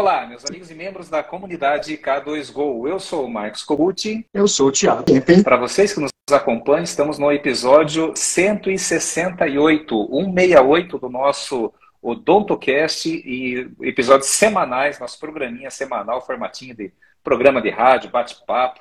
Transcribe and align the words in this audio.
Olá, 0.00 0.26
meus 0.26 0.46
amigos 0.46 0.70
e 0.70 0.74
membros 0.74 1.10
da 1.10 1.22
comunidade 1.22 1.94
K2Go. 1.98 2.88
Eu 2.88 2.98
sou 2.98 3.26
o 3.26 3.30
Marcos 3.30 3.62
Cobucci. 3.62 4.24
Eu 4.32 4.48
sou 4.48 4.68
o 4.68 4.72
Thiago. 4.72 5.04
Para 5.44 5.58
vocês 5.58 5.92
que 5.92 6.00
nos 6.00 6.10
acompanham, 6.32 6.84
estamos 6.84 7.18
no 7.18 7.30
episódio 7.30 8.10
168, 8.16 10.08
168 10.10 10.98
do 10.98 11.10
nosso 11.10 11.70
OdontoCast 12.00 13.10
e 13.10 13.70
episódios 13.82 14.30
semanais, 14.30 14.98
nosso 14.98 15.20
programinha 15.20 15.70
semanal, 15.70 16.24
formatinho 16.24 16.74
de 16.74 16.90
programa 17.22 17.60
de 17.60 17.68
rádio, 17.68 18.10
bate-papo. 18.10 18.80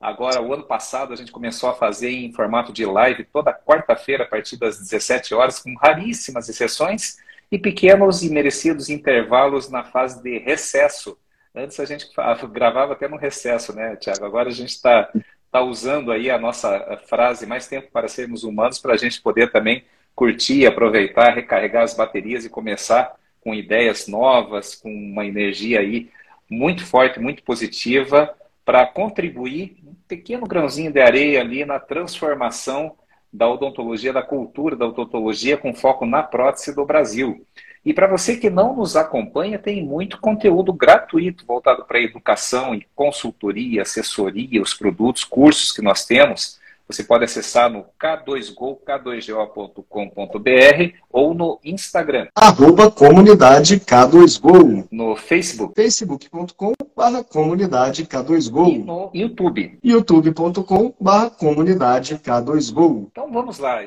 Agora, 0.00 0.42
o 0.42 0.52
ano 0.52 0.64
passado, 0.64 1.12
a 1.12 1.16
gente 1.16 1.30
começou 1.30 1.70
a 1.70 1.74
fazer 1.74 2.10
em 2.10 2.32
formato 2.32 2.72
de 2.72 2.84
live 2.84 3.22
toda 3.32 3.54
quarta-feira, 3.54 4.24
a 4.24 4.26
partir 4.26 4.56
das 4.56 4.80
17 4.80 5.32
horas, 5.32 5.60
com 5.60 5.72
raríssimas 5.76 6.48
exceções 6.48 7.24
e 7.50 7.58
pequenos 7.58 8.22
e 8.22 8.30
merecidos 8.30 8.88
intervalos 8.88 9.70
na 9.70 9.84
fase 9.84 10.22
de 10.22 10.38
recesso. 10.38 11.18
Antes 11.54 11.78
a 11.80 11.84
gente 11.84 12.06
gravava 12.52 12.92
até 12.92 13.08
no 13.08 13.16
recesso, 13.16 13.74
né, 13.74 13.96
Tiago? 13.96 14.24
Agora 14.24 14.48
a 14.48 14.52
gente 14.52 14.70
está 14.70 15.10
tá 15.50 15.62
usando 15.62 16.12
aí 16.12 16.30
a 16.30 16.38
nossa 16.38 17.00
frase 17.06 17.46
mais 17.46 17.66
tempo 17.66 17.88
para 17.90 18.08
sermos 18.08 18.44
humanos 18.44 18.78
para 18.78 18.94
a 18.94 18.96
gente 18.96 19.20
poder 19.22 19.50
também 19.50 19.84
curtir, 20.14 20.66
aproveitar, 20.66 21.34
recarregar 21.34 21.82
as 21.82 21.94
baterias 21.94 22.44
e 22.44 22.50
começar 22.50 23.14
com 23.40 23.54
ideias 23.54 24.08
novas, 24.08 24.74
com 24.74 24.92
uma 24.92 25.24
energia 25.24 25.80
aí 25.80 26.10
muito 26.50 26.84
forte, 26.84 27.20
muito 27.20 27.42
positiva 27.42 28.34
para 28.64 28.84
contribuir 28.86 29.76
um 29.86 29.94
pequeno 30.08 30.46
grãozinho 30.46 30.92
de 30.92 31.00
areia 31.00 31.40
ali 31.40 31.64
na 31.64 31.78
transformação 31.78 32.96
da 33.36 33.48
odontologia, 33.48 34.12
da 34.12 34.22
cultura 34.22 34.74
da 34.74 34.86
odontologia 34.86 35.58
com 35.58 35.74
foco 35.74 36.06
na 36.06 36.22
prótese 36.22 36.74
do 36.74 36.86
Brasil. 36.86 37.44
E 37.84 37.92
para 37.92 38.08
você 38.08 38.36
que 38.36 38.48
não 38.50 38.74
nos 38.74 38.96
acompanha, 38.96 39.58
tem 39.58 39.84
muito 39.84 40.18
conteúdo 40.18 40.72
gratuito 40.72 41.44
voltado 41.46 41.84
para 41.84 42.00
educação 42.00 42.74
e 42.74 42.86
consultoria, 42.94 43.82
assessoria, 43.82 44.60
os 44.60 44.74
produtos, 44.74 45.22
cursos 45.22 45.70
que 45.70 45.82
nós 45.82 46.04
temos. 46.04 46.58
Você 46.88 47.02
pode 47.02 47.24
acessar 47.24 47.68
no 47.68 47.84
k2go, 48.00 48.78
k2go.com.br 48.86 50.92
ou 51.10 51.34
no 51.34 51.58
Instagram. 51.64 52.28
Arroba 52.34 52.90
comunidade 52.90 53.80
K2Go. 53.80 54.86
No 54.90 55.16
Facebook. 55.16 55.74
facebook.com 55.74 56.72
barra 56.96 57.24
comunidade 57.24 58.06
K2Go. 58.06 58.68
E 58.68 58.78
no 58.78 59.10
YouTube. 59.12 59.78
youtube.com 59.82 60.94
barra 61.00 61.30
comunidade 61.30 62.18
K2Go. 62.18 63.08
Então 63.10 63.32
vamos 63.32 63.58
lá 63.58 63.82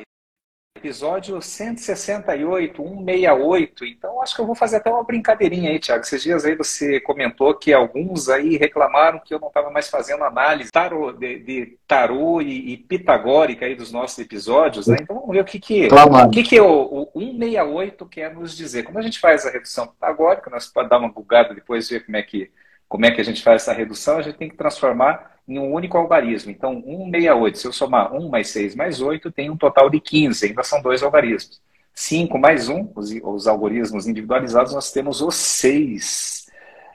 episódio 0.80 1.42
168, 1.42 2.82
168. 2.82 3.86
Então, 3.86 4.22
acho 4.22 4.36
que 4.36 4.42
eu 4.42 4.46
vou 4.46 4.56
fazer 4.56 4.78
até 4.78 4.90
uma 4.90 5.04
brincadeirinha 5.04 5.70
aí, 5.70 5.80
Thiago. 5.80 6.04
Esses 6.04 6.24
dias 6.24 6.46
aí 6.46 6.56
você 6.56 7.00
comentou 7.02 7.54
que 7.54 7.74
alguns 7.74 8.30
aí 8.30 8.58
reclamaram 8.58 9.20
que 9.20 9.34
eu 9.34 9.40
não 9.40 9.50
estava 9.50 9.70
mais 9.70 9.90
fazendo 9.90 10.24
análise 10.24 10.72
tarô, 10.72 11.12
de, 11.12 11.40
de 11.40 11.78
tarô 11.88 12.42
e, 12.42 12.74
e, 12.74 12.78
pitagórica 12.78 13.66
aí 13.66 13.76
dos 13.76 13.92
nossos 13.92 14.18
episódios, 14.20 14.88
né? 14.88 14.98
Então, 15.02 15.18
vamos 15.18 15.32
ver 15.32 15.42
o 15.42 15.46
que 15.46 15.60
que, 15.60 15.88
o, 15.88 16.30
que, 16.30 16.44
que 16.44 16.60
o, 16.60 17.10
o 17.14 17.20
168 17.20 18.06
quer 18.06 18.34
nos 18.34 18.56
dizer. 18.56 18.84
Como 18.84 18.98
a 18.98 19.02
gente 19.02 19.20
faz 19.20 19.46
a 19.46 19.52
redução 19.52 19.88
pitagórica, 19.88 20.50
nós 20.50 20.68
podemos 20.68 20.90
dar 20.90 20.98
uma 20.98 21.10
bugada 21.10 21.54
depois 21.54 21.90
ver 21.90 22.06
como 22.06 22.18
é 22.18 22.24
que 22.24 22.50
como 22.88 23.06
é 23.06 23.12
que 23.12 23.22
a 23.22 23.24
gente 23.24 23.44
faz 23.44 23.62
essa 23.62 23.72
redução, 23.72 24.18
a 24.18 24.24
gente 24.24 24.40
tem 24.40 24.50
que 24.50 24.58
transformar 24.58 25.39
em 25.50 25.58
um 25.58 25.74
único 25.74 25.98
algarismo. 25.98 26.52
Então, 26.52 26.82
168, 26.82 27.58
se 27.58 27.68
eu 27.68 27.74
somar 27.74 28.14
1 28.14 28.30
mais 28.30 28.50
6 28.50 28.76
mais 28.76 29.02
8, 29.02 29.32
tem 29.32 29.50
um 29.50 29.58
total 29.58 29.90
de 29.90 30.00
15, 30.00 30.46
ainda 30.46 30.64
são 30.64 30.82
dois 30.82 31.02
algarismos. 31.02 31.60
5 31.94 32.38
mais 32.38 32.70
1, 32.70 32.92
os, 32.96 33.12
os 33.24 33.48
algoritmos 33.48 34.08
individualizados, 34.08 34.74
nós 34.74 34.92
temos 34.92 35.22
os 35.22 35.36
6. 35.36 36.48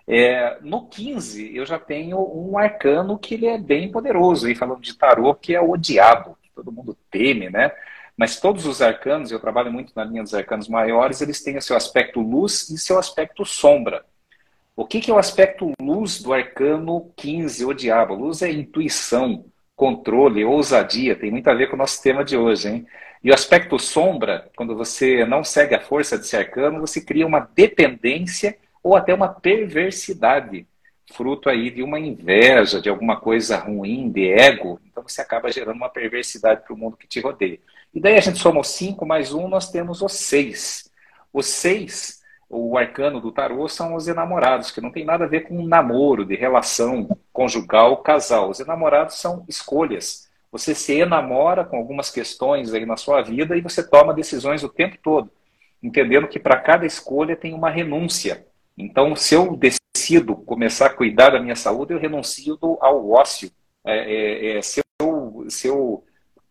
É, 0.06 0.58
no 0.62 0.86
15, 0.86 1.56
eu 1.56 1.66
já 1.66 1.78
tenho 1.78 2.18
um 2.18 2.56
arcano 2.56 3.18
que 3.18 3.34
ele 3.34 3.46
é 3.46 3.58
bem 3.58 3.90
poderoso, 3.90 4.46
aí 4.46 4.54
falando 4.54 4.80
de 4.80 4.96
tarô, 4.96 5.34
que 5.34 5.54
é 5.54 5.60
o 5.60 5.76
diabo, 5.76 6.38
que 6.40 6.50
todo 6.54 6.70
mundo 6.70 6.96
teme, 7.10 7.50
né? 7.50 7.72
Mas 8.16 8.38
todos 8.38 8.64
os 8.66 8.80
arcanos, 8.80 9.32
eu 9.32 9.40
trabalho 9.40 9.72
muito 9.72 9.92
na 9.96 10.04
linha 10.04 10.22
dos 10.22 10.34
arcanos 10.34 10.68
maiores, 10.68 11.20
eles 11.20 11.42
têm 11.42 11.56
o 11.56 11.62
seu 11.62 11.76
aspecto 11.76 12.20
luz 12.20 12.70
e 12.70 12.78
seu 12.78 12.98
aspecto 12.98 13.44
sombra. 13.44 14.04
O 14.76 14.84
que, 14.84 15.00
que 15.00 15.10
é 15.10 15.14
o 15.14 15.18
aspecto 15.18 15.72
luz 15.80 16.20
do 16.20 16.32
arcano 16.32 17.12
15, 17.16 17.64
o 17.64 17.72
diabo? 17.72 18.14
Luz 18.14 18.42
é 18.42 18.50
intuição, 18.50 19.44
controle, 19.76 20.44
ousadia, 20.44 21.14
tem 21.14 21.30
muito 21.30 21.48
a 21.48 21.54
ver 21.54 21.68
com 21.68 21.76
o 21.76 21.78
nosso 21.78 22.02
tema 22.02 22.24
de 22.24 22.36
hoje, 22.36 22.68
hein? 22.68 22.86
E 23.22 23.30
o 23.30 23.34
aspecto 23.34 23.78
sombra, 23.78 24.50
quando 24.56 24.76
você 24.76 25.24
não 25.24 25.44
segue 25.44 25.76
a 25.76 25.80
força 25.80 26.18
desse 26.18 26.36
arcano, 26.36 26.80
você 26.80 27.00
cria 27.00 27.24
uma 27.24 27.38
dependência 27.54 28.58
ou 28.82 28.96
até 28.96 29.14
uma 29.14 29.28
perversidade, 29.28 30.66
fruto 31.12 31.48
aí 31.48 31.70
de 31.70 31.82
uma 31.82 32.00
inveja, 32.00 32.80
de 32.80 32.88
alguma 32.88 33.16
coisa 33.20 33.56
ruim, 33.56 34.10
de 34.10 34.28
ego. 34.28 34.80
Então 34.90 35.04
você 35.04 35.20
acaba 35.20 35.52
gerando 35.52 35.76
uma 35.76 35.88
perversidade 35.88 36.62
para 36.64 36.74
o 36.74 36.76
mundo 36.76 36.96
que 36.96 37.06
te 37.06 37.20
rodeia. 37.20 37.60
E 37.94 38.00
daí 38.00 38.16
a 38.16 38.20
gente 38.20 38.40
soma 38.40 38.60
o 38.60 38.64
5 38.64 39.06
mais 39.06 39.32
1, 39.32 39.40
um, 39.40 39.48
nós 39.48 39.70
temos 39.70 40.02
o 40.02 40.08
6. 40.08 40.90
O 41.32 41.42
6 41.42 42.23
o 42.48 42.76
arcano 42.76 43.20
do 43.20 43.32
tarô 43.32 43.68
são 43.68 43.94
os 43.94 44.06
enamorados, 44.06 44.70
que 44.70 44.80
não 44.80 44.90
tem 44.90 45.04
nada 45.04 45.24
a 45.24 45.28
ver 45.28 45.48
com 45.48 45.58
um 45.58 45.66
namoro, 45.66 46.24
de 46.24 46.36
relação 46.36 47.08
conjugal, 47.32 47.98
casal. 47.98 48.50
Os 48.50 48.60
enamorados 48.60 49.16
são 49.16 49.44
escolhas. 49.48 50.28
Você 50.52 50.74
se 50.74 50.92
enamora 50.94 51.64
com 51.64 51.76
algumas 51.76 52.10
questões 52.10 52.72
aí 52.72 52.86
na 52.86 52.96
sua 52.96 53.22
vida 53.22 53.56
e 53.56 53.60
você 53.60 53.82
toma 53.82 54.14
decisões 54.14 54.62
o 54.62 54.68
tempo 54.68 54.96
todo, 55.02 55.30
entendendo 55.82 56.28
que 56.28 56.38
para 56.38 56.60
cada 56.60 56.86
escolha 56.86 57.34
tem 57.34 57.52
uma 57.52 57.70
renúncia. 57.70 58.46
Então, 58.78 59.16
se 59.16 59.34
eu 59.34 59.56
decido 59.56 60.36
começar 60.36 60.86
a 60.86 60.94
cuidar 60.94 61.30
da 61.30 61.40
minha 61.40 61.56
saúde, 61.56 61.92
eu 61.92 61.98
renuncio 61.98 62.56
ao 62.80 63.10
ócio. 63.10 63.50
É, 63.84 63.96
é, 63.96 64.58
é, 64.58 64.62
se, 64.62 64.80
eu, 65.00 65.44
se 65.48 65.66
eu 65.66 66.04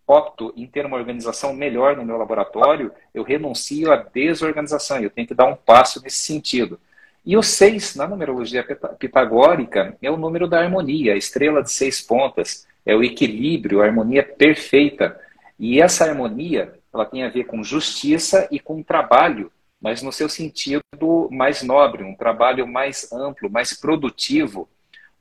opto 0.08 0.54
em 0.56 0.68
ter 0.68 0.86
uma 0.86 0.98
organização 0.98 1.54
melhor 1.54 1.96
no 1.96 2.06
meu 2.06 2.18
laboratório, 2.18 2.92
eu 3.14 3.24
renuncio 3.24 3.92
à 3.92 3.96
desorganização, 3.96 5.00
eu 5.00 5.10
tenho 5.10 5.28
que 5.28 5.34
dar 5.34 5.46
um 5.46 5.56
passo 5.56 6.02
nesse 6.02 6.20
sentido. 6.20 6.80
E 7.26 7.38
o 7.38 7.42
6, 7.42 7.96
na 7.96 8.08
numerologia 8.08 8.66
pitagórica, 9.00 9.98
é 10.02 10.12
o 10.12 10.18
número 10.18 10.48
da 10.48 10.60
harmonia, 10.60 11.14
a 11.14 11.18
estrela 11.18 11.64
de 11.64 11.72
seis 11.72 12.02
pontas, 12.02 12.68
é 12.86 12.94
o 12.94 13.04
equilíbrio, 13.04 13.82
a 13.82 13.86
harmonia 13.86 14.24
perfeita. 14.24 15.18
E 15.58 15.82
essa 15.82 16.04
harmonia, 16.04 16.74
ela 16.94 17.06
tem 17.06 17.24
a 17.24 17.30
ver 17.30 17.46
com 17.46 17.64
justiça 17.64 18.46
e 18.52 18.60
com 18.60 18.84
trabalho, 18.84 19.50
mas 19.82 20.02
no 20.02 20.12
seu 20.12 20.28
sentido 20.28 20.84
mais 21.32 21.64
nobre, 21.64 22.04
um 22.04 22.16
trabalho 22.16 22.68
mais 22.68 23.10
amplo, 23.12 23.50
mais 23.50 23.74
produtivo, 23.74 24.68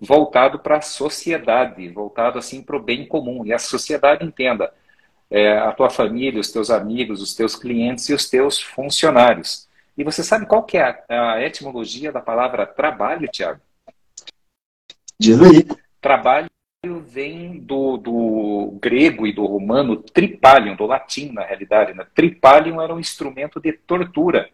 voltado 0.03 0.59
para 0.59 0.79
a 0.79 0.83
sociedade, 0.83 1.89
voltado 1.89 2.37
assim 2.37 2.61
para 2.61 2.77
o 2.77 2.83
bem 2.83 3.07
comum. 3.07 3.47
E 3.47 3.53
a 3.53 3.59
sociedade 3.59 4.25
entenda 4.25 4.73
é, 5.31 5.57
a 5.59 5.71
tua 5.73 5.89
família, 5.89 6.41
os 6.41 6.51
teus 6.51 6.71
amigos, 6.71 7.23
os 7.23 7.35
teus 7.35 7.55
clientes 7.55 8.09
e 8.09 8.15
os 8.15 8.29
teus 8.29 8.61
funcionários. 8.61 9.69
E 9.97 10.03
você 10.03 10.25
sabe 10.25 10.47
qual 10.47 10.65
que 10.65 10.77
é 10.77 11.05
a, 11.09 11.35
a 11.35 11.43
etimologia 11.43 12.11
da 12.11 12.21
palavra 12.21 12.67
trabalho, 12.67 13.29
Tiago? 13.29 13.61
Diz 15.19 15.41
aí. 15.41 15.65
Trabalho 16.01 16.51
vem 17.07 17.61
do, 17.61 17.97
do 17.97 18.79
grego 18.81 19.25
e 19.25 19.33
do 19.33 19.47
romano 19.47 19.97
tripalium, 19.97 20.75
do 20.75 20.85
latim, 20.85 21.31
na 21.31 21.45
realidade. 21.45 21.95
Né? 21.95 22.05
Tripalium 22.13 22.83
era 22.83 22.93
um 22.93 22.99
instrumento 22.99 23.61
de 23.61 23.73
tortura. 23.73 24.51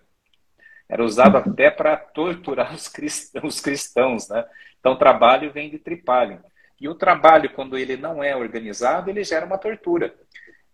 Era 0.87 1.03
usado 1.03 1.39
até 1.39 1.71
para 1.71 1.97
torturar 1.97 2.75
os 2.75 2.87
cristãos, 2.87 3.55
os 3.55 3.61
cristãos, 3.61 4.29
né? 4.29 4.45
Então, 4.81 4.97
trabalho 4.97 5.53
vem 5.53 5.71
de 5.71 5.79
tripalho. 5.79 6.41
E 6.81 6.89
o 6.89 6.95
trabalho, 6.95 7.51
quando 7.51 7.77
ele 7.77 7.97
não 7.97 8.23
é 8.23 8.37
organizado, 8.37 9.11
ele 9.11 9.25
gera 9.25 9.45
uma 9.45 9.59
tortura. 9.59 10.15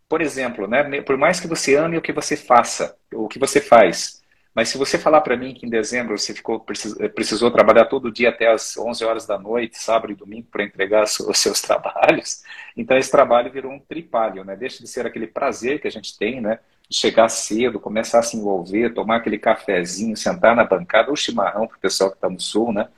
Por 0.09 0.20
exemplo, 0.20 0.66
né, 0.66 1.00
por 1.03 1.16
mais 1.16 1.41
que 1.41 1.48
você 1.48 1.76
ame 1.76 1.97
o 1.97 2.03
que 2.03 2.12
você 2.12 2.37
faça, 2.37 2.96
o 3.12 3.26
que 3.26 3.38
você 3.38 3.61
faz, 3.61 4.23
mas 4.55 4.69
se 4.69 4.79
você 4.79 4.96
falar 4.96 5.20
para 5.23 5.37
mim 5.37 5.52
que 5.52 5.67
em 5.67 5.69
dezembro 5.69 6.17
você 6.17 6.32
ficou, 6.32 6.61
precisou 6.61 7.50
trabalhar 7.50 7.87
todo 7.87 8.12
dia 8.12 8.29
até 8.29 8.46
as 8.46 8.76
11 8.76 9.05
horas 9.05 9.26
da 9.26 9.37
noite, 9.37 9.79
sábado 9.79 10.12
e 10.12 10.14
domingo, 10.14 10.46
para 10.50 10.62
entregar 10.62 11.02
os 11.26 11.38
seus 11.38 11.61
trabalhos, 11.61 12.43
então 12.76 12.96
esse 12.96 13.11
trabalho 13.11 13.50
virou 13.50 13.73
um 13.73 13.81
tripalho, 13.81 14.44
né? 14.44 14.55
Deixa 14.55 14.81
de 14.81 14.88
ser 14.88 15.06
aquele 15.06 15.26
prazer 15.26 15.81
que 15.81 15.88
a 15.88 15.90
gente 15.90 16.17
tem, 16.17 16.40
né? 16.40 16.61
De 16.88 16.96
chegar 16.96 17.29
cedo, 17.29 17.81
começar 17.81 18.20
a 18.20 18.23
se 18.23 18.37
envolver, 18.37 18.94
tomar 18.94 19.17
aquele 19.17 19.38
cafezinho, 19.38 20.17
sentar 20.17 20.55
na 20.55 20.64
bancada, 20.64 21.11
ou 21.11 21.17
chimarrão 21.17 21.67
para 21.67 21.76
o 21.76 21.81
pessoal 21.81 22.11
que 22.11 22.17
está 22.17 22.29
no 22.29 22.38
sul, 22.38 22.73
né? 22.73 22.88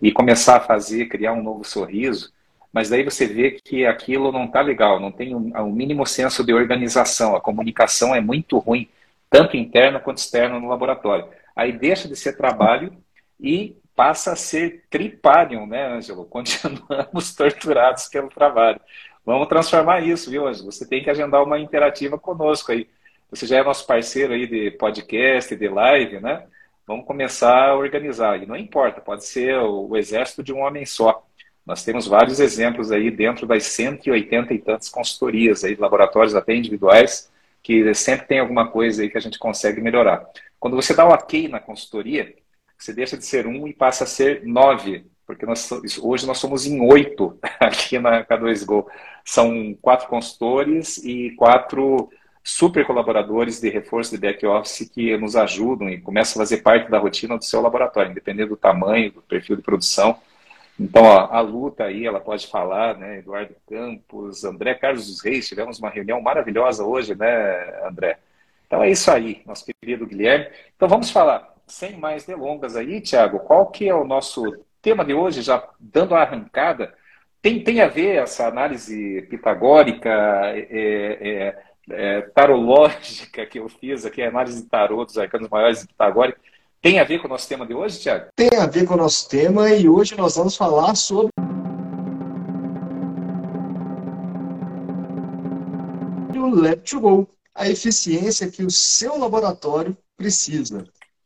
E 0.00 0.12
começar 0.12 0.56
a 0.56 0.60
fazer, 0.60 1.06
criar 1.06 1.32
um 1.32 1.42
novo 1.42 1.64
sorriso, 1.64 2.32
mas 2.72 2.90
daí 2.90 3.02
você 3.02 3.26
vê 3.26 3.52
que 3.52 3.86
aquilo 3.86 4.30
não 4.30 4.44
está 4.44 4.60
legal, 4.60 5.00
não 5.00 5.10
tem 5.10 5.34
um, 5.34 5.50
um, 5.58 5.72
mínimo 5.72 6.06
senso 6.06 6.44
de 6.44 6.52
organização, 6.52 7.34
a 7.34 7.40
comunicação 7.40 8.14
é 8.14 8.20
muito 8.20 8.58
ruim, 8.58 8.88
tanto 9.30 9.56
interna 9.56 9.98
quanto 9.98 10.18
externa 10.18 10.60
no 10.60 10.68
laboratório. 10.68 11.26
Aí 11.54 11.72
deixa 11.72 12.06
de 12.06 12.14
ser 12.14 12.36
trabalho 12.36 12.92
e 13.40 13.76
passa 13.94 14.32
a 14.32 14.36
ser 14.36 14.84
tripalium, 14.90 15.66
né, 15.66 15.86
Ângelo? 15.86 16.26
Continuamos 16.28 17.34
torturados 17.34 18.08
pelo 18.08 18.28
trabalho. 18.28 18.80
Vamos 19.24 19.48
transformar 19.48 20.00
isso, 20.00 20.30
viu, 20.30 20.46
Ângelo? 20.46 20.70
Você 20.70 20.86
tem 20.86 21.02
que 21.02 21.08
agendar 21.08 21.42
uma 21.42 21.58
interativa 21.58 22.18
conosco 22.18 22.72
aí. 22.72 22.86
Você 23.30 23.46
já 23.46 23.56
é 23.56 23.64
nosso 23.64 23.86
parceiro 23.86 24.34
aí 24.34 24.46
de 24.46 24.70
podcast, 24.72 25.56
de 25.56 25.68
live, 25.68 26.20
né? 26.20 26.44
Vamos 26.86 27.06
começar 27.06 27.70
a 27.70 27.76
organizar. 27.76 28.42
E 28.42 28.46
não 28.46 28.56
importa, 28.56 29.00
pode 29.00 29.24
ser 29.24 29.58
o, 29.58 29.96
exército 29.96 30.42
de 30.42 30.52
um 30.52 30.60
homem 30.60 30.86
só. 30.86 31.26
Nós 31.64 31.84
temos 31.84 32.06
vários 32.06 32.38
exemplos 32.38 32.92
aí 32.92 33.10
dentro 33.10 33.46
das 33.46 33.64
180 33.64 34.54
e 34.54 34.58
tantas 34.58 34.88
consultorias, 34.88 35.64
aí, 35.64 35.74
laboratórios 35.74 36.36
até 36.36 36.54
individuais, 36.54 37.30
que 37.62 37.92
sempre 37.94 38.26
tem 38.26 38.38
alguma 38.38 38.68
coisa 38.68 39.02
aí 39.02 39.10
que 39.10 39.18
a 39.18 39.20
gente 39.20 39.38
consegue 39.38 39.80
melhorar. 39.80 40.24
Quando 40.60 40.76
você 40.76 40.94
dá 40.94 41.04
o 41.04 41.10
ok 41.12 41.48
na 41.48 41.58
consultoria, 41.58 42.32
você 42.78 42.92
deixa 42.92 43.16
de 43.16 43.24
ser 43.24 43.46
um 43.46 43.66
e 43.66 43.72
passa 43.72 44.04
a 44.04 44.06
ser 44.06 44.44
nove, 44.46 45.06
porque 45.26 45.44
nós, 45.44 45.68
hoje 46.00 46.24
nós 46.24 46.38
somos 46.38 46.66
em 46.66 46.80
oito 46.80 47.36
aqui 47.58 47.98
na 47.98 48.24
K2Go. 48.24 48.86
São 49.24 49.76
quatro 49.82 50.06
consultores 50.06 50.98
e 50.98 51.32
quatro 51.32 52.08
super 52.46 52.86
colaboradores 52.86 53.60
de 53.60 53.68
reforço 53.68 54.12
de 54.12 54.18
back-office 54.18 54.88
que 54.88 55.16
nos 55.16 55.34
ajudam 55.34 55.90
e 55.90 56.00
começam 56.00 56.40
a 56.40 56.46
fazer 56.46 56.58
parte 56.58 56.88
da 56.88 56.96
rotina 56.96 57.36
do 57.36 57.44
seu 57.44 57.60
laboratório, 57.60 58.12
independente 58.12 58.50
do 58.50 58.56
tamanho, 58.56 59.10
do 59.10 59.20
perfil 59.20 59.56
de 59.56 59.62
produção. 59.62 60.16
Então, 60.78 61.02
ó, 61.02 61.26
a 61.32 61.40
luta 61.40 61.82
aí, 61.82 62.06
ela 62.06 62.20
pode 62.20 62.46
falar, 62.46 62.96
né? 62.96 63.18
Eduardo 63.18 63.52
Campos, 63.68 64.44
André 64.44 64.74
Carlos 64.74 65.08
dos 65.08 65.24
Reis, 65.24 65.48
tivemos 65.48 65.80
uma 65.80 65.90
reunião 65.90 66.20
maravilhosa 66.20 66.84
hoje, 66.84 67.16
né, 67.16 67.84
André? 67.84 68.16
Então 68.68 68.80
é 68.80 68.90
isso 68.90 69.10
aí, 69.10 69.42
nosso 69.44 69.64
querido 69.66 70.06
Guilherme. 70.06 70.46
Então 70.76 70.88
vamos 70.88 71.10
falar, 71.10 71.52
sem 71.66 71.96
mais 71.96 72.24
delongas 72.24 72.76
aí, 72.76 73.00
Tiago, 73.00 73.40
qual 73.40 73.72
que 73.72 73.88
é 73.88 73.94
o 73.94 74.04
nosso 74.04 74.40
tema 74.80 75.04
de 75.04 75.14
hoje, 75.14 75.42
já 75.42 75.68
dando 75.80 76.14
a 76.14 76.22
arrancada? 76.22 76.94
Tem, 77.42 77.62
tem 77.62 77.80
a 77.80 77.88
ver 77.88 78.16
essa 78.16 78.46
análise 78.46 79.22
pitagórica, 79.22 80.10
é, 80.10 80.68
é, 80.70 81.65
é, 81.90 82.22
tarológica 82.22 83.46
que 83.46 83.58
eu 83.58 83.68
fiz 83.68 84.04
aqui, 84.04 84.22
a 84.22 84.28
análise 84.28 84.62
de 84.62 84.68
tarô 84.68 85.04
dos 85.04 85.16
arcanos 85.18 85.48
maiores 85.48 85.80
de 85.80 85.88
Pitagórica, 85.88 86.40
tem 86.82 87.00
a 87.00 87.04
ver 87.04 87.18
com 87.18 87.26
o 87.26 87.30
nosso 87.30 87.48
tema 87.48 87.66
de 87.66 87.74
hoje, 87.74 88.00
Tiago? 88.00 88.26
Tem 88.36 88.50
a 88.58 88.66
ver 88.66 88.86
com 88.86 88.94
o 88.94 88.98
nosso 88.98 89.28
tema 89.28 89.70
e 89.70 89.88
hoje 89.88 90.16
nós 90.16 90.36
vamos 90.36 90.56
falar 90.56 90.94
sobre 90.94 91.32
o 96.36 96.54
Lab 96.54 96.76
to 96.82 97.00
Go, 97.00 97.28
a 97.54 97.68
eficiência 97.68 98.48
que 98.50 98.62
o 98.62 98.70
seu 98.70 99.18
laboratório 99.18 99.96
precisa. 100.16 100.84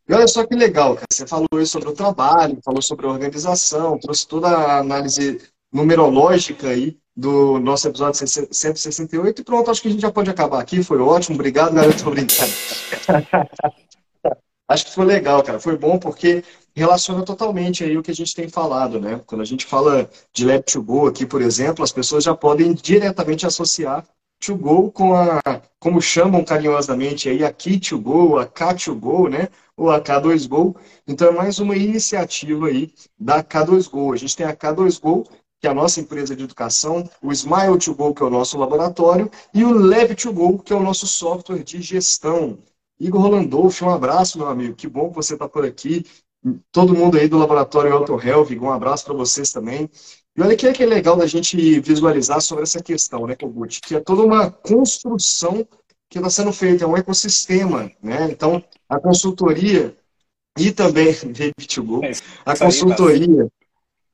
E 0.09 0.15
olha 0.15 0.27
só 0.27 0.47
que 0.47 0.55
legal, 0.55 0.95
cara. 0.95 1.07
Você 1.13 1.27
falou 1.27 1.47
sobre 1.67 1.89
o 1.89 1.93
trabalho, 1.93 2.59
falou 2.65 2.83
sobre 2.83 3.07
a 3.07 3.11
organização, 3.11 3.99
trouxe 3.99 4.27
toda 4.27 4.49
a 4.49 4.79
análise 4.79 5.41
numerológica 5.73 6.69
aí 6.69 6.99
do 7.17 7.59
nosso 7.61 7.89
episódio 7.89 8.27
168 8.51 9.41
e 9.41 9.45
pronto, 9.45 9.71
acho 9.71 9.83
que 9.83 9.89
a 9.89 9.91
gente 9.91 10.01
já 10.01 10.11
pode 10.11 10.31
acabar 10.31 10.61
aqui, 10.61 10.83
foi 10.83 10.99
ótimo, 10.99 11.35
obrigado, 11.35 11.75
galera, 11.75 11.93
tô 11.97 12.11
brincando. 12.11 12.53
acho 14.69 14.87
que 14.87 14.95
foi 14.95 15.05
legal, 15.05 15.43
cara, 15.43 15.61
foi 15.61 15.77
bom 15.77 15.99
porque 15.99 16.43
relaciona 16.75 17.23
totalmente 17.23 17.85
aí 17.85 17.99
o 17.99 18.03
que 18.03 18.11
a 18.11 18.15
gente 18.15 18.35
tem 18.35 18.49
falado, 18.49 19.01
né? 19.01 19.21
Quando 19.27 19.43
a 19.43 19.45
gente 19.45 19.67
fala 19.67 20.09
de 20.33 20.45
Lab 20.45 20.63
to 20.63 20.83
Go 20.83 21.07
aqui, 21.09 21.27
por 21.27 21.43
exemplo, 21.43 21.85
as 21.85 21.93
pessoas 21.93 22.25
já 22.25 22.35
podem 22.35 22.73
diretamente 22.73 23.47
associar 23.47 24.05
to 24.41 24.57
go 24.57 24.91
com 24.91 25.15
a, 25.15 25.41
como 25.79 26.01
chamam 26.01 26.43
carinhosamente 26.43 27.29
aí, 27.29 27.45
a 27.45 27.53
Key 27.53 27.79
to 27.79 27.99
go, 27.99 28.39
a 28.39 28.47
K 28.47 28.75
to 28.75 28.95
go, 28.95 29.29
né? 29.29 29.49
Ou 29.77 29.91
a 29.91 30.01
K2Go. 30.01 30.77
Então 31.07 31.29
é 31.29 31.33
mais 31.33 31.59
uma 31.59 31.77
iniciativa 31.77 32.67
aí 32.67 32.93
da 33.19 33.43
K2Go. 33.43 34.13
A 34.13 34.17
gente 34.17 34.37
tem 34.37 34.47
a 34.47 34.55
K2Go, 34.55 35.27
que 35.61 35.67
é 35.67 35.71
a 35.71 35.75
nossa 35.75 36.01
empresa 36.01 36.35
de 36.35 36.43
educação, 36.43 37.09
o 37.23 37.31
Smile 37.31 37.79
to 37.79 37.95
Go, 37.95 38.15
que 38.15 38.23
é 38.23 38.27
o 38.27 38.31
nosso 38.31 38.57
laboratório, 38.57 39.31
e 39.53 39.63
o 39.63 39.73
Lab 39.73 40.15
to 40.15 40.33
Go, 40.33 40.59
que 40.59 40.73
é 40.73 40.77
o 40.77 40.83
nosso 40.83 41.07
software 41.07 41.63
de 41.63 41.83
gestão. 41.83 42.59
Igor 42.99 43.21
Rolandolf, 43.21 43.83
um 43.83 43.91
abraço, 43.91 44.39
meu 44.39 44.49
amigo. 44.49 44.75
Que 44.75 44.89
bom 44.89 45.11
que 45.11 45.17
você 45.17 45.35
está 45.35 45.49
por 45.49 45.65
aqui. 45.65 46.05
Todo 46.73 46.95
mundo 46.95 47.19
aí 47.19 47.29
do 47.29 47.37
laboratório 47.37 47.93
Auto 47.93 48.19
Health, 48.19 48.49
um 48.59 48.71
abraço 48.71 49.05
para 49.05 49.15
vocês 49.15 49.51
também. 49.53 49.89
E 50.35 50.41
olha 50.41 50.57
que 50.57 50.67
é 50.67 50.73
que 50.73 50.83
é 50.83 50.87
legal 50.87 51.17
da 51.17 51.27
gente 51.27 51.81
visualizar 51.81 52.41
sobre 52.41 52.63
essa 52.63 52.83
questão, 52.83 53.27
né, 53.27 53.37
Kogut? 53.37 53.81
Que 53.83 53.97
é 53.97 54.01
toda 54.01 54.23
uma 54.23 54.51
construção 54.51 55.67
que 56.09 56.19
está 56.19 56.31
sendo 56.31 56.53
feita, 56.53 56.85
é 56.85 56.87
um 56.87 56.97
ecossistema, 56.97 57.91
né? 58.03 58.29
Então, 58.31 58.63
a 58.89 58.99
consultoria 58.99 59.95
e 60.59 60.73
também 60.73 61.09
é 61.39 62.11
a 62.45 62.57
consultoria, 62.57 63.49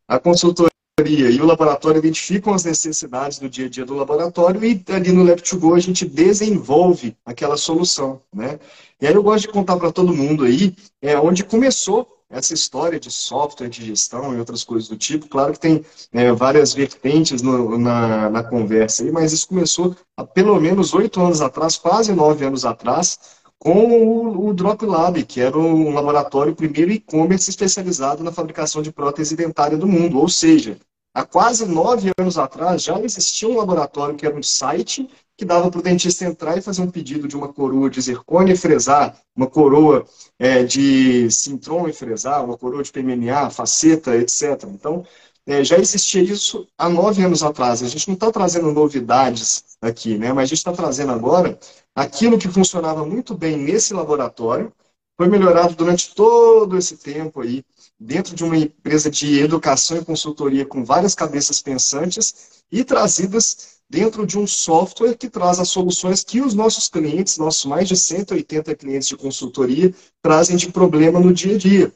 a 0.08 0.19
consultoria 0.19 0.75
e 1.04 1.38
o 1.43 1.44
laboratório 1.44 1.98
identificam 1.98 2.54
as 2.54 2.64
necessidades 2.64 3.38
do 3.38 3.50
dia 3.50 3.66
a 3.66 3.69
dia 3.69 3.84
do 3.84 3.94
laboratório 3.94 4.64
e 4.64 4.82
ali 4.88 5.12
no 5.12 5.26
Lab2Go 5.26 5.76
a 5.76 5.78
gente 5.78 6.06
desenvolve 6.06 7.14
aquela 7.22 7.58
solução, 7.58 8.22
né? 8.32 8.58
E 8.98 9.06
aí 9.06 9.12
eu 9.12 9.22
gosto 9.22 9.43
de 9.43 9.52
contar 9.52 9.76
para 9.76 9.93
todo 9.93 10.14
mundo 10.14 10.44
aí 10.44 10.75
é, 11.02 11.14
onde 11.19 11.44
começou 11.44 12.08
essa 12.31 12.54
história 12.54 12.98
de 12.98 13.10
software, 13.10 13.69
de 13.69 13.84
gestão 13.84 14.34
e 14.34 14.38
outras 14.38 14.64
coisas 14.64 14.88
do 14.88 14.96
tipo. 14.96 15.28
Claro 15.28 15.52
que 15.52 15.60
tem 15.60 15.84
é, 16.14 16.32
várias 16.32 16.72
vertentes 16.72 17.42
no, 17.42 17.76
na, 17.76 18.31
na 18.31 18.42
conversa 18.42 19.04
aí, 19.04 19.12
mas 19.12 19.34
isso 19.34 19.49
começou 19.49 19.94
há 20.16 20.25
pelo 20.25 20.58
menos 20.58 20.94
oito 20.94 21.20
anos 21.20 21.42
atrás, 21.42 21.76
quase 21.76 22.14
nove 22.14 22.42
anos 22.42 22.64
atrás, 22.64 23.19
com 23.58 24.48
o, 24.48 24.52
Drop 24.54 24.84
Lab, 24.84 25.24
que 25.24 25.40
era 25.40 25.56
um 25.58 25.92
laboratório 25.92 26.54
primeiro 26.54 26.92
e-commerce 26.92 27.50
especializado 27.50 28.22
na 28.22 28.32
fabricação 28.32 28.82
de 28.82 28.92
prótese 28.92 29.36
dentária 29.36 29.76
do 29.76 29.86
mundo. 29.86 30.18
Ou 30.18 30.28
seja, 30.28 30.78
há 31.14 31.24
quase 31.24 31.66
nove 31.66 32.12
anos 32.18 32.38
atrás 32.38 32.82
já 32.82 33.00
existia 33.00 33.48
um 33.48 33.56
laboratório 33.56 34.14
que 34.14 34.26
era 34.26 34.36
um 34.36 34.42
site 34.42 35.08
que 35.36 35.44
dava 35.44 35.70
para 35.70 35.80
o 35.80 35.82
dentista 35.82 36.24
entrar 36.24 36.56
e 36.56 36.62
fazer 36.62 36.80
um 36.80 36.90
pedido 36.90 37.28
de 37.28 37.36
uma 37.36 37.52
coroa 37.52 37.90
de 37.90 38.00
zircônia 38.00 38.54
e 38.54 38.56
fresar, 38.56 39.14
uma 39.36 39.46
coroa 39.46 40.06
é, 40.38 40.64
de 40.64 41.30
sintron 41.30 41.86
e 41.88 41.92
fresar, 41.92 42.42
uma 42.42 42.56
coroa 42.56 42.82
de 42.82 42.90
PMMA, 42.90 43.50
faceta, 43.50 44.16
etc. 44.16 44.64
Então, 44.68 45.04
é, 45.46 45.62
já 45.62 45.78
existia 45.78 46.22
isso 46.22 46.66
há 46.76 46.88
nove 46.88 47.22
anos 47.25 47.43
atrás. 47.43 47.82
A 47.82 47.88
gente 47.88 48.08
não 48.08 48.14
está 48.14 48.32
trazendo 48.32 48.72
novidades 48.72 49.76
aqui, 49.81 50.19
né? 50.19 50.32
mas 50.32 50.44
a 50.44 50.46
gente 50.46 50.58
está 50.58 50.72
trazendo 50.72 51.12
agora 51.12 51.58
aquilo 51.94 52.37
que 52.37 52.48
funcionava 52.48 53.06
muito 53.06 53.34
bem 53.34 53.56
nesse 53.56 53.94
laboratório, 53.94 54.72
foi 55.16 55.28
melhorado 55.28 55.75
durante 55.75 56.14
todo 56.14 56.76
esse 56.76 56.96
tempo 56.96 57.40
aí, 57.40 57.64
dentro 57.98 58.34
de 58.34 58.44
uma 58.44 58.56
empresa 58.56 59.10
de 59.10 59.40
educação 59.40 59.96
e 59.96 60.04
consultoria 60.04 60.66
com 60.66 60.84
várias 60.84 61.14
cabeças 61.14 61.62
pensantes 61.62 62.62
e 62.70 62.84
trazidas 62.84 63.76
dentro 63.88 64.26
de 64.26 64.38
um 64.38 64.46
software 64.46 65.16
que 65.16 65.31
traz 65.31 65.58
as 65.58 65.69
soluções 65.69 66.25
que 66.25 66.40
os 66.40 66.52
nossos 66.54 66.88
clientes, 66.88 67.38
nossos 67.38 67.64
mais 67.64 67.88
de 67.88 67.96
180 67.96 68.75
clientes 68.75 69.08
de 69.08 69.16
consultoria, 69.16 69.94
trazem 70.20 70.56
de 70.56 70.70
problema 70.70 71.20
no 71.20 71.32
dia 71.32 71.54
a 71.54 71.59
dia. 71.59 71.92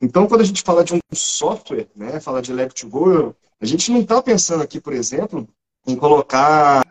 Então, 0.00 0.26
quando 0.26 0.40
a 0.40 0.44
gente 0.44 0.62
fala 0.62 0.82
de 0.82 0.94
um 0.94 0.98
software, 1.12 1.88
né, 1.94 2.20
fala 2.20 2.40
de 2.40 2.52
Lab2Go, 2.52 3.34
a 3.60 3.66
gente 3.66 3.90
não 3.92 4.00
está 4.00 4.22
pensando 4.22 4.62
aqui, 4.62 4.80
por 4.80 4.92
exemplo, 4.92 5.46
em 5.86 5.94
colocar 5.94 6.82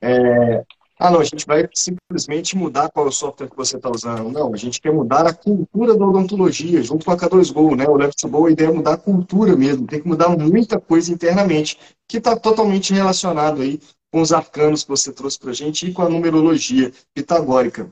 é, 0.00 0.64
ah, 0.98 1.10
não, 1.10 1.20
a 1.20 1.24
gente 1.24 1.44
vai 1.46 1.68
simplesmente 1.74 2.56
mudar 2.56 2.90
qual 2.90 3.04
é 3.04 3.08
o 3.10 3.12
software 3.12 3.50
que 3.50 3.56
você 3.56 3.76
está 3.76 3.90
usando. 3.90 4.30
Não, 4.32 4.54
a 4.54 4.56
gente 4.56 4.80
quer 4.80 4.92
mudar 4.92 5.26
a 5.26 5.34
cultura 5.34 5.94
da 5.94 6.06
odontologia, 6.06 6.82
junto 6.82 7.04
com 7.04 7.10
a 7.10 7.16
K2Go, 7.16 7.76
né? 7.76 7.86
O 7.86 7.96
Left 7.96 8.26
Go, 8.26 8.46
a 8.46 8.50
ideia 8.50 8.68
é 8.68 8.72
mudar 8.72 8.94
a 8.94 8.96
cultura 8.96 9.54
mesmo, 9.54 9.86
tem 9.86 10.00
que 10.00 10.08
mudar 10.08 10.30
muita 10.30 10.80
coisa 10.80 11.12
internamente, 11.12 11.78
que 12.08 12.16
está 12.16 12.34
totalmente 12.34 12.94
relacionado 12.94 13.60
aí 13.60 13.78
com 14.10 14.22
os 14.22 14.32
arcanos 14.32 14.84
que 14.84 14.88
você 14.88 15.12
trouxe 15.12 15.38
para 15.38 15.50
a 15.50 15.54
gente 15.54 15.86
e 15.86 15.92
com 15.92 16.00
a 16.00 16.08
numerologia 16.08 16.90
pitagórica. 17.12 17.90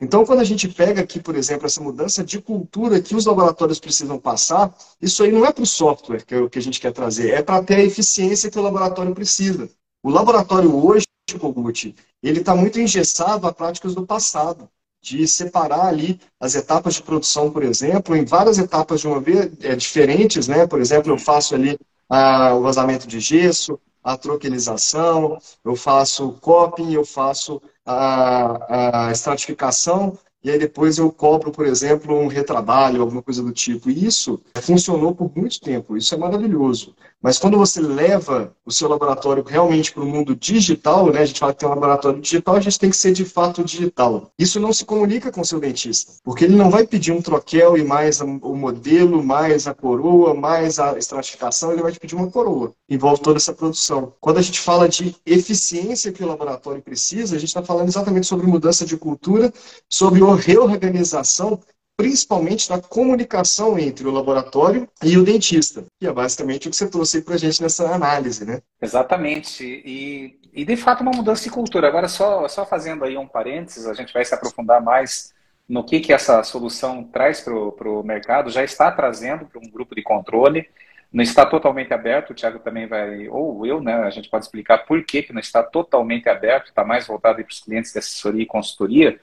Então, 0.00 0.24
quando 0.24 0.40
a 0.40 0.44
gente 0.44 0.68
pega 0.68 1.00
aqui, 1.00 1.18
por 1.18 1.34
exemplo, 1.34 1.66
essa 1.66 1.82
mudança 1.82 2.22
de 2.22 2.40
cultura 2.40 3.00
que 3.00 3.16
os 3.16 3.26
laboratórios 3.26 3.80
precisam 3.80 4.18
passar, 4.18 4.72
isso 5.02 5.24
aí 5.24 5.32
não 5.32 5.44
é 5.44 5.52
para 5.52 5.64
o 5.64 5.66
software 5.66 6.24
que, 6.24 6.34
é 6.34 6.48
que 6.48 6.58
a 6.58 6.62
gente 6.62 6.80
quer 6.80 6.92
trazer, 6.92 7.30
é 7.30 7.42
para 7.42 7.62
ter 7.64 7.76
a 7.76 7.84
eficiência 7.84 8.50
que 8.50 8.58
o 8.58 8.62
laboratório 8.62 9.12
precisa. 9.12 9.68
O 10.02 10.10
laboratório 10.10 10.72
hoje, 10.72 11.04
Kogut, 11.40 11.94
ele 12.22 12.40
está 12.40 12.54
muito 12.54 12.80
engessado 12.80 13.46
a 13.46 13.52
práticas 13.52 13.94
do 13.94 14.06
passado, 14.06 14.68
de 15.02 15.26
separar 15.26 15.86
ali 15.86 16.20
as 16.40 16.54
etapas 16.54 16.94
de 16.94 17.02
produção, 17.02 17.50
por 17.50 17.62
exemplo, 17.62 18.16
em 18.16 18.24
várias 18.24 18.58
etapas 18.58 19.00
de 19.00 19.06
uma 19.08 19.20
vez 19.20 19.50
é, 19.60 19.74
diferentes, 19.74 20.46
né? 20.48 20.66
Por 20.66 20.80
exemplo, 20.80 21.12
eu 21.12 21.18
faço 21.18 21.54
ali 21.54 21.78
ah, 22.08 22.54
o 22.54 22.62
vazamento 22.62 23.06
de 23.06 23.20
gesso, 23.20 23.78
a 24.02 24.16
troquelização, 24.16 25.38
eu 25.64 25.76
faço 25.76 26.28
o 26.28 26.32
coping, 26.32 26.92
eu 26.92 27.04
faço 27.04 27.60
a, 27.88 29.06
a 29.08 29.10
estratificação, 29.10 30.18
e 30.48 30.52
aí 30.52 30.58
depois 30.58 30.96
eu 30.96 31.12
cobro, 31.12 31.50
por 31.52 31.66
exemplo, 31.66 32.18
um 32.18 32.26
retrabalho, 32.26 33.02
alguma 33.02 33.22
coisa 33.22 33.42
do 33.42 33.52
tipo. 33.52 33.90
E 33.90 34.06
isso 34.06 34.40
funcionou 34.62 35.14
por 35.14 35.30
muito 35.36 35.60
tempo, 35.60 35.94
isso 35.94 36.14
é 36.14 36.18
maravilhoso. 36.18 36.94
Mas 37.20 37.36
quando 37.36 37.58
você 37.58 37.80
leva 37.80 38.54
o 38.64 38.70
seu 38.70 38.88
laboratório 38.88 39.44
realmente 39.44 39.92
para 39.92 40.04
o 40.04 40.06
mundo 40.06 40.36
digital, 40.36 41.12
né, 41.12 41.20
a 41.20 41.24
gente 41.26 41.40
fala 41.40 41.52
que 41.52 41.58
tem 41.58 41.68
um 41.68 41.72
laboratório 41.72 42.20
digital, 42.20 42.54
a 42.54 42.60
gente 42.60 42.78
tem 42.78 42.90
que 42.90 42.96
ser 42.96 43.12
de 43.12 43.24
fato 43.24 43.64
digital. 43.64 44.30
Isso 44.38 44.60
não 44.60 44.72
se 44.72 44.84
comunica 44.84 45.32
com 45.32 45.40
o 45.40 45.44
seu 45.44 45.58
dentista, 45.58 46.12
porque 46.22 46.44
ele 46.44 46.54
não 46.54 46.70
vai 46.70 46.86
pedir 46.86 47.10
um 47.12 47.20
troquel 47.20 47.76
e 47.76 47.84
mais 47.84 48.20
o 48.20 48.54
modelo, 48.54 49.22
mais 49.22 49.66
a 49.66 49.74
coroa, 49.74 50.32
mais 50.32 50.78
a 50.78 50.96
estratificação, 50.96 51.72
ele 51.72 51.82
vai 51.82 51.92
te 51.92 51.98
pedir 51.98 52.14
uma 52.14 52.30
coroa. 52.30 52.72
Envolve 52.88 53.20
toda 53.20 53.36
essa 53.36 53.52
produção. 53.52 54.14
Quando 54.20 54.38
a 54.38 54.42
gente 54.42 54.60
fala 54.60 54.88
de 54.88 55.14
eficiência 55.26 56.12
que 56.12 56.22
o 56.22 56.26
laboratório 56.26 56.80
precisa, 56.80 57.34
a 57.36 57.38
gente 57.38 57.48
está 57.48 57.62
falando 57.62 57.88
exatamente 57.88 58.26
sobre 58.26 58.46
mudança 58.46 58.86
de 58.86 58.96
cultura, 58.96 59.52
sobre 59.90 60.22
reorganização 60.38 61.60
principalmente 61.98 62.70
na 62.70 62.80
comunicação 62.80 63.76
entre 63.76 64.06
o 64.06 64.12
laboratório 64.12 64.88
e 65.02 65.18
o 65.18 65.24
dentista, 65.24 65.84
que 66.00 66.06
é 66.06 66.12
basicamente 66.12 66.68
o 66.68 66.70
que 66.70 66.76
você 66.76 66.88
trouxe 66.88 67.22
para 67.22 67.34
a 67.34 67.38
gente 67.38 67.60
nessa 67.60 67.92
análise, 67.92 68.44
né? 68.46 68.60
Exatamente. 68.80 69.64
E, 69.64 70.38
e, 70.52 70.64
de 70.64 70.76
fato, 70.76 71.00
uma 71.00 71.10
mudança 71.10 71.42
de 71.42 71.50
cultura. 71.50 71.88
Agora, 71.88 72.06
só, 72.06 72.46
só 72.46 72.64
fazendo 72.64 73.04
aí 73.04 73.18
um 73.18 73.26
parênteses, 73.26 73.84
a 73.84 73.94
gente 73.94 74.12
vai 74.12 74.24
se 74.24 74.32
aprofundar 74.32 74.80
mais 74.80 75.34
no 75.68 75.84
que, 75.84 75.98
que 75.98 76.12
essa 76.12 76.42
solução 76.44 77.02
traz 77.02 77.40
para 77.40 77.52
o 77.52 78.02
mercado, 78.04 78.48
já 78.48 78.62
está 78.62 78.92
trazendo 78.92 79.46
para 79.46 79.60
um 79.60 79.68
grupo 79.68 79.92
de 79.94 80.02
controle, 80.02 80.68
não 81.12 81.22
está 81.22 81.44
totalmente 81.44 81.92
aberto, 81.92 82.30
o 82.30 82.34
Thiago 82.34 82.60
também 82.60 82.86
vai, 82.86 83.28
ou 83.28 83.66
eu, 83.66 83.80
né, 83.80 83.94
a 83.94 84.10
gente 84.10 84.30
pode 84.30 84.44
explicar 84.44 84.86
por 84.86 85.04
que, 85.04 85.22
que 85.22 85.32
não 85.32 85.40
está 85.40 85.62
totalmente 85.62 86.28
aberto, 86.28 86.68
está 86.68 86.84
mais 86.84 87.06
voltado 87.06 87.42
para 87.42 87.50
os 87.50 87.60
clientes 87.60 87.92
de 87.92 87.98
assessoria 87.98 88.42
e 88.42 88.46
consultoria, 88.46 89.18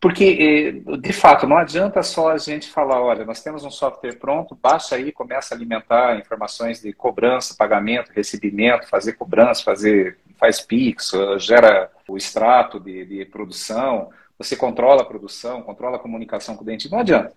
porque, 0.00 0.82
eh, 0.88 0.96
de 0.98 1.12
fato, 1.12 1.46
não 1.46 1.56
adianta 1.56 2.02
só 2.02 2.30
a 2.30 2.38
gente 2.38 2.68
falar, 2.68 3.02
olha, 3.02 3.24
nós 3.24 3.42
temos 3.42 3.64
um 3.64 3.70
software 3.70 4.16
pronto, 4.16 4.54
baixa 4.54 4.96
aí, 4.96 5.10
começa 5.10 5.54
a 5.54 5.56
alimentar 5.56 6.18
informações 6.18 6.80
de 6.80 6.92
cobrança, 6.92 7.56
pagamento, 7.58 8.12
recebimento, 8.12 8.88
fazer 8.88 9.14
cobrança, 9.14 9.64
fazer, 9.64 10.18
faz 10.36 10.60
PIX, 10.60 11.12
gera 11.38 11.90
o 12.08 12.16
extrato 12.16 12.78
de, 12.78 13.04
de 13.04 13.24
produção, 13.24 14.10
você 14.38 14.56
controla 14.56 15.02
a 15.02 15.04
produção, 15.04 15.62
controla 15.62 15.96
a 15.96 16.00
comunicação 16.00 16.56
com 16.56 16.62
o 16.62 16.66
dente, 16.66 16.90
não 16.90 17.00
adianta. 17.00 17.32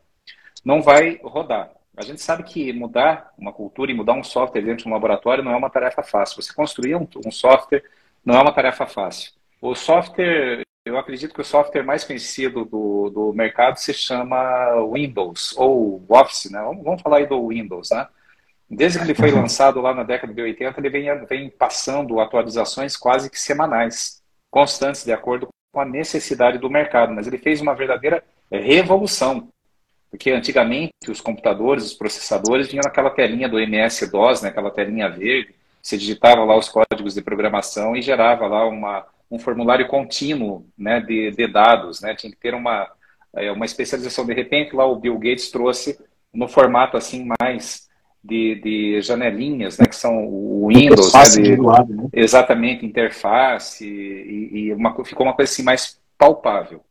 Não 0.63 0.81
vai 0.81 1.19
rodar. 1.23 1.71
A 1.97 2.03
gente 2.03 2.21
sabe 2.21 2.43
que 2.43 2.71
mudar 2.71 3.33
uma 3.37 3.51
cultura 3.51 3.91
e 3.91 3.93
mudar 3.93 4.13
um 4.13 4.23
software 4.23 4.61
dentro 4.61 4.83
de 4.83 4.89
um 4.89 4.93
laboratório 4.93 5.43
não 5.43 5.51
é 5.51 5.55
uma 5.55 5.69
tarefa 5.69 6.03
fácil. 6.03 6.41
Você 6.41 6.53
construir 6.53 6.95
um, 6.95 7.07
um 7.25 7.31
software 7.31 7.83
não 8.23 8.35
é 8.35 8.41
uma 8.41 8.53
tarefa 8.53 8.85
fácil. 8.85 9.33
O 9.59 9.75
software, 9.75 10.61
eu 10.85 10.97
acredito 10.97 11.33
que 11.33 11.41
o 11.41 11.45
software 11.45 11.83
mais 11.83 12.03
conhecido 12.03 12.65
do, 12.65 13.09
do 13.09 13.33
mercado 13.33 13.77
se 13.77 13.93
chama 13.93 14.37
Windows, 14.91 15.55
ou 15.57 16.03
Office, 16.09 16.49
né? 16.51 16.59
Vamos, 16.61 16.83
vamos 16.83 17.01
falar 17.01 17.17
aí 17.17 17.27
do 17.27 17.47
Windows, 17.47 17.91
né? 17.91 18.07
Desde 18.69 18.97
que 18.97 19.05
ele 19.05 19.15
foi 19.15 19.29
lançado 19.31 19.79
lá 19.81 19.93
na 19.93 20.03
década 20.03 20.33
de 20.33 20.41
80, 20.41 20.79
ele 20.79 20.89
vem, 20.89 21.25
vem 21.25 21.49
passando 21.49 22.19
atualizações 22.19 22.97
quase 22.97 23.29
que 23.29 23.39
semanais, 23.39 24.21
constantes, 24.49 25.03
de 25.03 25.11
acordo 25.11 25.47
com 25.71 25.79
a 25.79 25.85
necessidade 25.85 26.57
do 26.57 26.69
mercado. 26.69 27.13
Mas 27.13 27.27
ele 27.27 27.37
fez 27.37 27.61
uma 27.61 27.75
verdadeira 27.75 28.23
revolução 28.49 29.49
porque 30.11 30.29
antigamente 30.29 30.91
os 31.07 31.21
computadores, 31.21 31.85
os 31.85 31.93
processadores 31.93 32.67
vinham 32.67 32.83
naquela 32.83 33.09
telinha 33.09 33.47
do 33.47 33.57
MS-DOS, 33.57 34.41
né, 34.41 34.49
aquela 34.49 34.69
telinha 34.69 35.09
verde, 35.09 35.55
você 35.81 35.97
digitava 35.97 36.43
lá 36.43 36.57
os 36.57 36.67
códigos 36.67 37.13
de 37.15 37.21
programação 37.21 37.95
e 37.95 38.01
gerava 38.01 38.45
lá 38.45 38.67
uma, 38.67 39.07
um 39.31 39.39
formulário 39.39 39.87
contínuo 39.87 40.67
né, 40.77 40.99
de, 40.99 41.31
de 41.31 41.47
dados. 41.47 42.01
Né, 42.01 42.13
tinha 42.13 42.31
que 42.31 42.37
ter 42.37 42.53
uma, 42.53 42.87
é, 43.33 43.51
uma 43.51 43.65
especialização. 43.65 44.25
De 44.25 44.33
repente, 44.33 44.75
lá 44.75 44.85
o 44.85 44.97
Bill 44.97 45.17
Gates 45.17 45.49
trouxe 45.49 45.97
no 46.33 46.47
formato 46.47 46.97
assim 46.97 47.27
mais 47.39 47.89
de, 48.23 48.55
de 48.55 49.01
janelinhas, 49.01 49.77
né, 49.79 49.85
que 49.85 49.95
são 49.95 50.27
o 50.27 50.67
Windows, 50.67 51.13
né, 51.13 51.23
de, 51.23 51.55
lado, 51.55 51.93
né? 51.93 52.09
exatamente, 52.13 52.85
interface, 52.85 53.85
e, 53.85 54.57
e 54.57 54.73
uma, 54.73 54.93
ficou 55.03 55.25
uma 55.25 55.33
coisa 55.33 55.51
assim 55.51 55.63
mais 55.63 55.99
palpável. 56.17 56.83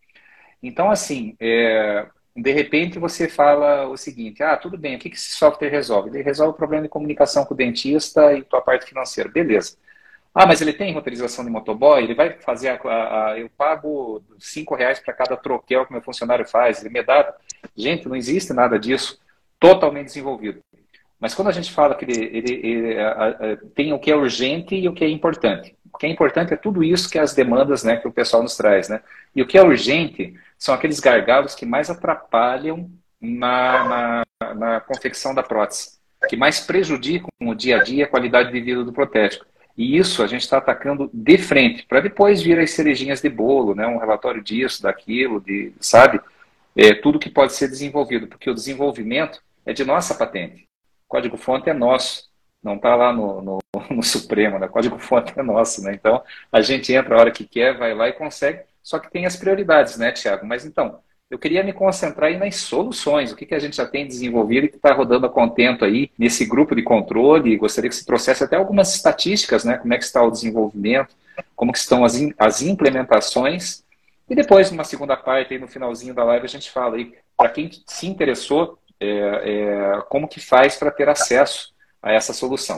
Então, 0.62 0.90
assim, 0.90 1.36
é, 1.38 2.06
de 2.36 2.52
repente 2.52 2.98
você 2.98 3.28
fala 3.28 3.88
o 3.88 3.96
seguinte, 3.96 4.42
ah, 4.42 4.56
tudo 4.56 4.76
bem, 4.76 4.96
o 4.96 4.98
que 4.98 5.08
esse 5.08 5.30
software 5.30 5.70
resolve? 5.70 6.10
Ele 6.10 6.22
resolve 6.22 6.54
o 6.54 6.56
problema 6.56 6.82
de 6.82 6.88
comunicação 6.88 7.44
com 7.44 7.54
o 7.54 7.56
dentista 7.56 8.34
e 8.34 8.42
tua 8.42 8.60
parte 8.60 8.86
financeira, 8.86 9.30
beleza. 9.30 9.76
Ah, 10.34 10.46
mas 10.46 10.60
ele 10.60 10.72
tem 10.72 10.92
roteirização 10.92 11.44
de 11.44 11.50
motoboy, 11.50 12.02
ele 12.02 12.14
vai 12.14 12.38
fazer, 12.38 12.68
a, 12.68 12.80
a, 12.84 13.32
a 13.32 13.38
eu 13.38 13.50
pago 13.50 14.22
cinco 14.38 14.76
reais 14.76 15.00
para 15.00 15.12
cada 15.12 15.36
troquel 15.36 15.84
que 15.84 15.92
meu 15.92 16.02
funcionário 16.02 16.46
faz, 16.46 16.80
ele 16.80 16.92
me 16.92 17.02
dá... 17.02 17.34
Gente, 17.76 18.08
não 18.08 18.14
existe 18.14 18.52
nada 18.52 18.78
disso 18.78 19.18
totalmente 19.58 20.06
desenvolvido. 20.06 20.60
Mas 21.18 21.34
quando 21.34 21.48
a 21.48 21.52
gente 21.52 21.72
fala 21.72 21.94
que 21.94 22.04
ele, 22.04 22.24
ele, 22.24 22.66
ele 22.66 23.00
a, 23.00 23.58
tem 23.74 23.92
o 23.92 23.98
que 23.98 24.10
é 24.10 24.16
urgente 24.16 24.74
e 24.74 24.88
o 24.88 24.94
que 24.94 25.04
é 25.04 25.08
importante. 25.08 25.76
O 25.92 25.98
que 25.98 26.06
é 26.06 26.08
importante 26.08 26.54
é 26.54 26.56
tudo 26.56 26.82
isso 26.82 27.10
que 27.10 27.18
é 27.18 27.20
as 27.20 27.34
demandas 27.34 27.84
né, 27.84 27.96
que 27.96 28.08
o 28.08 28.12
pessoal 28.12 28.42
nos 28.42 28.56
traz. 28.56 28.88
Né? 28.88 29.02
E 29.34 29.42
o 29.42 29.46
que 29.46 29.58
é 29.58 29.62
urgente 29.62 30.34
são 30.56 30.74
aqueles 30.74 30.98
gargalos 30.98 31.54
que 31.54 31.66
mais 31.66 31.90
atrapalham 31.90 32.90
na, 33.20 34.24
na, 34.40 34.54
na 34.54 34.80
confecção 34.80 35.34
da 35.34 35.42
prótese, 35.42 35.98
que 36.28 36.36
mais 36.36 36.60
prejudicam 36.60 37.28
o 37.40 37.54
dia 37.54 37.76
a 37.76 37.82
dia 37.82 38.04
a 38.04 38.08
qualidade 38.08 38.50
de 38.50 38.60
vida 38.60 38.82
do 38.82 38.92
protético. 38.92 39.44
E 39.80 39.96
isso 39.96 40.22
a 40.22 40.26
gente 40.26 40.42
está 40.42 40.58
atacando 40.58 41.08
de 41.10 41.38
frente, 41.38 41.86
para 41.86 42.02
depois 42.02 42.42
vir 42.42 42.58
as 42.58 42.70
cerejinhas 42.72 43.22
de 43.22 43.30
bolo, 43.30 43.74
né? 43.74 43.86
um 43.86 43.96
relatório 43.96 44.42
disso, 44.42 44.82
daquilo, 44.82 45.40
de, 45.40 45.72
sabe? 45.80 46.20
É, 46.76 46.92
tudo 46.92 47.18
que 47.18 47.30
pode 47.30 47.54
ser 47.54 47.66
desenvolvido, 47.66 48.26
porque 48.26 48.50
o 48.50 48.54
desenvolvimento 48.54 49.42
é 49.64 49.72
de 49.72 49.82
nossa 49.82 50.14
patente. 50.14 50.68
Código-fonte 51.08 51.70
é 51.70 51.72
nosso, 51.72 52.28
não 52.62 52.74
está 52.74 52.94
lá 52.94 53.10
no, 53.10 53.40
no, 53.40 53.58
no 53.90 54.02
Supremo, 54.02 54.58
né? 54.58 54.68
código-fonte 54.68 55.32
é 55.34 55.42
nosso. 55.42 55.82
Né? 55.82 55.94
Então, 55.94 56.22
a 56.52 56.60
gente 56.60 56.92
entra 56.92 57.16
a 57.16 57.18
hora 57.18 57.30
que 57.30 57.46
quer, 57.46 57.78
vai 57.78 57.94
lá 57.94 58.06
e 58.06 58.12
consegue, 58.12 58.60
só 58.82 58.98
que 58.98 59.10
tem 59.10 59.24
as 59.24 59.36
prioridades, 59.36 59.96
né, 59.96 60.12
Tiago? 60.12 60.44
Mas 60.44 60.66
então, 60.66 61.00
eu 61.30 61.38
queria 61.38 61.62
me 61.62 61.72
concentrar 61.72 62.28
aí 62.28 62.36
nas 62.36 62.56
soluções, 62.56 63.30
o 63.30 63.36
que, 63.36 63.46
que 63.46 63.54
a 63.54 63.58
gente 63.58 63.76
já 63.76 63.86
tem 63.86 64.06
desenvolvido 64.06 64.66
e 64.66 64.68
que 64.68 64.76
está 64.76 64.92
rodando 64.92 65.26
a 65.26 65.30
contento 65.30 65.84
aí 65.84 66.10
nesse 66.18 66.44
grupo 66.44 66.74
de 66.74 66.82
controle. 66.82 67.56
Gostaria 67.56 67.88
que 67.88 67.94
se 67.94 68.04
trouxesse 68.04 68.42
até 68.42 68.56
algumas 68.56 68.92
estatísticas, 68.96 69.64
né? 69.64 69.78
Como 69.78 69.94
é 69.94 69.98
que 69.98 70.02
está 70.02 70.22
o 70.24 70.30
desenvolvimento, 70.30 71.14
como 71.54 71.72
que 71.72 71.78
estão 71.78 72.04
as, 72.04 72.16
in, 72.16 72.34
as 72.36 72.62
implementações. 72.62 73.84
E 74.28 74.34
depois, 74.34 74.72
numa 74.72 74.82
segunda 74.82 75.16
parte, 75.16 75.54
aí 75.54 75.60
no 75.60 75.68
finalzinho 75.68 76.12
da 76.12 76.24
live, 76.24 76.46
a 76.46 76.48
gente 76.48 76.68
fala 76.68 76.96
aí, 76.96 77.14
para 77.36 77.48
quem 77.48 77.70
se 77.86 78.08
interessou, 78.08 78.76
é, 78.98 79.06
é, 79.08 80.02
como 80.08 80.26
que 80.26 80.40
faz 80.40 80.74
para 80.74 80.90
ter 80.90 81.08
acesso 81.08 81.72
a 82.02 82.12
essa 82.12 82.32
solução. 82.32 82.76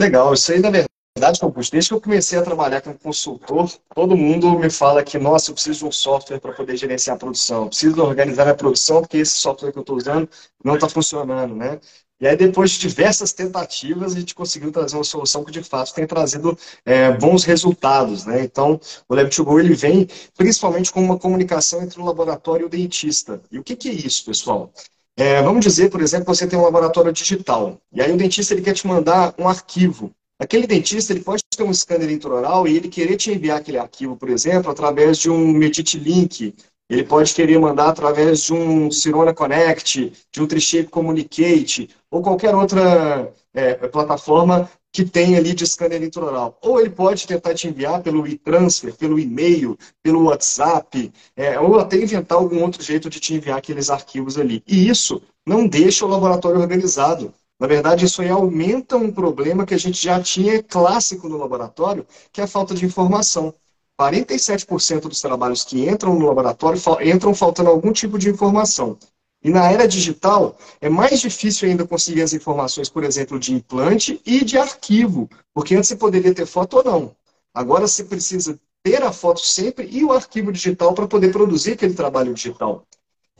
Legal, 0.00 0.32
isso 0.32 0.50
aí, 0.52 0.58
na 0.58 0.70
verdade 0.70 0.90
verdade, 1.20 1.38
Augusto, 1.42 1.72
desde 1.72 1.90
que 1.90 1.94
eu 1.94 2.00
comecei 2.00 2.38
a 2.38 2.42
trabalhar 2.42 2.80
como 2.80 2.98
consultor, 2.98 3.70
todo 3.94 4.16
mundo 4.16 4.58
me 4.58 4.70
fala 4.70 5.04
que, 5.04 5.18
nossa, 5.18 5.50
eu 5.50 5.54
preciso 5.54 5.80
de 5.80 5.84
um 5.84 5.92
software 5.92 6.40
para 6.40 6.52
poder 6.54 6.76
gerenciar 6.78 7.16
a 7.16 7.18
produção, 7.18 7.64
eu 7.64 7.68
preciso 7.68 8.02
organizar 8.02 8.48
a 8.48 8.54
produção, 8.54 9.02
porque 9.02 9.18
esse 9.18 9.32
software 9.32 9.70
que 9.70 9.78
eu 9.78 9.82
estou 9.82 9.96
usando 9.96 10.26
não 10.64 10.76
está 10.76 10.88
funcionando, 10.88 11.54
né? 11.54 11.78
E 12.18 12.26
aí, 12.26 12.36
depois 12.36 12.70
de 12.72 12.78
diversas 12.80 13.32
tentativas, 13.32 14.14
a 14.14 14.20
gente 14.20 14.34
conseguiu 14.34 14.72
trazer 14.72 14.96
uma 14.96 15.04
solução 15.04 15.44
que, 15.44 15.52
de 15.52 15.62
fato, 15.62 15.94
tem 15.94 16.06
trazido 16.06 16.56
é, 16.84 17.12
bons 17.12 17.44
resultados. 17.44 18.26
Né? 18.26 18.42
Então, 18.42 18.78
o 19.08 19.14
Lab2Go 19.14 19.58
ele 19.58 19.74
vem 19.74 20.06
principalmente 20.36 20.92
com 20.92 21.02
uma 21.02 21.18
comunicação 21.18 21.82
entre 21.82 21.98
o 21.98 22.04
laboratório 22.04 22.64
e 22.64 22.66
o 22.66 22.68
dentista. 22.68 23.40
E 23.50 23.58
o 23.58 23.62
que, 23.62 23.74
que 23.74 23.88
é 23.88 23.92
isso, 23.92 24.26
pessoal? 24.26 24.70
É, 25.16 25.42
vamos 25.42 25.64
dizer, 25.64 25.90
por 25.90 26.02
exemplo, 26.02 26.34
você 26.34 26.46
tem 26.46 26.58
um 26.58 26.62
laboratório 26.62 27.10
digital. 27.12 27.80
E 27.90 28.02
aí 28.02 28.12
o 28.12 28.18
dentista 28.18 28.52
ele 28.52 28.62
quer 28.62 28.74
te 28.74 28.86
mandar 28.86 29.34
um 29.38 29.48
arquivo. 29.48 30.14
Aquele 30.40 30.66
dentista 30.66 31.12
ele 31.12 31.22
pode 31.22 31.42
ter 31.54 31.62
um 31.62 31.74
scanner 31.74 32.10
intraoral 32.10 32.66
e 32.66 32.74
ele 32.74 32.88
querer 32.88 33.16
te 33.16 33.30
enviar 33.30 33.58
aquele 33.58 33.76
arquivo, 33.76 34.16
por 34.16 34.30
exemplo, 34.30 34.70
através 34.70 35.18
de 35.18 35.28
um 35.28 35.52
Medit 35.52 35.98
Link. 35.98 36.54
Ele 36.88 37.04
pode 37.04 37.34
querer 37.34 37.58
mandar 37.58 37.90
através 37.90 38.44
de 38.44 38.54
um 38.54 38.90
Cirona 38.90 39.34
Connect, 39.34 40.10
de 40.32 40.42
um 40.42 40.46
Trishape 40.46 40.88
Communicate, 40.88 41.90
ou 42.10 42.22
qualquer 42.22 42.54
outra 42.54 43.30
é, 43.52 43.74
plataforma 43.88 44.68
que 44.90 45.04
tem 45.04 45.36
ali 45.36 45.52
de 45.52 45.66
scanner 45.66 46.02
intraoral. 46.02 46.58
Ou 46.62 46.80
ele 46.80 46.88
pode 46.88 47.26
tentar 47.26 47.52
te 47.52 47.68
enviar 47.68 48.02
pelo 48.02 48.26
e-transfer, 48.26 48.94
pelo 48.94 49.18
e-mail, 49.20 49.76
pelo 50.02 50.24
WhatsApp, 50.24 51.12
é, 51.36 51.60
ou 51.60 51.78
até 51.78 51.98
inventar 51.98 52.38
algum 52.38 52.62
outro 52.62 52.82
jeito 52.82 53.10
de 53.10 53.20
te 53.20 53.34
enviar 53.34 53.58
aqueles 53.58 53.90
arquivos 53.90 54.38
ali. 54.38 54.62
E 54.66 54.88
isso 54.88 55.20
não 55.46 55.68
deixa 55.68 56.06
o 56.06 56.08
laboratório 56.08 56.60
organizado. 56.60 57.32
Na 57.60 57.66
verdade, 57.66 58.06
isso 58.06 58.22
aí 58.22 58.30
aumenta 58.30 58.96
um 58.96 59.12
problema 59.12 59.66
que 59.66 59.74
a 59.74 59.78
gente 59.78 60.02
já 60.02 60.18
tinha 60.18 60.62
clássico 60.62 61.28
no 61.28 61.36
laboratório, 61.36 62.06
que 62.32 62.40
é 62.40 62.44
a 62.44 62.46
falta 62.46 62.74
de 62.74 62.86
informação. 62.86 63.54
47% 64.00 65.08
dos 65.08 65.20
trabalhos 65.20 65.62
que 65.62 65.86
entram 65.86 66.18
no 66.18 66.26
laboratório 66.26 66.80
entram 67.04 67.34
faltando 67.34 67.68
algum 67.68 67.92
tipo 67.92 68.18
de 68.18 68.30
informação. 68.30 68.96
E 69.44 69.50
na 69.50 69.70
era 69.70 69.86
digital, 69.86 70.56
é 70.80 70.88
mais 70.88 71.20
difícil 71.20 71.68
ainda 71.68 71.86
conseguir 71.86 72.22
as 72.22 72.32
informações, 72.32 72.88
por 72.88 73.04
exemplo, 73.04 73.38
de 73.38 73.52
implante 73.52 74.18
e 74.24 74.42
de 74.42 74.56
arquivo, 74.56 75.28
porque 75.52 75.74
antes 75.74 75.88
você 75.88 75.96
poderia 75.96 76.34
ter 76.34 76.46
foto 76.46 76.78
ou 76.78 76.84
não. 76.84 77.16
Agora 77.54 77.86
você 77.86 78.04
precisa 78.04 78.58
ter 78.82 79.02
a 79.02 79.12
foto 79.12 79.40
sempre 79.40 79.86
e 79.90 80.02
o 80.02 80.12
arquivo 80.12 80.50
digital 80.50 80.94
para 80.94 81.06
poder 81.06 81.30
produzir 81.30 81.72
aquele 81.72 81.92
trabalho 81.92 82.32
digital. 82.32 82.86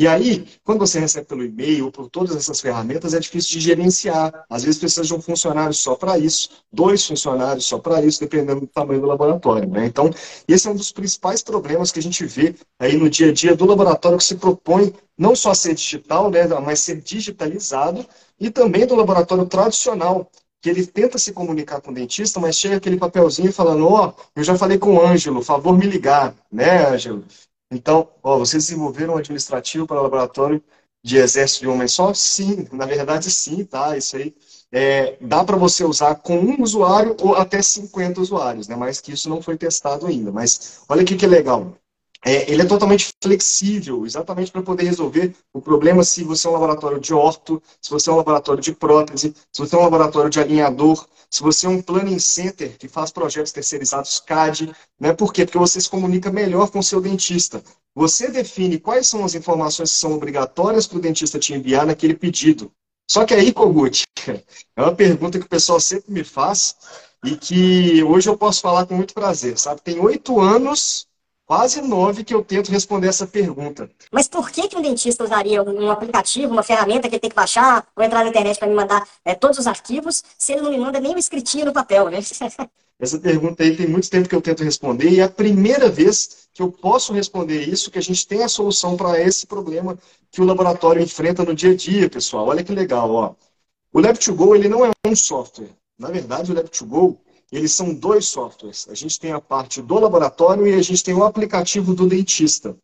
E 0.00 0.08
aí, 0.08 0.46
quando 0.64 0.78
você 0.78 0.98
recebe 0.98 1.26
pelo 1.26 1.44
e-mail 1.44 1.84
ou 1.84 1.92
por 1.92 2.08
todas 2.08 2.34
essas 2.34 2.58
ferramentas, 2.58 3.12
é 3.12 3.20
difícil 3.20 3.58
de 3.58 3.60
gerenciar. 3.60 4.46
Às 4.48 4.64
vezes 4.64 4.80
precisa 4.80 5.02
de 5.02 5.12
um 5.12 5.20
funcionário 5.20 5.74
só 5.74 5.94
para 5.94 6.18
isso, 6.18 6.48
dois 6.72 7.04
funcionários 7.04 7.66
só 7.66 7.78
para 7.78 8.02
isso, 8.02 8.18
dependendo 8.18 8.62
do 8.62 8.66
tamanho 8.66 9.02
do 9.02 9.06
laboratório. 9.06 9.68
Né? 9.68 9.84
Então, 9.84 10.08
esse 10.48 10.66
é 10.66 10.70
um 10.70 10.74
dos 10.74 10.90
principais 10.90 11.42
problemas 11.42 11.92
que 11.92 11.98
a 11.98 12.02
gente 12.02 12.24
vê 12.24 12.54
aí 12.78 12.96
no 12.96 13.10
dia 13.10 13.28
a 13.28 13.32
dia 13.34 13.54
do 13.54 13.66
laboratório 13.66 14.16
que 14.16 14.24
se 14.24 14.36
propõe 14.36 14.90
não 15.18 15.36
só 15.36 15.52
ser 15.52 15.74
digital, 15.74 16.30
né, 16.30 16.46
mas 16.64 16.80
ser 16.80 17.02
digitalizado, 17.02 18.06
e 18.40 18.50
também 18.50 18.86
do 18.86 18.94
laboratório 18.94 19.44
tradicional, 19.44 20.30
que 20.62 20.70
ele 20.70 20.86
tenta 20.86 21.18
se 21.18 21.30
comunicar 21.30 21.82
com 21.82 21.90
o 21.90 21.94
dentista, 21.94 22.40
mas 22.40 22.56
chega 22.56 22.76
aquele 22.76 22.96
papelzinho 22.96 23.52
falando, 23.52 23.86
ó, 23.86 24.14
oh, 24.16 24.22
eu 24.34 24.44
já 24.44 24.56
falei 24.56 24.78
com 24.78 24.94
o 24.94 25.06
Ângelo, 25.06 25.42
favor 25.42 25.76
me 25.76 25.84
ligar, 25.84 26.34
né, 26.50 26.86
Ângelo? 26.86 27.22
Então, 27.70 28.08
ó, 28.22 28.38
vocês 28.38 28.64
desenvolveram 28.66 29.14
um 29.14 29.18
administrativo 29.18 29.86
para 29.86 30.00
laboratório 30.00 30.62
de 31.02 31.16
exército 31.16 31.60
de 31.60 31.68
homem 31.68 31.88
só? 31.88 32.12
Sim, 32.12 32.66
na 32.72 32.84
verdade 32.86 33.30
sim, 33.30 33.64
tá? 33.64 33.96
Isso 33.96 34.16
aí 34.16 34.34
é, 34.72 35.16
dá 35.20 35.44
para 35.44 35.56
você 35.56 35.84
usar 35.84 36.16
com 36.16 36.38
um 36.38 36.62
usuário 36.62 37.16
ou 37.20 37.34
até 37.36 37.62
50 37.62 38.20
usuários, 38.20 38.68
né? 38.68 38.76
Mas 38.76 39.00
que 39.00 39.12
isso 39.12 39.28
não 39.28 39.40
foi 39.42 39.56
testado 39.56 40.06
ainda. 40.06 40.32
Mas 40.32 40.80
olha 40.88 41.02
aqui 41.02 41.16
que 41.16 41.26
legal. 41.26 41.74
É, 42.24 42.50
ele 42.50 42.62
é 42.62 42.66
totalmente 42.66 43.14
flexível, 43.22 44.04
exatamente 44.04 44.52
para 44.52 44.62
poder 44.62 44.84
resolver 44.84 45.34
o 45.54 45.60
problema 45.60 46.04
se 46.04 46.22
você 46.22 46.46
é 46.46 46.50
um 46.50 46.52
laboratório 46.52 47.00
de 47.00 47.14
orto, 47.14 47.62
se 47.80 47.90
você 47.90 48.10
é 48.10 48.12
um 48.12 48.16
laboratório 48.16 48.62
de 48.62 48.72
prótese, 48.74 49.34
se 49.50 49.58
você 49.58 49.74
é 49.74 49.78
um 49.78 49.82
laboratório 49.82 50.28
de 50.28 50.38
alinhador, 50.38 51.06
se 51.30 51.42
você 51.42 51.66
é 51.66 51.68
um 51.70 51.80
planning 51.80 52.18
center 52.18 52.76
que 52.76 52.88
faz 52.88 53.10
projetos 53.10 53.52
terceirizados 53.52 54.20
CAD, 54.20 54.74
né? 54.98 55.14
Por 55.14 55.32
quê? 55.32 55.46
Porque 55.46 55.58
você 55.58 55.80
se 55.80 55.88
comunica 55.88 56.30
melhor 56.30 56.70
com 56.70 56.80
o 56.80 56.82
seu 56.82 57.00
dentista. 57.00 57.62
Você 57.94 58.30
define 58.30 58.78
quais 58.78 59.08
são 59.08 59.24
as 59.24 59.34
informações 59.34 59.90
que 59.92 59.98
são 59.98 60.12
obrigatórias 60.12 60.86
para 60.86 60.98
o 60.98 61.00
dentista 61.00 61.38
te 61.38 61.54
enviar 61.54 61.86
naquele 61.86 62.14
pedido. 62.14 62.70
Só 63.10 63.24
que 63.24 63.32
aí, 63.32 63.52
Kogut, 63.52 64.04
é 64.76 64.82
uma 64.82 64.94
pergunta 64.94 65.38
que 65.38 65.46
o 65.46 65.48
pessoal 65.48 65.80
sempre 65.80 66.12
me 66.12 66.22
faz 66.22 66.76
e 67.24 67.36
que 67.36 68.02
hoje 68.02 68.28
eu 68.28 68.36
posso 68.36 68.60
falar 68.60 68.86
com 68.86 68.94
muito 68.94 69.14
prazer, 69.14 69.58
sabe? 69.58 69.80
Tem 69.82 69.98
oito 70.00 70.40
anos 70.40 71.06
quase 71.50 71.82
nove 71.82 72.22
que 72.22 72.32
eu 72.32 72.44
tento 72.44 72.70
responder 72.70 73.08
essa 73.08 73.26
pergunta. 73.26 73.90
Mas 74.12 74.28
por 74.28 74.52
que, 74.52 74.68
que 74.68 74.76
um 74.76 74.82
dentista 74.82 75.24
usaria 75.24 75.60
um 75.60 75.90
aplicativo, 75.90 76.52
uma 76.52 76.62
ferramenta 76.62 77.08
que 77.08 77.16
ele 77.16 77.20
tem 77.20 77.30
que 77.30 77.34
baixar 77.34 77.88
ou 77.96 78.04
entrar 78.04 78.22
na 78.22 78.30
internet 78.30 78.56
para 78.56 78.68
me 78.68 78.74
mandar 78.76 79.04
é, 79.24 79.34
todos 79.34 79.58
os 79.58 79.66
arquivos, 79.66 80.22
se 80.38 80.52
ele 80.52 80.60
não 80.60 80.70
me 80.70 80.78
manda 80.78 81.00
nem 81.00 81.12
o 81.12 81.18
escritinho 81.18 81.64
no 81.64 81.72
papel, 81.72 82.08
né? 82.08 82.20
Essa 83.00 83.18
pergunta 83.18 83.64
aí 83.64 83.76
tem 83.76 83.88
muito 83.88 84.08
tempo 84.08 84.28
que 84.28 84.34
eu 84.36 84.40
tento 84.40 84.62
responder 84.62 85.10
e 85.10 85.18
é 85.18 85.24
a 85.24 85.28
primeira 85.28 85.88
vez 85.88 86.46
que 86.54 86.62
eu 86.62 86.70
posso 86.70 87.12
responder 87.12 87.60
isso, 87.64 87.90
que 87.90 87.98
a 87.98 88.02
gente 88.02 88.28
tem 88.28 88.44
a 88.44 88.48
solução 88.48 88.96
para 88.96 89.20
esse 89.20 89.44
problema 89.44 89.98
que 90.30 90.40
o 90.40 90.44
laboratório 90.44 91.02
enfrenta 91.02 91.44
no 91.44 91.52
dia 91.52 91.72
a 91.72 91.74
dia, 91.74 92.08
pessoal. 92.08 92.46
Olha 92.46 92.62
que 92.62 92.72
legal, 92.72 93.10
ó. 93.10 93.34
O 93.92 93.98
Lab2Go, 93.98 94.54
ele 94.54 94.68
não 94.68 94.86
é 94.86 94.90
um 95.04 95.16
software. 95.16 95.70
Na 95.98 96.10
verdade, 96.10 96.52
o 96.52 96.54
Lab2Go 96.54 97.18
eles 97.52 97.72
são 97.72 97.92
dois 97.92 98.26
softwares. 98.26 98.86
A 98.88 98.94
gente 98.94 99.18
tem 99.18 99.32
a 99.32 99.40
parte 99.40 99.82
do 99.82 99.98
laboratório 99.98 100.66
e 100.66 100.74
a 100.74 100.82
gente 100.82 101.02
tem 101.02 101.14
o 101.14 101.24
aplicativo 101.24 101.94
do 101.94 102.06
dentista. 102.06 102.76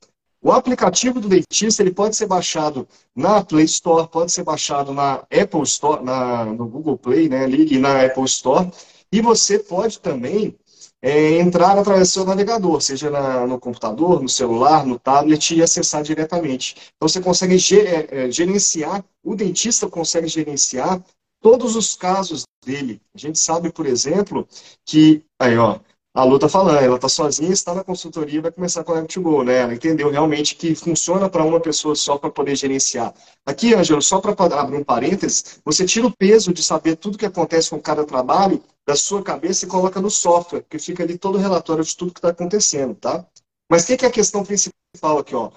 O 0.42 0.52
aplicativo 0.52 1.20
do 1.20 1.28
dentista 1.28 1.82
ele 1.82 1.92
pode 1.92 2.14
ser 2.14 2.26
baixado 2.26 2.86
na 3.14 3.42
Play 3.42 3.64
Store, 3.64 4.08
pode 4.08 4.30
ser 4.30 4.44
baixado 4.44 4.92
na 4.92 5.24
Apple 5.30 5.62
Store, 5.62 6.04
na, 6.04 6.44
no 6.44 6.66
Google 6.68 6.96
Play, 6.96 7.28
né, 7.28 7.44
ali, 7.44 7.74
e 7.74 7.78
na 7.78 8.04
Apple 8.04 8.24
Store. 8.24 8.70
E 9.10 9.20
você 9.20 9.58
pode 9.58 9.98
também 10.00 10.56
é, 11.02 11.38
entrar 11.38 11.78
através 11.78 12.08
do 12.08 12.12
seu 12.12 12.24
navegador, 12.24 12.80
seja 12.80 13.10
na, 13.10 13.46
no 13.46 13.58
computador, 13.58 14.22
no 14.22 14.28
celular, 14.28 14.84
no 14.86 14.98
tablet 14.98 15.54
e 15.54 15.62
acessar 15.62 16.02
diretamente. 16.02 16.76
Então 16.96 17.08
você 17.08 17.20
consegue 17.20 17.56
é, 17.74 18.26
é, 18.26 18.30
gerenciar, 18.30 19.04
o 19.22 19.34
dentista 19.34 19.88
consegue 19.88 20.28
gerenciar 20.28 21.02
todos 21.40 21.76
os 21.76 21.94
casos 21.94 22.44
dele. 22.64 23.00
A 23.14 23.18
gente 23.18 23.38
sabe, 23.38 23.72
por 23.72 23.86
exemplo, 23.86 24.46
que. 24.84 25.24
Aí, 25.38 25.56
ó. 25.56 25.78
A 26.16 26.24
Lu 26.24 26.38
tá 26.38 26.48
falando, 26.48 26.78
ela 26.78 26.98
tá 26.98 27.10
sozinha, 27.10 27.52
está 27.52 27.74
na 27.74 27.84
consultoria 27.84 28.40
vai 28.40 28.50
começar 28.50 28.82
com 28.82 28.94
a 28.94 29.02
Go, 29.02 29.44
né? 29.44 29.58
Ela 29.58 29.74
entendeu 29.74 30.10
realmente 30.10 30.54
que 30.56 30.74
funciona 30.74 31.28
para 31.28 31.44
uma 31.44 31.60
pessoa 31.60 31.94
só 31.94 32.16
para 32.16 32.30
poder 32.30 32.56
gerenciar. 32.56 33.12
Aqui, 33.44 33.74
Ângelo, 33.74 34.00
só 34.00 34.18
para 34.18 34.32
abrir 34.58 34.78
um 34.78 34.82
parênteses, 34.82 35.60
você 35.62 35.84
tira 35.84 36.06
o 36.06 36.16
peso 36.16 36.54
de 36.54 36.62
saber 36.62 36.96
tudo 36.96 37.18
que 37.18 37.26
acontece 37.26 37.68
com 37.68 37.78
cada 37.78 38.02
trabalho 38.02 38.62
da 38.86 38.96
sua 38.96 39.22
cabeça 39.22 39.66
e 39.66 39.68
coloca 39.68 40.00
no 40.00 40.10
software, 40.10 40.64
que 40.70 40.78
fica 40.78 41.02
ali 41.02 41.18
todo 41.18 41.34
o 41.34 41.38
relatório 41.38 41.84
de 41.84 41.94
tudo 41.94 42.14
que 42.14 42.18
está 42.18 42.30
acontecendo, 42.30 42.94
tá? 42.94 43.26
Mas 43.70 43.84
o 43.84 43.88
que, 43.88 43.98
que 43.98 44.06
é 44.06 44.08
a 44.08 44.12
questão 44.12 44.42
principal 44.42 45.18
aqui, 45.18 45.34
ó? 45.34 45.50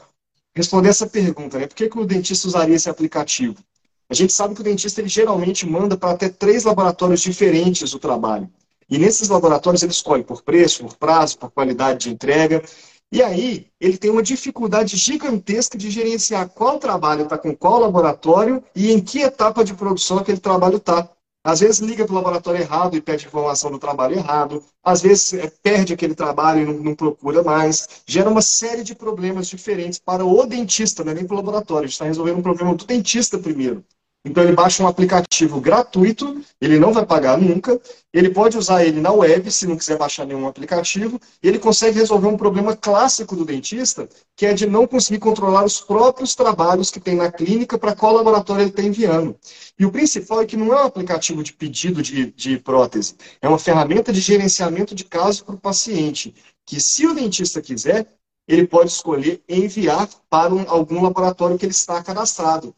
Responder 0.53 0.89
essa 0.89 1.07
pergunta, 1.07 1.57
né? 1.57 1.67
Por 1.67 1.75
que, 1.75 1.88
que 1.88 1.98
o 1.98 2.05
dentista 2.05 2.50
usaria 2.50 2.75
esse 2.75 2.89
aplicativo? 2.89 3.63
A 4.09 4.15
gente 4.15 4.34
sabe 4.34 4.55
que 4.55 4.62
o 4.62 4.63
dentista 4.63 5.01
ele 5.01 5.07
geralmente 5.07 5.67
manda 5.67 5.95
para 5.95 6.12
até 6.12 6.29
três 6.29 6.63
laboratórios 6.63 7.21
diferentes 7.21 7.93
o 7.93 7.99
trabalho. 7.99 8.49
E 8.89 8.97
nesses 8.97 9.29
laboratórios 9.29 9.84
ele 9.84 9.91
escolhe 9.91 10.23
por 10.23 10.41
preço, 10.41 10.84
por 10.84 10.97
prazo, 10.97 11.38
por 11.38 11.51
qualidade 11.51 11.99
de 12.05 12.10
entrega. 12.10 12.63
E 13.12 13.21
aí 13.21 13.67
ele 13.79 13.97
tem 13.97 14.10
uma 14.10 14.23
dificuldade 14.23 14.97
gigantesca 14.97 15.77
de 15.77 15.91
gerenciar 15.91 16.49
qual 16.49 16.79
trabalho 16.79 17.23
está 17.23 17.38
com 17.38 17.55
qual 17.55 17.79
laboratório 17.79 18.63
e 18.75 18.91
em 18.91 18.99
que 18.99 19.21
etapa 19.21 19.63
de 19.63 19.75
produção 19.75 20.17
aquele 20.17 20.39
trabalho 20.39 20.77
está. 20.77 21.07
Às 21.43 21.62
vezes 21.62 21.79
liga 21.79 22.03
para 22.03 22.12
o 22.12 22.15
laboratório 22.15 22.62
errado 22.62 22.97
e 22.97 23.01
pede 23.01 23.25
informação 23.27 23.71
do 23.71 23.79
trabalho 23.79 24.15
errado. 24.15 24.63
Às 24.84 25.01
vezes 25.01 25.34
é, 25.34 25.51
perde 25.63 25.93
aquele 25.93 26.13
trabalho 26.13 26.62
e 26.62 26.65
não, 26.65 26.73
não, 26.73 26.95
procura 26.95 27.41
mais. 27.43 27.88
Gera 28.05 28.29
uma 28.29 28.41
série 28.41 28.84
de 28.84 28.93
problemas 28.93 29.47
diferentes 29.47 29.99
para 29.99 30.25
o 30.25 30.45
dentista, 30.45 31.03
não 31.03 31.12
é 31.12 31.15
nem 31.15 31.25
para 31.25 31.36
o 31.36 31.38
laboratório. 31.38 31.86
A 31.86 31.88
gente 31.88 31.93
está 31.93 32.05
resolvendo 32.05 32.39
um 32.39 32.43
problema 32.43 32.75
do 32.75 32.86
dentista 32.86 33.38
primeiro. 33.38 33.84
Então 34.25 34.43
ele 34.43 34.51
baixa 34.51 34.84
um 34.84 34.88
aplicativo 34.88 35.62
gratuito, 35.62 36.41
ele 36.60 36.77
não 36.77 36.91
vai 36.91 37.05
pagar 37.05 37.38
nunca, 37.38 37.79
ele 38.13 38.29
pode 38.29 38.58
usar 38.58 38.84
ele 38.84 38.99
na 38.99 39.13
web, 39.13 39.49
se 39.49 39.65
não 39.65 39.77
quiser 39.77 39.97
baixar 39.97 40.25
nenhum 40.25 40.45
aplicativo, 40.45 41.17
e 41.41 41.47
ele 41.47 41.58
consegue 41.58 41.97
resolver 41.97 42.27
um 42.27 42.36
problema 42.36 42.75
clássico 42.75 43.34
do 43.34 43.45
dentista, 43.45 44.10
que 44.36 44.45
é 44.45 44.53
de 44.53 44.65
não 44.65 44.86
conseguir 44.86 45.19
controlar 45.19 45.63
os 45.63 45.79
próprios 45.79 46.36
trabalhos 46.36 46.91
que 46.91 46.99
tem 46.99 47.15
na 47.15 47.32
clínica 47.32 47.77
para 47.77 47.95
qual 47.95 48.13
laboratório 48.13 48.63
ele 48.63 48.71
está 48.71 48.84
enviando. 48.84 49.38
E 49.79 49.86
o 49.86 49.91
principal 49.91 50.41
é 50.41 50.45
que 50.45 50.58
não 50.58 50.73
é 50.73 50.84
um 50.84 50.88
aplicativo 50.88 51.41
de 51.41 51.53
pedido 51.53 52.01
de, 52.01 52.32
de 52.32 52.58
prótese, 52.60 53.15
é 53.41 53.47
uma 53.47 53.60
ferramenta 53.60 54.12
de 54.12 54.19
gerenciamento 54.19 54.93
de 54.93 55.05
caso 55.05 55.45
para 55.45 55.55
o 55.55 55.60
paciente, 55.60 56.36
que 56.65 56.82
se 56.82 57.08
o 57.08 57.15
dentista 57.15 57.62
quiser, 57.62 58.05
ele 58.45 58.67
pode 58.67 58.91
escolher 58.91 59.41
enviar 59.47 60.10
para 60.29 60.53
um, 60.53 60.69
algum 60.69 61.01
laboratório 61.01 61.58
que 61.58 61.65
ele 61.65 61.71
está 61.71 62.03
cadastrado 62.03 62.75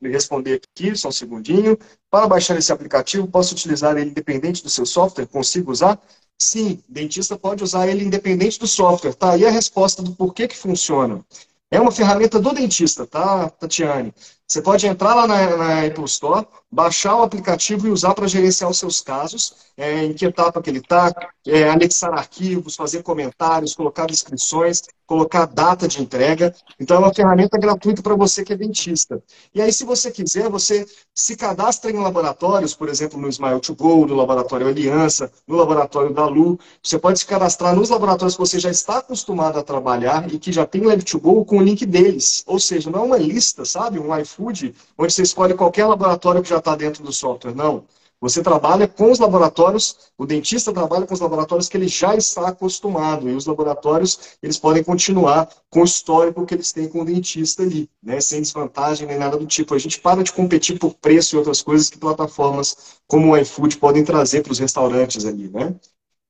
me 0.00 0.10
responder 0.10 0.60
aqui, 0.62 0.94
só 0.96 1.08
um 1.08 1.12
segundinho. 1.12 1.78
Para 2.10 2.26
baixar 2.26 2.56
esse 2.56 2.72
aplicativo, 2.72 3.26
posso 3.26 3.54
utilizar 3.54 3.96
ele 3.96 4.10
independente 4.10 4.62
do 4.62 4.70
seu 4.70 4.86
software? 4.86 5.26
Consigo 5.26 5.70
usar? 5.70 6.00
Sim, 6.38 6.82
dentista 6.88 7.36
pode 7.36 7.64
usar 7.64 7.88
ele 7.88 8.04
independente 8.04 8.58
do 8.58 8.66
software. 8.66 9.14
Tá 9.14 9.32
aí 9.32 9.46
a 9.46 9.50
resposta 9.50 10.02
do 10.02 10.12
porquê 10.12 10.46
que 10.46 10.56
funciona. 10.56 11.24
É 11.70 11.80
uma 11.80 11.90
ferramenta 11.90 12.38
do 12.38 12.52
dentista, 12.52 13.06
tá, 13.06 13.50
Tatiane? 13.50 14.14
Você 14.46 14.62
pode 14.62 14.86
entrar 14.86 15.14
lá 15.14 15.26
na, 15.26 15.56
na 15.56 15.86
Apple 15.86 16.04
Store, 16.04 16.46
baixar 16.70 17.16
o 17.16 17.22
aplicativo 17.22 17.86
e 17.86 17.90
usar 17.90 18.14
para 18.14 18.26
gerenciar 18.26 18.70
os 18.70 18.78
seus 18.78 19.00
casos, 19.00 19.54
é, 19.76 20.04
em 20.04 20.12
que 20.12 20.26
etapa 20.26 20.60
que 20.60 20.70
ele 20.70 20.78
está, 20.78 21.12
é, 21.46 21.68
anexar 21.68 22.12
arquivos, 22.12 22.76
fazer 22.76 23.02
comentários, 23.02 23.74
colocar 23.74 24.06
descrições, 24.06 24.82
colocar 25.06 25.46
data 25.46 25.86
de 25.86 26.02
entrega. 26.02 26.54
Então 26.80 26.96
é 26.96 27.00
uma 27.00 27.14
ferramenta 27.14 27.56
gratuita 27.56 28.02
para 28.02 28.16
você 28.16 28.44
que 28.44 28.52
é 28.52 28.56
dentista. 28.56 29.22
E 29.54 29.62
aí, 29.62 29.72
se 29.72 29.84
você 29.84 30.10
quiser, 30.10 30.50
você 30.50 30.84
se 31.14 31.36
cadastra 31.36 31.90
em 31.90 31.98
laboratórios, 31.98 32.74
por 32.74 32.88
exemplo, 32.88 33.20
no 33.20 33.28
Smile 33.28 33.60
to 33.60 33.74
Go, 33.74 34.06
no 34.06 34.14
Laboratório 34.14 34.66
Aliança, 34.66 35.30
no 35.46 35.56
Laboratório 35.56 36.12
da 36.12 36.26
Lu. 36.26 36.58
Você 36.82 36.98
pode 36.98 37.20
se 37.20 37.26
cadastrar 37.26 37.74
nos 37.74 37.90
laboratórios 37.90 38.34
que 38.34 38.40
você 38.40 38.58
já 38.58 38.70
está 38.70 38.98
acostumado 38.98 39.58
a 39.58 39.62
trabalhar 39.62 40.32
e 40.32 40.38
que 40.38 40.52
já 40.52 40.66
tem 40.66 40.82
Lab 40.82 41.02
to 41.04 41.20
Go 41.20 41.44
com 41.44 41.58
o 41.58 41.62
link 41.62 41.86
deles. 41.86 42.42
Ou 42.46 42.58
seja, 42.58 42.90
não 42.90 43.00
é 43.00 43.02
uma 43.04 43.18
lista, 43.18 43.64
sabe? 43.64 43.98
Um 43.98 44.16
iFood, 44.18 44.74
onde 44.98 45.12
você 45.12 45.22
escolhe 45.22 45.54
qualquer 45.54 45.86
laboratório 45.86 46.42
que 46.42 46.48
já 46.48 46.55
está 46.58 46.74
dentro 46.76 47.02
do 47.02 47.12
software. 47.12 47.54
Não. 47.54 47.84
Você 48.18 48.42
trabalha 48.42 48.88
com 48.88 49.10
os 49.10 49.18
laboratórios, 49.18 50.10
o 50.16 50.24
dentista 50.24 50.72
trabalha 50.72 51.06
com 51.06 51.12
os 51.12 51.20
laboratórios 51.20 51.68
que 51.68 51.76
ele 51.76 51.86
já 51.86 52.14
está 52.16 52.48
acostumado, 52.48 53.28
e 53.28 53.34
os 53.34 53.44
laboratórios, 53.44 54.38
eles 54.42 54.58
podem 54.58 54.82
continuar 54.82 55.48
com 55.68 55.82
o 55.82 55.84
histórico 55.84 56.46
que 56.46 56.54
eles 56.54 56.72
têm 56.72 56.88
com 56.88 57.02
o 57.02 57.04
dentista 57.04 57.62
ali, 57.62 57.90
né? 58.02 58.18
sem 58.20 58.40
desvantagem 58.40 59.06
nem 59.06 59.18
nada 59.18 59.36
do 59.36 59.46
tipo. 59.46 59.74
A 59.74 59.78
gente 59.78 60.00
para 60.00 60.24
de 60.24 60.32
competir 60.32 60.78
por 60.78 60.94
preço 60.94 61.36
e 61.36 61.38
outras 61.38 61.60
coisas 61.60 61.90
que 61.90 61.98
plataformas 61.98 62.96
como 63.06 63.32
o 63.32 63.36
iFood 63.36 63.76
podem 63.76 64.02
trazer 64.02 64.42
para 64.42 64.52
os 64.52 64.58
restaurantes 64.58 65.26
ali, 65.26 65.48
né? 65.48 65.74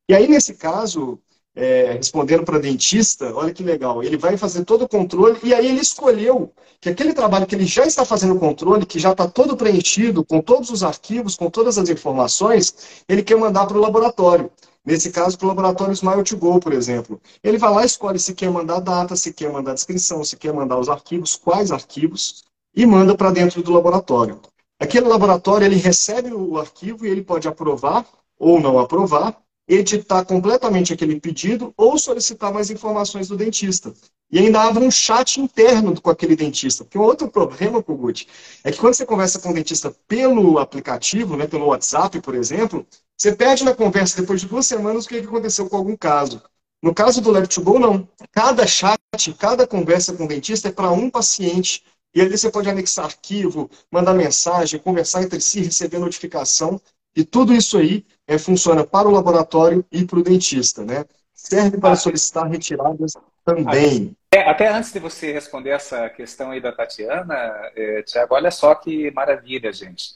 E 0.08 0.14
aí, 0.14 0.28
nesse 0.28 0.54
caso, 0.54 1.20
é, 1.56 1.92
respondendo 1.92 2.44
para 2.44 2.58
dentista, 2.58 3.34
olha 3.34 3.52
que 3.52 3.62
legal, 3.62 4.02
ele 4.02 4.18
vai 4.18 4.36
fazer 4.36 4.62
todo 4.64 4.82
o 4.82 4.88
controle 4.88 5.38
e 5.42 5.54
aí 5.54 5.66
ele 5.66 5.80
escolheu 5.80 6.52
que 6.78 6.90
aquele 6.90 7.14
trabalho 7.14 7.46
que 7.46 7.54
ele 7.54 7.64
já 7.64 7.86
está 7.86 8.04
fazendo 8.04 8.34
o 8.34 8.38
controle, 8.38 8.84
que 8.84 8.98
já 8.98 9.12
está 9.12 9.26
todo 9.26 9.56
preenchido, 9.56 10.22
com 10.22 10.42
todos 10.42 10.68
os 10.68 10.84
arquivos, 10.84 11.34
com 11.34 11.48
todas 11.48 11.78
as 11.78 11.88
informações, 11.88 13.02
ele 13.08 13.22
quer 13.22 13.36
mandar 13.36 13.66
para 13.66 13.78
o 13.78 13.80
laboratório. 13.80 14.50
Nesse 14.84 15.10
caso, 15.10 15.36
para 15.36 15.46
o 15.46 15.48
laboratório 15.48 15.92
Smile 15.94 16.22
to 16.22 16.36
Go, 16.36 16.60
por 16.60 16.72
exemplo. 16.72 17.20
Ele 17.42 17.58
vai 17.58 17.72
lá 17.72 17.82
e 17.82 17.86
escolhe 17.86 18.20
se 18.20 18.34
quer 18.34 18.50
mandar 18.50 18.78
data, 18.78 19.16
se 19.16 19.32
quer 19.32 19.50
mandar 19.50 19.74
descrição, 19.74 20.22
se 20.22 20.36
quer 20.36 20.52
mandar 20.52 20.78
os 20.78 20.88
arquivos, 20.88 21.34
quais 21.34 21.72
arquivos, 21.72 22.44
e 22.74 22.86
manda 22.86 23.16
para 23.16 23.32
dentro 23.32 23.62
do 23.62 23.72
laboratório. 23.72 24.40
Aquele 24.78 25.08
laboratório, 25.08 25.64
ele 25.64 25.76
recebe 25.76 26.32
o 26.32 26.58
arquivo 26.58 27.04
e 27.04 27.08
ele 27.08 27.22
pode 27.24 27.48
aprovar 27.48 28.06
ou 28.38 28.60
não 28.60 28.78
aprovar, 28.78 29.36
editar 29.68 30.24
completamente 30.24 30.92
aquele 30.92 31.20
pedido 31.20 31.72
ou 31.76 31.98
solicitar 31.98 32.52
mais 32.52 32.70
informações 32.70 33.28
do 33.28 33.36
dentista. 33.36 33.92
E 34.30 34.38
ainda 34.38 34.62
abre 34.62 34.84
um 34.84 34.90
chat 34.90 35.40
interno 35.40 36.00
com 36.00 36.10
aquele 36.10 36.36
dentista. 36.36 36.84
Porque 36.84 36.98
um 36.98 37.02
outro 37.02 37.28
problema, 37.28 37.82
Kogut, 37.82 38.28
é 38.64 38.72
que 38.72 38.78
quando 38.78 38.94
você 38.94 39.06
conversa 39.06 39.38
com 39.38 39.50
o 39.50 39.54
dentista 39.54 39.94
pelo 40.06 40.58
aplicativo, 40.58 41.36
né, 41.36 41.46
pelo 41.46 41.66
WhatsApp, 41.66 42.20
por 42.20 42.34
exemplo, 42.34 42.86
você 43.16 43.34
perde 43.34 43.64
na 43.64 43.74
conversa 43.74 44.20
depois 44.20 44.40
de 44.40 44.48
duas 44.48 44.66
semanas 44.66 45.04
o 45.04 45.08
que 45.08 45.18
aconteceu 45.18 45.68
com 45.68 45.76
algum 45.76 45.96
caso. 45.96 46.42
No 46.82 46.94
caso 46.94 47.20
do 47.20 47.32
Lab2Go, 47.32 47.78
não. 47.78 48.08
Cada 48.32 48.66
chat, 48.66 48.98
cada 49.38 49.66
conversa 49.66 50.12
com 50.12 50.24
o 50.24 50.28
dentista 50.28 50.68
é 50.68 50.72
para 50.72 50.90
um 50.90 51.08
paciente 51.08 51.82
e 52.14 52.20
ali 52.20 52.36
você 52.36 52.50
pode 52.50 52.68
anexar 52.68 53.06
arquivo, 53.06 53.70
mandar 53.90 54.14
mensagem, 54.14 54.80
conversar 54.80 55.22
entre 55.22 55.40
si, 55.40 55.60
receber 55.60 55.98
notificação, 55.98 56.80
e 57.16 57.24
tudo 57.24 57.54
isso 57.54 57.78
aí 57.78 58.04
é, 58.28 58.36
funciona 58.38 58.84
para 58.84 59.08
o 59.08 59.10
laboratório 59.10 59.84
e 59.90 60.04
para 60.04 60.18
o 60.18 60.22
dentista, 60.22 60.84
né? 60.84 61.04
Serve 61.32 61.78
para 61.78 61.96
solicitar 61.96 62.46
retiradas 62.46 63.14
também. 63.44 64.14
Até, 64.30 64.48
até, 64.48 64.68
antes 64.68 64.92
de 64.92 64.98
você 64.98 65.32
responder 65.32 65.70
essa 65.70 66.08
questão 66.10 66.50
aí 66.50 66.60
da 66.60 66.72
Tatiana, 66.72 67.34
é, 67.74 68.02
Tiago, 68.02 68.34
olha 68.34 68.50
só 68.50 68.74
que 68.74 69.10
maravilha, 69.12 69.72
gente. 69.72 70.14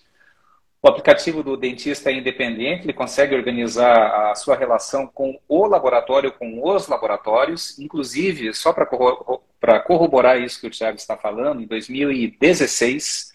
O 0.83 0.89
aplicativo 0.89 1.43
do 1.43 1.59
dentista 1.59 2.11
é 2.11 2.15
independente, 2.15 2.85
ele 2.85 2.95
consegue 2.95 3.35
organizar 3.35 4.31
a 4.31 4.35
sua 4.35 4.57
relação 4.57 5.07
com 5.07 5.39
o 5.47 5.67
laboratório, 5.67 6.33
com 6.33 6.67
os 6.67 6.89
laboratórios, 6.89 7.79
inclusive, 7.79 8.55
só 8.55 8.73
para 8.73 9.81
corroborar 9.81 10.41
isso 10.41 10.59
que 10.59 10.67
o 10.67 10.71
Tiago 10.71 10.97
está 10.97 11.19
falando, 11.19 11.61
em 11.61 11.67
2016, 11.67 13.31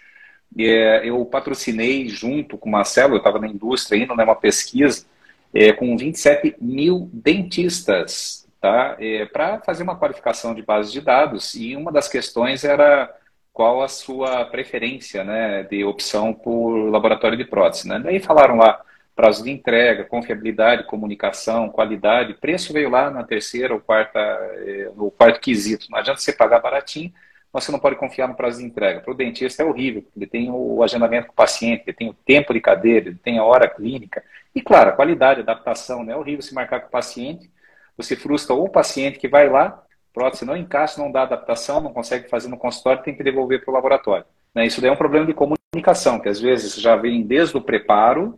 é, 0.57 1.07
eu 1.07 1.23
patrocinei 1.25 2.07
junto 2.07 2.57
com 2.57 2.69
o 2.69 2.71
Marcelo, 2.71 3.15
eu 3.15 3.17
estava 3.17 3.39
na 3.39 3.47
indústria 3.47 3.99
ainda, 3.99 4.15
numa 4.15 4.35
pesquisa, 4.35 5.05
é, 5.53 5.73
com 5.73 5.95
27 5.97 6.55
mil 6.61 7.09
dentistas, 7.11 8.47
tá? 8.61 8.95
É, 8.99 9.25
para 9.25 9.59
fazer 9.61 9.83
uma 9.83 9.97
qualificação 9.97 10.53
de 10.53 10.61
base 10.61 10.91
de 10.91 11.01
dados, 11.01 11.55
e 11.55 11.75
uma 11.75 11.91
das 11.91 12.07
questões 12.07 12.63
era 12.63 13.13
qual 13.55 13.81
a 13.81 13.87
sua 13.87 14.43
preferência 14.45 15.23
né, 15.23 15.63
de 15.63 15.83
opção 15.85 16.33
por 16.33 16.89
laboratório 16.89 17.37
de 17.37 17.45
prótese. 17.45 17.87
Né? 17.87 17.99
Daí 17.99 18.19
falaram 18.19 18.57
lá 18.57 18.81
prazo 19.15 19.45
de 19.45 19.49
entrega, 19.49 20.03
confiabilidade, 20.03 20.83
comunicação, 20.83 21.69
qualidade, 21.69 22.33
preço 22.33 22.73
veio 22.73 22.89
lá 22.89 23.09
na 23.09 23.23
terceira 23.23 23.73
ou 23.73 23.79
quarta, 23.79 24.19
eh, 24.19 24.91
no 24.93 25.09
quarto 25.09 25.39
quesito. 25.39 25.87
Não 25.89 25.97
adianta 25.97 26.19
você 26.19 26.33
pagar 26.33 26.59
baratinho, 26.59 27.13
você 27.61 27.71
não 27.71 27.79
pode 27.79 27.95
confiar 27.95 28.27
no 28.27 28.35
prazo 28.35 28.59
de 28.59 28.65
entrega. 28.65 28.99
Para 28.99 29.11
o 29.11 29.15
dentista 29.15 29.63
é 29.63 29.65
horrível, 29.65 30.03
ele 30.15 30.27
tem 30.27 30.51
o 30.51 30.83
agendamento 30.83 31.27
com 31.27 31.33
o 31.33 31.35
paciente, 31.35 31.83
ele 31.87 31.95
tem 31.95 32.09
o 32.09 32.13
tempo 32.13 32.53
de 32.53 32.59
cadeira, 32.59 33.07
ele 33.07 33.17
tem 33.17 33.37
a 33.37 33.43
hora 33.43 33.67
clínica. 33.67 34.23
E 34.53 34.61
claro, 34.61 34.89
a 34.89 34.93
qualidade, 34.93 35.39
a 35.39 35.43
adaptação, 35.43 36.03
né? 36.03 36.13
é 36.13 36.17
horrível 36.17 36.41
se 36.41 36.53
marcar 36.53 36.81
com 36.81 36.87
o 36.87 36.91
paciente, 36.91 37.49
você 37.97 38.15
frustra 38.15 38.53
o 38.53 38.67
paciente 38.67 39.17
que 39.17 39.27
vai 39.27 39.49
lá, 39.49 39.81
prótese 40.13 40.45
não 40.45 40.55
encaixa, 40.55 41.01
não 41.01 41.11
dá 41.11 41.23
adaptação, 41.23 41.79
não 41.79 41.93
consegue 41.93 42.29
fazer 42.29 42.49
no 42.49 42.57
consultório, 42.57 43.03
tem 43.03 43.15
que 43.15 43.23
devolver 43.23 43.63
para 43.63 43.71
o 43.71 43.73
laboratório. 43.73 44.25
Né? 44.53 44.65
Isso 44.65 44.81
daí 44.81 44.89
é 44.89 44.93
um 44.93 44.97
problema 44.97 45.25
de 45.25 45.33
comunicação, 45.33 46.19
que 46.19 46.29
às 46.29 46.39
vezes 46.39 46.75
já 46.75 46.95
vem 46.95 47.21
desde 47.23 47.55
o 47.55 47.61
preparo 47.61 48.37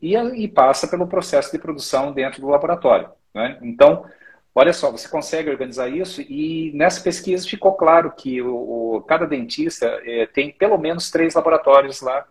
e, 0.00 0.16
e 0.16 0.48
passa 0.48 0.88
pelo 0.88 1.06
processo 1.06 1.52
de 1.52 1.58
produção 1.58 2.12
dentro 2.12 2.40
do 2.40 2.48
laboratório. 2.48 3.10
Né? 3.34 3.58
Então, 3.62 4.04
olha 4.56 4.72
só, 4.72 4.90
você 4.90 5.06
consegue 5.06 5.50
organizar 5.50 5.88
isso 5.88 6.22
e 6.22 6.72
nessa 6.74 7.02
pesquisa 7.02 7.46
ficou 7.46 7.74
claro 7.74 8.10
que 8.10 8.40
o, 8.40 8.96
o 8.96 9.02
cada 9.02 9.26
dentista 9.26 10.00
é, 10.04 10.26
tem 10.26 10.50
pelo 10.50 10.78
menos 10.78 11.10
três 11.10 11.34
laboratórios 11.34 12.00
lá 12.00 12.26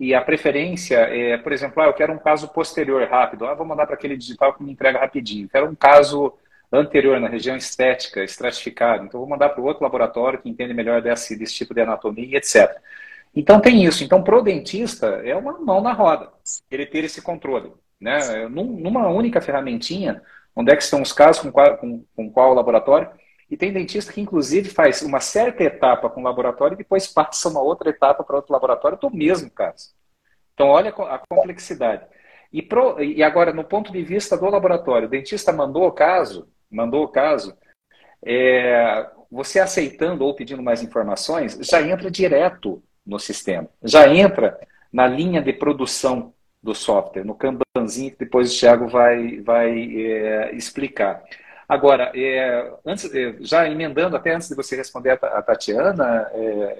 e 0.00 0.14
a 0.14 0.22
preferência 0.22 0.96
é, 0.96 1.36
por 1.36 1.52
exemplo, 1.52 1.82
ah, 1.82 1.86
eu 1.86 1.92
quero 1.92 2.12
um 2.12 2.18
caso 2.18 2.48
posterior 2.48 3.06
rápido, 3.08 3.46
ah, 3.46 3.54
vou 3.54 3.66
mandar 3.66 3.84
para 3.84 3.96
aquele 3.96 4.16
digital 4.16 4.54
que 4.54 4.62
me 4.62 4.72
entrega 4.72 4.98
rapidinho. 4.98 5.48
Quero 5.48 5.68
um 5.68 5.74
caso 5.74 6.32
anterior, 6.72 7.20
na 7.20 7.28
região 7.28 7.56
estética, 7.56 8.24
estratificada. 8.24 9.04
Então, 9.04 9.20
vou 9.20 9.28
mandar 9.28 9.50
para 9.50 9.60
o 9.60 9.64
outro 9.64 9.82
laboratório 9.82 10.40
que 10.40 10.48
entende 10.48 10.72
melhor 10.72 11.02
desse, 11.02 11.36
desse 11.36 11.54
tipo 11.54 11.74
de 11.74 11.80
anatomia, 11.82 12.38
etc. 12.38 12.76
Então, 13.34 13.60
tem 13.60 13.84
isso. 13.84 14.04
Então, 14.04 14.22
para 14.22 14.38
o 14.38 14.42
dentista, 14.42 15.06
é 15.24 15.34
uma 15.36 15.58
mão 15.58 15.82
na 15.82 15.92
roda, 15.92 16.30
ele 16.70 16.86
ter 16.86 17.04
esse 17.04 17.20
controle. 17.20 17.72
Né? 18.00 18.46
Numa 18.48 19.08
única 19.08 19.40
ferramentinha, 19.40 20.22
onde 20.58 20.72
é 20.72 20.76
que 20.76 20.82
estão 20.82 21.00
os 21.00 21.12
casos, 21.12 21.40
com 21.40 21.52
qual, 21.52 21.78
com, 21.78 22.04
com 22.16 22.32
qual 22.32 22.52
laboratório, 22.52 23.08
e 23.48 23.56
tem 23.56 23.72
dentista 23.72 24.12
que, 24.12 24.20
inclusive, 24.20 24.68
faz 24.68 25.02
uma 25.02 25.20
certa 25.20 25.62
etapa 25.62 26.10
com 26.10 26.20
o 26.20 26.24
laboratório 26.24 26.74
e 26.74 26.78
depois 26.78 27.06
passa 27.06 27.48
uma 27.48 27.62
outra 27.62 27.90
etapa 27.90 28.24
para 28.24 28.36
outro 28.36 28.52
laboratório 28.52 28.98
do 28.98 29.08
mesmo 29.08 29.48
caso. 29.48 29.90
Então, 30.52 30.66
olha 30.66 30.90
a 30.90 31.22
complexidade. 31.30 32.04
E, 32.52 32.60
pro, 32.60 33.00
e 33.00 33.22
agora, 33.22 33.52
no 33.52 33.62
ponto 33.62 33.92
de 33.92 34.02
vista 34.02 34.36
do 34.36 34.50
laboratório, 34.50 35.06
o 35.06 35.10
dentista 35.10 35.52
mandou 35.52 35.86
o 35.86 35.92
caso, 35.92 36.48
mandou 36.68 37.04
o 37.04 37.08
caso, 37.08 37.56
é, 38.26 39.08
você 39.30 39.60
aceitando 39.60 40.24
ou 40.24 40.34
pedindo 40.34 40.62
mais 40.62 40.82
informações, 40.82 41.56
já 41.62 41.80
entra 41.80 42.10
direto 42.10 42.82
no 43.06 43.20
sistema, 43.20 43.68
já 43.84 44.12
entra 44.12 44.58
na 44.92 45.06
linha 45.06 45.40
de 45.40 45.52
produção 45.52 46.34
do 46.62 46.74
software, 46.74 47.24
no 47.24 47.34
Kanbanzinho 47.34 48.10
que 48.10 48.18
depois 48.18 48.52
o 48.52 48.58
Thiago 48.58 48.88
vai, 48.88 49.40
vai 49.40 49.70
é, 49.96 50.54
explicar. 50.54 51.22
Agora, 51.68 52.10
é, 52.14 52.72
antes, 52.84 53.12
é, 53.14 53.36
já 53.40 53.68
emendando 53.68 54.16
até 54.16 54.34
antes 54.34 54.48
de 54.48 54.54
você 54.54 54.74
responder 54.76 55.18
a 55.22 55.42
Tatiana, 55.42 56.28
é, 56.32 56.78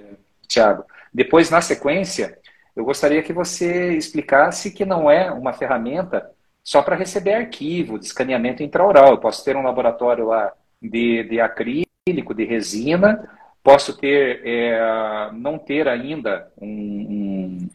Thiago, 0.49 0.85
depois 1.13 1.51
na 1.51 1.61
sequência, 1.61 2.39
eu 2.75 2.85
gostaria 2.85 3.23
que 3.23 3.33
você 3.33 3.95
explicasse 3.95 4.71
que 4.71 4.85
não 4.85 5.11
é 5.11 5.31
uma 5.31 5.53
ferramenta 5.53 6.31
só 6.65 6.83
para 6.83 6.97
receber 6.97 7.35
arquivo 7.35 7.99
de 7.99 8.07
escaneamento 8.07 8.63
intraoral. 8.63 9.11
Eu 9.11 9.19
posso 9.19 9.45
ter 9.45 9.57
um 9.57 9.63
laboratório 9.63 10.27
lá 10.27 10.53
de, 10.81 11.25
de 11.25 11.41
acrílico, 11.41 12.35
de 12.35 12.45
resina, 12.45 13.29
posso 13.63 13.97
ter, 13.97 14.43
é, 14.45 15.31
não 15.33 15.59
ter 15.59 15.89
ainda 15.89 16.51
um, 16.61 17.69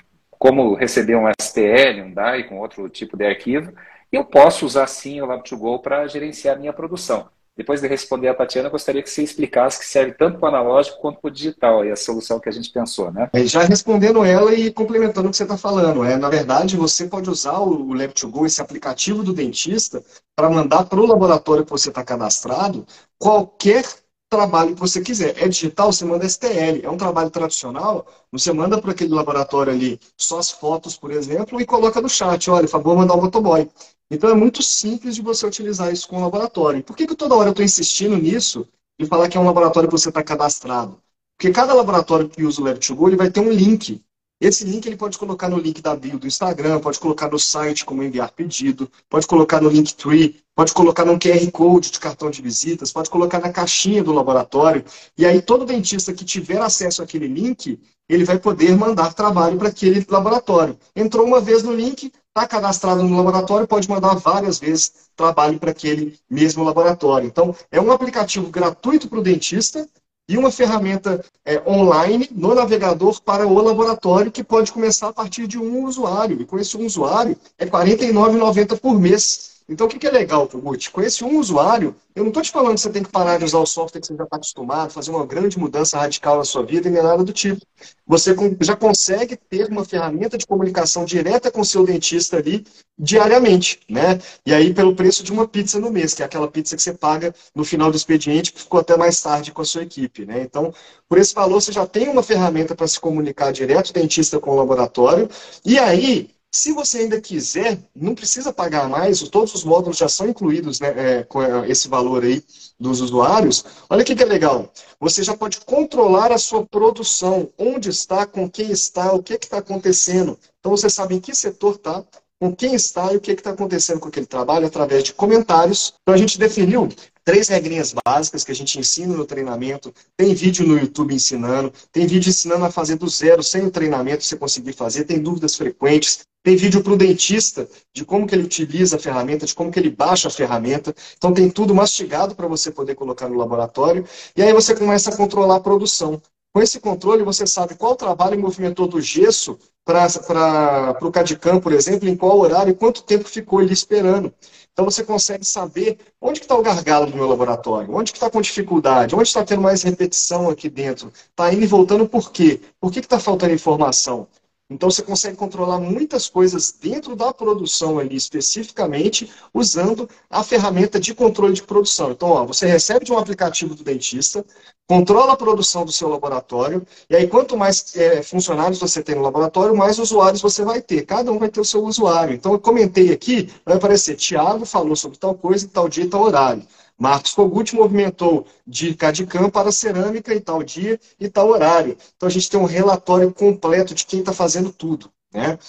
como 0.44 0.74
receber 0.76 1.16
um 1.16 1.24
STL, 1.40 2.02
um 2.04 2.14
DAI 2.14 2.44
com 2.44 2.60
outro 2.60 2.90
tipo 2.90 3.16
de 3.16 3.26
arquivo, 3.26 3.72
eu 4.12 4.26
posso 4.26 4.66
usar 4.66 4.88
sim 4.88 5.22
o 5.22 5.26
Lab2Go 5.26 5.82
para 5.82 6.06
gerenciar 6.06 6.60
minha 6.60 6.74
produção. 6.74 7.30
Depois 7.56 7.80
de 7.80 7.88
responder 7.88 8.28
a 8.28 8.34
Tatiana, 8.34 8.68
eu 8.68 8.72
gostaria 8.72 9.02
que 9.02 9.10
você 9.10 9.24
explicasse 9.24 9.80
que 9.80 9.86
serve 9.86 10.12
tanto 10.12 10.40
para 10.40 10.48
o 10.48 10.50
analógico 10.54 11.00
quanto 11.00 11.22
para 11.22 11.30
o 11.30 11.32
digital, 11.32 11.82
a 11.84 11.96
solução 11.96 12.42
que 12.42 12.50
a 12.50 12.52
gente 12.52 12.70
pensou, 12.72 13.10
né? 13.10 13.30
É, 13.32 13.46
já 13.46 13.62
respondendo 13.64 14.26
ela 14.26 14.54
e 14.54 14.70
complementando 14.70 15.30
o 15.30 15.32
que 15.32 15.38
você 15.38 15.44
está 15.44 15.56
falando, 15.56 16.04
é, 16.04 16.18
na 16.18 16.30
verdade, 16.30 16.76
você 16.76 17.06
pode 17.06 17.30
usar 17.30 17.60
o 17.60 17.94
Lab2Go, 17.94 18.46
esse 18.46 18.62
aplicativo 18.62 19.24
do 19.24 19.32
dentista, 19.32 20.04
para 20.36 20.50
mandar 20.50 20.84
para 20.84 21.00
o 21.00 21.06
laboratório 21.06 21.64
que 21.64 21.72
você 21.72 21.88
está 21.88 22.04
cadastrado 22.04 22.86
qualquer 23.18 23.86
trabalho 24.34 24.74
que 24.74 24.80
você 24.80 25.00
quiser. 25.02 25.36
É 25.38 25.48
digital, 25.48 25.92
você 25.92 26.04
manda 26.04 26.26
STL. 26.26 26.82
É 26.84 26.90
um 26.90 26.98
trabalho 26.98 27.30
tradicional, 27.30 28.06
você 28.32 28.52
manda 28.52 28.82
para 28.82 28.92
aquele 28.92 29.14
laboratório 29.14 29.72
ali 29.72 30.00
só 30.18 30.40
as 30.40 30.50
fotos, 30.50 30.98
por 30.98 31.12
exemplo, 31.12 31.62
e 31.62 31.66
coloca 31.66 32.02
no 32.02 32.10
chat, 32.10 32.50
olha, 32.50 32.68
favor 32.68 32.96
mandar 32.96 33.14
o 33.14 33.22
motoboy. 33.22 33.70
Então 34.10 34.30
é 34.30 34.34
muito 34.34 34.64
simples 34.64 35.16
de 35.16 35.22
você 35.22 35.46
utilizar 35.46 35.94
isso 35.94 36.08
com 36.08 36.18
o 36.18 36.22
laboratório. 36.22 36.84
Por 36.84 36.96
que, 36.96 37.06
que 37.06 37.16
toda 37.16 37.36
hora 37.36 37.50
eu 37.50 37.52
estou 37.52 37.66
insistindo 37.66 38.18
nisso 38.18 38.68
e 39.00 39.06
falar 39.06 39.30
que 39.30 39.38
é 39.38 39.40
um 39.40 39.46
laboratório 39.46 39.88
que 39.88 39.98
você 39.98 40.10
está 40.10 40.24
cadastrado? 40.24 41.00
Porque 41.38 41.52
cada 41.52 41.74
laboratório 41.74 42.30
que 42.30 42.44
usa 42.44 42.62
o 42.62 42.66
Lab2Go, 42.66 43.08
ele 43.08 43.18
vai 43.18 43.30
ter 43.30 43.40
um 43.40 43.52
link. 43.52 44.02
Esse 44.44 44.66
link 44.66 44.86
ele 44.86 44.98
pode 44.98 45.18
colocar 45.18 45.48
no 45.48 45.58
link 45.58 45.82
da 45.82 45.96
bio 45.96 46.20
do 46.20 46.28
Instagram, 46.28 46.82
pode 46.82 47.00
colocar 47.00 47.32
no 47.32 47.40
site 47.40 47.86
como 47.86 48.04
enviar 48.04 48.30
pedido, 48.30 48.92
pode 49.10 49.26
colocar 49.26 49.62
no 49.62 49.70
Linktree, 49.70 50.36
pode 50.54 50.74
colocar 50.74 51.06
no 51.06 51.18
QR 51.18 51.50
Code 51.50 51.90
de 51.90 51.98
cartão 51.98 52.30
de 52.30 52.42
visitas, 52.42 52.92
pode 52.92 53.10
colocar 53.10 53.40
na 53.40 53.54
caixinha 53.54 54.04
do 54.04 54.12
laboratório. 54.12 54.84
E 55.18 55.26
aí 55.26 55.42
todo 55.42 55.64
dentista 55.64 56.12
que 56.12 56.26
tiver 56.26 56.62
acesso 56.62 57.02
àquele 57.02 57.26
link, 57.26 57.80
ele 58.10 58.26
vai 58.26 58.38
poder 58.38 58.76
mandar 58.76 59.14
trabalho 59.14 59.58
para 59.58 59.70
aquele 59.70 60.06
laboratório. 60.10 60.78
Entrou 60.94 61.26
uma 61.26 61.40
vez 61.40 61.64
no 61.64 61.74
link, 61.74 62.12
está 62.28 62.46
cadastrado 62.46 63.02
no 63.02 63.16
laboratório, 63.16 63.66
pode 63.66 63.90
mandar 63.90 64.16
várias 64.16 64.60
vezes 64.60 64.92
trabalho 65.16 65.58
para 65.58 65.72
aquele 65.72 66.20
mesmo 66.30 66.66
laboratório. 66.66 67.28
Então, 67.28 67.56
é 67.72 67.80
um 67.80 67.94
aplicativo 67.94 68.50
gratuito 68.50 69.08
para 69.08 69.20
o 69.20 69.24
dentista 69.24 69.88
e 70.28 70.38
uma 70.38 70.52
ferramenta 70.52 71.24
é, 71.46 71.62
online 71.68 72.30
no 72.32 72.56
navegador 72.56 73.22
para 73.22 73.46
o 73.46 73.62
laboratório 73.62 74.32
que 74.32 74.44
pode 74.44 74.72
começar 74.72 75.10
a 75.10 75.14
partir 75.14 75.48
de 75.48 75.58
um 75.58 75.84
usuário. 75.86 76.42
E 76.42 76.46
com 76.46 76.58
esse 76.58 76.78
um 76.78 76.86
usuário 76.86 77.36
é 77.58 77.66
R$ 77.66 77.72
49,90 77.72 78.80
por 78.80 79.00
mês. 79.00 79.63
Então, 79.74 79.88
o 79.88 79.90
que 79.90 80.06
é 80.06 80.12
legal, 80.12 80.48
Guti? 80.48 80.92
Com 80.92 81.02
esse 81.02 81.24
um 81.24 81.40
usuário, 81.40 81.96
eu 82.16 82.24
não 82.24 82.30
estou 82.30 82.44
te 82.44 82.52
falando 82.52 82.76
que 82.76 82.82
você 82.82 82.92
tem 82.92 83.02
que 83.02 83.10
parar 83.10 83.40
de 83.40 83.46
usar 83.46 83.58
o 83.58 83.66
software 83.66 84.00
que 84.00 84.06
você 84.06 84.16
já 84.16 84.24
está 84.24 84.36
acostumado, 84.36 84.94
fazer 84.94 85.10
uma 85.10 85.26
grande 85.26 85.58
mudança 85.58 85.98
radical 85.98 86.38
na 86.38 86.46
sua 86.46 86.64
vida 86.64 86.88
e 86.88 86.92
nem 86.92 87.02
nada 87.02 87.24
do 87.24 87.34
tipo. 87.34 87.60
Você 88.06 88.36
já 88.62 88.76
consegue 88.76 89.36
ter 89.36 89.68
uma 89.70 89.84
ferramenta 89.84 90.38
de 90.38 90.46
comunicação 90.46 91.06
direta 91.06 91.50
com 91.50 91.62
o 91.62 91.66
seu 91.66 91.84
dentista 91.86 92.38
ali 92.38 92.64
diariamente, 92.98 93.80
né? 93.90 94.20
E 94.46 94.54
aí 94.54 94.72
pelo 94.72 94.96
preço 94.96 95.24
de 95.24 95.32
uma 95.32 95.48
pizza 95.48 95.80
no 95.80 95.90
mês, 95.90 96.14
que 96.14 96.22
é 96.22 96.26
aquela 96.26 96.48
pizza 96.48 96.76
que 96.76 96.84
você 96.84 96.94
paga 96.94 97.34
no 97.56 97.66
final 97.66 97.90
do 97.90 97.98
expediente, 97.98 98.54
que 98.54 98.62
ficou 98.62 98.80
até 98.80 98.96
mais 98.96 99.20
tarde 99.20 99.52
com 99.52 99.64
a 99.64 99.66
sua 99.66 99.82
equipe, 99.82 100.24
né? 100.24 100.42
Então, 100.44 100.72
por 101.10 101.18
esse 101.18 101.34
valor, 101.34 101.60
você 101.60 101.72
já 101.72 101.88
tem 101.88 102.08
uma 102.08 102.22
ferramenta 102.22 102.76
para 102.76 102.88
se 102.88 103.00
comunicar 103.00 103.52
direto 103.52 103.92
dentista 103.92 104.40
com 104.40 104.52
o 104.52 104.56
laboratório. 104.56 105.28
E 105.66 105.80
aí, 105.80 106.30
se 106.56 106.72
você 106.72 107.00
ainda 107.00 107.20
quiser, 107.20 107.80
não 107.96 108.14
precisa 108.14 108.54
pagar 108.54 108.88
mais, 108.88 109.28
todos 109.28 109.56
os 109.56 109.64
módulos 109.64 109.98
já 109.98 110.08
são 110.08 110.30
incluídos 110.30 110.80
né, 110.80 110.94
é, 110.96 111.24
com 111.24 111.42
é, 111.42 111.68
esse 111.68 111.88
valor 111.88 112.24
aí 112.24 112.44
dos 112.80 113.02
usuários. 113.02 113.66
Olha 113.90 114.04
o 114.04 114.06
que, 114.06 114.16
que 114.16 114.22
é 114.22 114.26
legal. 114.26 114.72
Você 115.00 115.24
já 115.24 115.36
pode 115.36 115.62
controlar 115.62 116.32
a 116.32 116.38
sua 116.38 116.64
produção, 116.64 117.50
onde 117.58 117.90
está, 117.90 118.28
com 118.28 118.48
quem 118.48 118.70
está, 118.70 119.12
o 119.14 119.24
que 119.24 119.34
está 119.34 119.58
acontecendo. 119.58 120.38
Então 120.60 120.72
você 120.78 120.92
sabe 120.92 121.16
em 121.16 121.20
que 121.20 121.34
setor 121.34 121.74
está, 121.74 122.06
com 122.44 122.54
quem 122.54 122.76
está 122.76 123.14
e 123.14 123.16
o 123.16 123.22
que 123.22 123.32
está 123.32 123.52
acontecendo 123.52 124.02
com 124.02 124.10
aquele 124.10 124.26
trabalho 124.26 124.68
através 124.68 125.02
de 125.06 125.14
comentários. 125.14 125.94
Então 126.02 126.14
a 126.14 126.18
gente 126.18 126.38
definiu 126.38 126.90
três 127.24 127.48
regrinhas 127.48 127.96
básicas 128.06 128.44
que 128.44 128.52
a 128.52 128.56
gente 128.56 128.78
ensina 128.78 129.16
no 129.16 129.24
treinamento. 129.24 129.94
Tem 130.18 130.34
vídeo 130.34 130.68
no 130.68 130.78
YouTube 130.78 131.16
ensinando, 131.16 131.72
tem 131.90 132.06
vídeo 132.06 132.30
ensinando 132.30 132.66
a 132.66 132.70
fazer 132.70 132.98
do 132.98 133.08
zero, 133.08 133.42
sem 133.42 133.66
o 133.66 133.72
treinamento 133.72 134.26
você 134.26 134.36
conseguir 134.36 134.74
fazer, 134.74 135.06
tem 135.06 135.20
dúvidas 135.22 135.56
frequentes, 135.56 136.26
tem 136.44 136.58
vídeo 136.58 136.84
para 136.84 136.92
o 136.92 136.98
dentista 136.98 137.66
de 137.96 138.04
como 138.04 138.28
que 138.28 138.36
ele 138.36 138.44
utiliza 138.44 138.98
a 138.98 139.00
ferramenta, 139.00 139.46
de 139.46 139.56
como 139.56 139.72
que 139.72 139.80
ele 139.80 139.90
baixa 139.90 140.28
a 140.28 140.32
ferramenta. 140.32 140.94
Então 141.18 141.34
tem 141.34 141.50
tudo 141.50 141.74
mastigado 141.74 142.36
para 142.36 142.50
você 142.50 142.70
poder 142.70 142.96
colocar 142.96 143.30
no 143.30 143.38
laboratório. 143.38 144.06
E 144.36 144.44
aí 144.44 144.52
você 144.52 144.76
começa 144.76 145.10
a 145.10 145.16
controlar 145.16 145.56
a 145.56 145.62
produção. 145.62 146.22
Com 146.54 146.62
esse 146.62 146.80
controle, 146.80 147.24
você 147.24 147.48
sabe 147.48 147.74
qual 147.74 147.96
trabalho 147.96 148.40
movimentou 148.40 148.88
do 148.88 149.02
gesso 149.02 149.58
para 149.84 150.96
o 151.02 151.12
CADCAM, 151.12 151.60
por 151.60 151.74
exemplo, 151.74 152.08
em 152.08 152.16
qual 152.16 152.38
horário 152.38 152.72
e 152.72 152.76
quanto 152.76 153.02
tempo 153.02 153.28
ficou 153.28 153.60
ele 153.60 153.74
esperando. 153.74 154.32
Então 154.72 154.86
você 154.86 155.04
consegue 155.04 155.44
saber 155.44 155.98
onde 156.22 156.42
está 156.42 156.56
o 156.56 156.62
gargalo 156.62 157.08
do 157.08 157.16
meu 157.16 157.28
laboratório, 157.28 157.94
onde 157.96 158.12
está 158.12 158.30
com 158.30 158.40
dificuldade, 158.40 159.16
onde 159.16 159.28
está 159.28 159.44
tendo 159.44 159.64
mais 159.64 159.82
repetição 159.82 160.48
aqui 160.48 160.70
dentro, 160.70 161.12
está 161.12 161.52
indo 161.52 161.64
e 161.64 161.68
voltando 161.68 162.08
por 162.08 162.32
quê? 162.32 162.62
Por 162.80 162.92
que 162.92 163.00
está 163.00 163.20
faltando 163.20 163.54
informação? 163.54 164.28
Então 164.70 164.90
você 164.90 165.04
consegue 165.04 165.36
controlar 165.36 165.80
muitas 165.80 166.30
coisas 166.30 166.72
dentro 166.72 167.16
da 167.16 167.34
produção 167.34 168.00
ali, 168.00 168.16
especificamente, 168.16 169.30
usando 169.54 170.10
a 170.30 170.44
ferramenta 170.44 171.00
de 171.00 171.14
controle 171.14 171.54
de 171.54 171.64
produção. 171.64 172.12
Então, 172.12 172.30
ó, 172.30 172.46
você 172.46 172.66
recebe 172.66 173.06
de 173.06 173.12
um 173.12 173.18
aplicativo 173.18 173.76
do 173.76 173.84
dentista, 173.84 174.44
controla 174.88 175.34
a 175.34 175.38
produção 175.38 175.86
do 175.86 175.92
seu 175.92 176.08
laboratório, 176.08 176.86
e 177.10 177.16
aí 177.16 177.28
quanto 177.28 177.58
mais 177.58 177.96
é, 177.96 178.24
funcionários 178.24 178.80
você 178.80 179.04
tem 179.04 179.16
no 179.16 179.22
laboratório, 179.22 179.76
mais 179.76 180.00
usuários 180.00 180.42
você 180.42 180.64
vai 180.64 180.82
ter. 180.82 181.06
Cada 181.06 181.32
um 181.32 181.38
vai 181.38 181.50
ter 181.50 181.60
o 181.60 181.66
seu 181.66 181.84
usuário. 181.84 182.34
Então 182.34 182.54
eu 182.54 182.60
comentei 182.60 183.12
aqui, 183.12 183.52
vai 183.66 183.76
aparecer, 183.76 184.16
Tiago 184.16 184.66
falou 184.66 184.96
sobre 184.96 185.18
tal 185.18 185.36
coisa, 185.36 185.68
tal 185.68 185.90
dia 185.90 186.06
e 186.06 186.10
tal 186.10 186.22
horário. 186.24 186.66
Marcos 187.04 187.34
Kogut 187.34 187.76
movimentou 187.76 188.48
de 188.66 188.96
CADCAM 188.96 189.50
para 189.50 189.74
cerâmica 189.74 190.34
em 190.34 190.40
tal 190.40 190.64
dia 190.64 190.98
e 191.20 191.28
tal 191.28 191.50
horário. 191.50 191.98
Então 192.16 192.28
a 192.28 192.32
gente 192.32 192.50
tem 192.50 192.58
um 192.58 192.64
relatório 192.64 193.30
completo 193.34 193.94
de 193.94 194.06
quem 194.06 194.22
está 194.22 194.32
fazendo 194.32 194.72
tudo. 194.72 195.12
Né? 195.34 195.60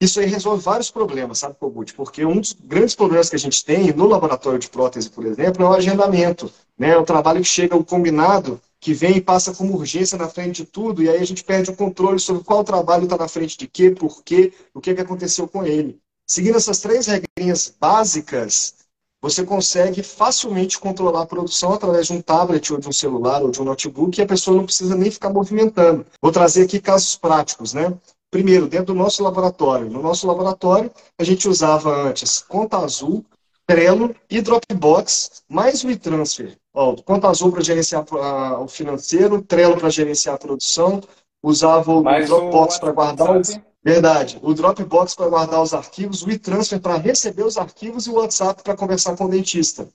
Isso 0.00 0.18
aí 0.18 0.24
resolve 0.24 0.64
vários 0.64 0.90
problemas, 0.90 1.40
sabe, 1.40 1.56
Kogut? 1.56 1.92
Porque 1.92 2.24
um 2.24 2.40
dos 2.40 2.54
grandes 2.54 2.94
problemas 2.94 3.28
que 3.28 3.36
a 3.36 3.38
gente 3.38 3.62
tem 3.62 3.92
no 3.92 4.06
laboratório 4.06 4.58
de 4.58 4.70
prótese, 4.70 5.10
por 5.10 5.26
exemplo, 5.26 5.62
é 5.62 5.68
o 5.68 5.74
agendamento. 5.74 6.50
Né? 6.78 6.92
É 6.92 6.96
o 6.96 7.04
trabalho 7.04 7.42
que 7.42 7.48
chega 7.48 7.76
o 7.76 7.84
combinado, 7.84 8.58
que 8.80 8.94
vem 8.94 9.18
e 9.18 9.20
passa 9.20 9.54
como 9.54 9.74
urgência 9.74 10.16
na 10.16 10.26
frente 10.26 10.64
de 10.64 10.70
tudo, 10.70 11.02
e 11.02 11.10
aí 11.10 11.18
a 11.18 11.26
gente 11.26 11.44
perde 11.44 11.68
o 11.68 11.76
controle 11.76 12.18
sobre 12.18 12.44
qual 12.44 12.64
trabalho 12.64 13.04
está 13.04 13.18
na 13.18 13.28
frente 13.28 13.58
de 13.58 13.68
quê, 13.68 13.90
por 13.90 14.24
quê, 14.24 14.54
o 14.72 14.80
que, 14.80 14.94
que 14.94 15.02
aconteceu 15.02 15.46
com 15.46 15.66
ele. 15.66 16.00
Seguindo 16.26 16.56
essas 16.56 16.80
três 16.80 17.08
regrinhas 17.08 17.74
básicas, 17.78 18.81
você 19.22 19.44
consegue 19.44 20.02
facilmente 20.02 20.80
controlar 20.80 21.22
a 21.22 21.26
produção 21.26 21.72
através 21.72 22.08
de 22.08 22.12
um 22.12 22.20
tablet 22.20 22.72
ou 22.72 22.78
de 22.78 22.88
um 22.88 22.92
celular 22.92 23.40
ou 23.40 23.52
de 23.52 23.62
um 23.62 23.64
notebook 23.64 24.18
e 24.18 24.22
a 24.22 24.26
pessoa 24.26 24.56
não 24.56 24.64
precisa 24.64 24.96
nem 24.96 25.10
ficar 25.10 25.30
movimentando. 25.30 26.04
Vou 26.20 26.32
trazer 26.32 26.64
aqui 26.64 26.80
casos 26.80 27.16
práticos, 27.16 27.72
né? 27.72 27.94
Primeiro, 28.32 28.66
dentro 28.66 28.86
do 28.86 28.94
nosso 28.94 29.22
laboratório. 29.22 29.88
No 29.88 30.02
nosso 30.02 30.26
laboratório, 30.26 30.90
a 31.18 31.22
gente 31.22 31.48
usava 31.48 31.94
antes 31.94 32.42
Conta 32.42 32.78
Azul, 32.78 33.24
Trello 33.64 34.14
e 34.28 34.40
Dropbox, 34.40 35.42
mais 35.48 35.84
o 35.84 35.90
e-transfer. 35.90 36.56
Conta 37.04 37.28
Azul 37.28 37.52
para 37.52 37.62
gerenciar 37.62 38.04
o 38.60 38.66
financeiro, 38.66 39.40
Trello 39.42 39.78
para 39.78 39.88
gerenciar 39.88 40.34
a 40.34 40.38
produção, 40.38 41.00
usava 41.42 41.92
o 41.92 42.02
mais 42.02 42.28
Dropbox 42.28 42.78
para 42.78 42.92
guardar 42.92 43.38
os... 43.38 43.60
Verdade. 43.84 44.38
O 44.42 44.54
Dropbox 44.54 45.14
para 45.14 45.28
guardar 45.28 45.62
os 45.62 45.74
arquivos, 45.74 46.22
o 46.22 46.30
e-transfer 46.30 46.80
para 46.80 46.96
receber 46.96 47.44
os 47.44 47.56
arquivos 47.56 48.06
e 48.06 48.10
o 48.10 48.14
WhatsApp 48.14 48.62
para 48.62 48.76
conversar 48.76 49.16
com 49.16 49.24
o 49.24 49.28
dentista. 49.28 49.88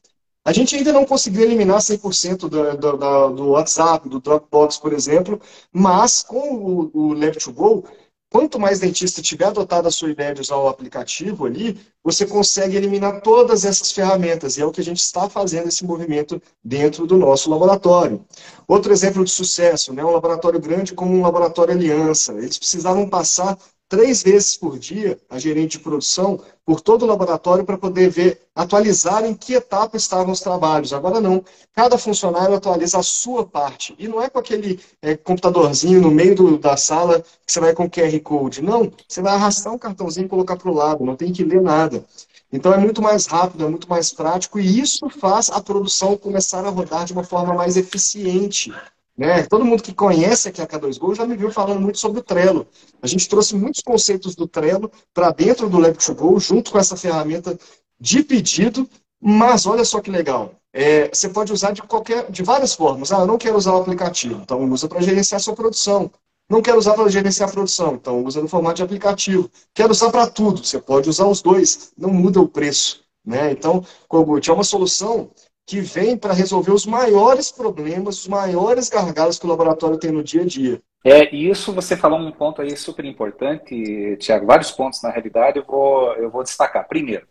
A 0.45 0.53
gente 0.53 0.75
ainda 0.75 0.93
não 0.93 1.05
conseguiu 1.05 1.43
eliminar 1.43 1.79
100% 1.79 2.47
do, 2.47 2.77
do, 2.77 3.29
do 3.29 3.49
WhatsApp, 3.49 4.07
do 4.07 4.19
Dropbox, 4.19 4.77
por 4.77 4.93
exemplo, 4.93 5.41
mas 5.71 6.21
com 6.21 6.55
o, 6.55 6.91
o 6.93 7.15
Lab2Go, 7.15 7.85
Quanto 8.29 8.59
mais 8.59 8.79
dentista 8.79 9.21
tiver 9.21 9.45
adotado 9.45 9.87
a 9.87 9.91
sua 9.91 10.09
ideia 10.09 10.33
de 10.33 10.41
usar 10.41 10.57
o 10.57 10.67
aplicativo 10.67 11.45
ali, 11.45 11.79
você 12.03 12.25
consegue 12.25 12.75
eliminar 12.75 13.21
todas 13.21 13.63
essas 13.63 13.89
ferramentas. 13.91 14.57
E 14.57 14.61
é 14.61 14.65
o 14.65 14.71
que 14.71 14.81
a 14.81 14.83
gente 14.83 14.99
está 14.99 15.29
fazendo 15.29 15.69
esse 15.69 15.85
movimento 15.85 16.41
dentro 16.61 17.07
do 17.07 17.17
nosso 17.17 17.49
laboratório. 17.49 18.25
Outro 18.67 18.91
exemplo 18.91 19.23
de 19.23 19.31
sucesso, 19.31 19.93
né? 19.93 20.03
um 20.03 20.11
laboratório 20.11 20.59
grande 20.59 20.93
como 20.93 21.13
um 21.15 21.21
laboratório 21.21 21.73
Aliança. 21.73 22.33
Eles 22.33 22.57
precisavam 22.57 23.07
passar 23.09 23.57
três 23.89 24.21
vezes 24.21 24.55
por 24.55 24.77
dia 24.77 25.19
a 25.29 25.39
gerente 25.39 25.77
de 25.77 25.83
produção 25.83 26.39
por 26.65 26.81
todo 26.81 27.03
o 27.03 27.05
laboratório 27.05 27.63
para 27.63 27.77
poder 27.77 28.09
ver, 28.09 28.41
atualizar 28.53 29.23
em 29.23 29.33
que 29.33 29.53
etapa 29.53 29.95
estavam 29.95 30.33
os 30.33 30.41
trabalhos. 30.41 30.91
Agora 30.91 31.21
não, 31.21 31.41
cada 31.73 31.97
funcionário 31.97 32.53
atualiza 32.53 32.99
a 32.99 33.03
sua 33.03 33.45
parte. 33.45 33.95
E 33.97 34.05
não 34.05 34.21
é 34.21 34.29
com 34.29 34.39
aquele 34.39 34.77
é, 35.01 35.15
computadorzinho 35.15 36.01
no 36.01 36.11
meio 36.11 36.35
do, 36.35 36.57
da 36.57 36.75
sala 36.75 37.21
que 37.45 37.53
você 37.53 37.61
vai 37.61 37.73
com 37.73 37.89
QR 37.89 38.19
Code. 38.19 38.61
Não, 38.61 38.91
você 39.07 39.21
vai 39.21 39.33
arrastar 39.33 39.73
um 39.73 39.77
cartãozinho 39.77 40.25
e 40.25 40.29
colocar 40.29 40.57
para 40.57 40.69
o 40.69 40.73
lado, 40.73 41.05
não 41.05 41.15
tem 41.15 41.31
que 41.31 41.43
ler 41.43 41.61
nada. 41.61 42.03
Então 42.51 42.73
é 42.73 42.77
muito 42.77 43.01
mais 43.01 43.25
rápido, 43.25 43.65
é 43.65 43.69
muito 43.69 43.89
mais 43.89 44.11
prático 44.13 44.59
e 44.59 44.79
isso 44.79 45.09
faz 45.09 45.49
a 45.49 45.61
produção 45.61 46.17
começar 46.17 46.65
a 46.65 46.69
rodar 46.69 47.05
de 47.05 47.13
uma 47.13 47.23
forma 47.23 47.53
mais 47.53 47.77
eficiente. 47.77 48.73
Né? 49.17 49.43
Todo 49.43 49.65
mundo 49.65 49.81
que 49.81 49.93
conhece 49.93 50.47
aqui 50.47 50.61
a 50.61 50.67
K2Go 50.67 51.15
já 51.15 51.25
me 51.25 51.35
viu 51.35 51.51
falando 51.51 51.81
muito 51.81 51.97
sobre 51.97 52.19
o 52.19 52.23
Trello. 52.23 52.67
A 53.01 53.07
gente 53.07 53.27
trouxe 53.27 53.55
muitos 53.55 53.81
conceitos 53.81 54.35
do 54.35 54.47
Trello 54.47 54.91
para 55.13 55.31
dentro 55.31 55.67
do 55.67 55.79
Lab2Go, 55.79 56.39
junto 56.39 56.71
com 56.71 56.77
essa 56.77 56.95
ferramenta 56.95 57.57
de 57.99 58.21
pedido, 58.21 58.87
mas 59.19 59.65
olha 59.65 59.83
só 59.83 59.99
que 59.99 60.11
legal. 60.11 60.53
É, 60.71 61.09
você 61.11 61.27
pode 61.29 61.51
usar 61.51 61.71
de 61.71 61.81
qualquer, 61.81 62.29
de 62.29 62.43
várias 62.43 62.75
formas. 62.75 63.11
Ah, 63.11 63.21
eu 63.21 63.25
não 63.25 63.39
quero 63.39 63.57
usar 63.57 63.73
o 63.73 63.81
aplicativo, 63.81 64.39
então 64.43 64.63
usa 64.69 64.87
para 64.87 65.01
gerenciar 65.01 65.37
a 65.37 65.43
sua 65.43 65.55
produção. 65.55 66.11
Não 66.47 66.61
quero 66.61 66.77
usar 66.77 66.93
para 66.93 67.09
gerenciar 67.09 67.49
a 67.49 67.51
produção, 67.51 67.95
então 67.95 68.23
usa 68.23 68.41
no 68.41 68.47
formato 68.47 68.75
de 68.75 68.83
aplicativo. 68.83 69.49
Quero 69.73 69.91
usar 69.91 70.11
para 70.11 70.27
tudo, 70.27 70.63
você 70.63 70.79
pode 70.79 71.09
usar 71.09 71.25
os 71.25 71.41
dois, 71.41 71.91
não 71.97 72.11
muda 72.11 72.39
o 72.39 72.47
preço. 72.47 73.01
Né? 73.25 73.51
Então, 73.51 73.83
Kogut 74.07 74.49
é 74.49 74.53
uma 74.53 74.63
solução 74.63 75.29
que 75.67 75.81
vem 75.81 76.17
para 76.17 76.33
resolver 76.33 76.71
os 76.71 76.85
maiores 76.85 77.51
problemas, 77.51 78.19
os 78.21 78.27
maiores 78.29 78.87
gargalos 78.87 79.37
que 79.37 79.45
o 79.45 79.49
laboratório 79.49 79.99
tem 79.99 80.11
no 80.11 80.23
dia 80.23 80.43
a 80.43 80.45
dia. 80.45 80.81
É, 81.03 81.35
e 81.35 81.49
isso 81.49 81.73
você 81.73 81.97
falou 81.97 82.17
um 82.17 82.31
ponto 82.31 82.61
aí 82.61 82.75
super 82.77 83.03
importante, 83.03 84.15
Tiago, 84.17 84.45
vários 84.45 84.71
pontos 84.71 85.01
na 85.03 85.09
realidade 85.09 85.59
eu 85.59 85.65
vou, 85.65 86.13
eu 86.13 86.31
vou 86.31 86.41
destacar. 86.41 86.87
Primeiro, 86.87 87.27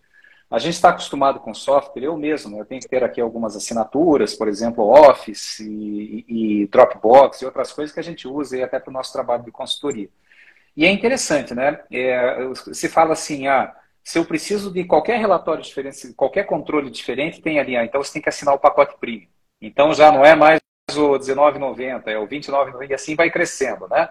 a 0.51 0.59
gente 0.59 0.75
está 0.75 0.91
acostumado 0.91 1.41
com 1.41 1.55
software, 1.55 2.05
eu 2.05 2.15
mesmo, 2.15 2.59
eu 2.59 2.67
tenho 2.67 2.83
que 2.83 2.89
ter 2.89 3.03
aqui 3.03 3.23
algumas 3.23 3.57
assinaturas, 3.57 4.35
por 4.35 4.49
exemplo, 4.49 4.85
Office 4.85 5.61
e, 5.61 6.25
e 6.29 6.67
Dropbox 6.67 7.41
e 7.41 7.47
outras 7.47 7.73
coisas 7.73 7.93
que 7.93 8.01
a 8.01 8.05
gente 8.05 8.29
usa 8.29 8.63
até 8.63 8.79
para 8.79 8.91
o 8.91 8.93
nosso 8.93 9.15
trabalho 9.15 9.45
de 9.45 9.51
consultoria. 9.51 10.11
E 10.77 10.85
é 10.85 10.91
interessante, 10.91 11.55
né? 11.55 11.81
É, 11.91 12.37
se 12.55 12.87
fala 12.87 13.15
assim, 13.15 13.47
ah, 13.47 13.75
se 14.07 14.21
eu 14.21 14.25
preciso 14.25 14.73
de 14.73 14.85
qualquer 14.85 15.19
relatório 15.19 15.61
diferente, 15.61 16.15
qualquer 16.15 16.45
controle 16.45 16.89
diferente, 16.89 17.43
tem 17.43 17.59
ali, 17.59 17.77
ah, 17.77 17.85
então 17.85 18.01
você 18.01 18.13
tem 18.13 18.23
que 18.23 18.29
assinar 18.29 18.55
o 18.55 18.59
pacote 18.59 18.97
premium. 19.01 19.27
Então 19.61 19.93
já 19.93 20.13
não 20.13 20.25
é 20.25 20.37
mais 20.37 20.61
o 20.97 21.15
R$19,90, 21.15 22.07
é 22.07 22.17
o 22.17 22.25
R$29,90 22.25 22.89
e 22.89 22.95
assim 22.95 23.17
vai 23.17 23.29
crescendo, 23.33 23.89
né? 23.89 24.09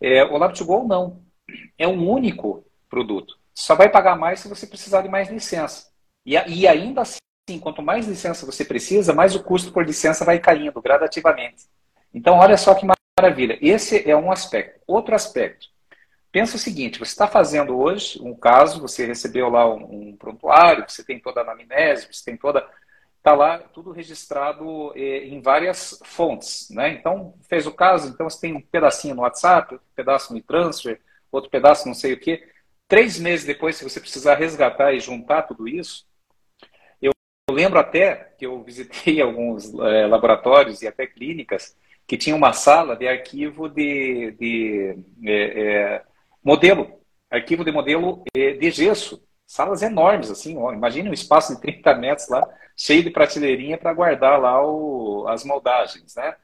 É, 0.00 0.24
o 0.24 0.32
Lab2Go 0.32 0.88
não. 0.88 1.22
É 1.78 1.86
um 1.86 2.10
único 2.10 2.64
produto. 2.90 3.38
Só 3.54 3.76
vai 3.76 3.88
pagar 3.88 4.16
mais 4.16 4.40
se 4.40 4.48
você 4.48 4.66
precisar 4.66 5.02
de 5.02 5.08
mais 5.08 5.30
licença. 5.30 5.86
E, 6.26 6.32
e 6.34 6.66
ainda 6.66 7.02
assim, 7.02 7.60
quanto 7.60 7.80
mais 7.80 8.08
licença 8.08 8.44
você 8.44 8.64
precisa, 8.64 9.14
mais 9.14 9.36
o 9.36 9.44
custo 9.44 9.70
por 9.70 9.86
licença 9.86 10.24
vai 10.24 10.40
caindo 10.40 10.82
gradativamente. 10.82 11.66
Então, 12.12 12.38
olha 12.38 12.56
só 12.56 12.74
que 12.74 12.84
maravilha. 13.16 13.56
Esse 13.62 14.10
é 14.10 14.16
um 14.16 14.32
aspecto. 14.32 14.80
Outro 14.84 15.14
aspecto. 15.14 15.68
Pensa 16.30 16.56
o 16.56 16.58
seguinte: 16.58 16.98
você 16.98 17.12
está 17.12 17.26
fazendo 17.26 17.78
hoje 17.78 18.20
um 18.22 18.34
caso, 18.34 18.80
você 18.80 19.06
recebeu 19.06 19.48
lá 19.48 19.68
um, 19.72 20.10
um 20.10 20.16
prontuário, 20.16 20.84
você 20.88 21.02
tem 21.02 21.18
toda 21.18 21.40
a 21.40 21.42
anamnese, 21.42 22.08
você 22.10 22.24
tem 22.24 22.36
toda. 22.36 22.66
Está 23.18 23.34
lá 23.34 23.58
tudo 23.58 23.90
registrado 23.90 24.92
eh, 24.94 25.26
em 25.26 25.40
várias 25.40 26.00
fontes. 26.04 26.70
Né? 26.70 26.90
Então, 26.92 27.34
fez 27.48 27.66
o 27.66 27.72
caso, 27.72 28.08
então 28.08 28.28
você 28.28 28.40
tem 28.40 28.54
um 28.54 28.60
pedacinho 28.60 29.14
no 29.14 29.22
WhatsApp, 29.22 29.74
outro 29.74 29.88
pedaço 29.94 30.32
no 30.32 30.38
e-transfer, 30.38 31.00
outro 31.30 31.50
pedaço 31.50 31.86
não 31.86 31.94
sei 31.94 32.12
o 32.14 32.20
quê. 32.20 32.46
Três 32.86 33.18
meses 33.18 33.44
depois, 33.44 33.76
se 33.76 33.84
você 33.84 34.00
precisar 34.00 34.36
resgatar 34.36 34.92
e 34.92 35.00
juntar 35.00 35.42
tudo 35.42 35.68
isso, 35.68 36.06
eu 37.02 37.12
lembro 37.50 37.78
até 37.78 38.32
que 38.38 38.46
eu 38.46 38.62
visitei 38.62 39.20
alguns 39.22 39.72
eh, 39.74 40.06
laboratórios 40.06 40.82
e 40.82 40.86
até 40.86 41.06
clínicas 41.06 41.76
que 42.06 42.16
tinha 42.16 42.34
uma 42.34 42.54
sala 42.54 42.96
de 42.96 43.06
arquivo 43.06 43.68
de, 43.68 44.32
de 44.32 44.98
é, 45.26 46.02
Modelo, 46.42 47.00
arquivo 47.30 47.64
de 47.64 47.72
modelo 47.72 48.24
eh, 48.36 48.52
de 48.54 48.70
gesso, 48.70 49.22
salas 49.46 49.82
enormes, 49.82 50.30
assim, 50.30 50.56
ó, 50.56 50.72
imagine 50.72 51.08
um 51.08 51.12
espaço 51.12 51.54
de 51.54 51.60
30 51.60 51.94
metros 51.94 52.28
lá, 52.28 52.46
cheio 52.76 53.02
de 53.02 53.10
prateleirinha 53.10 53.78
para 53.78 53.92
guardar 53.92 54.40
lá 54.40 54.64
o, 54.64 55.26
as 55.28 55.44
moldagens, 55.44 56.14
né? 56.16 56.34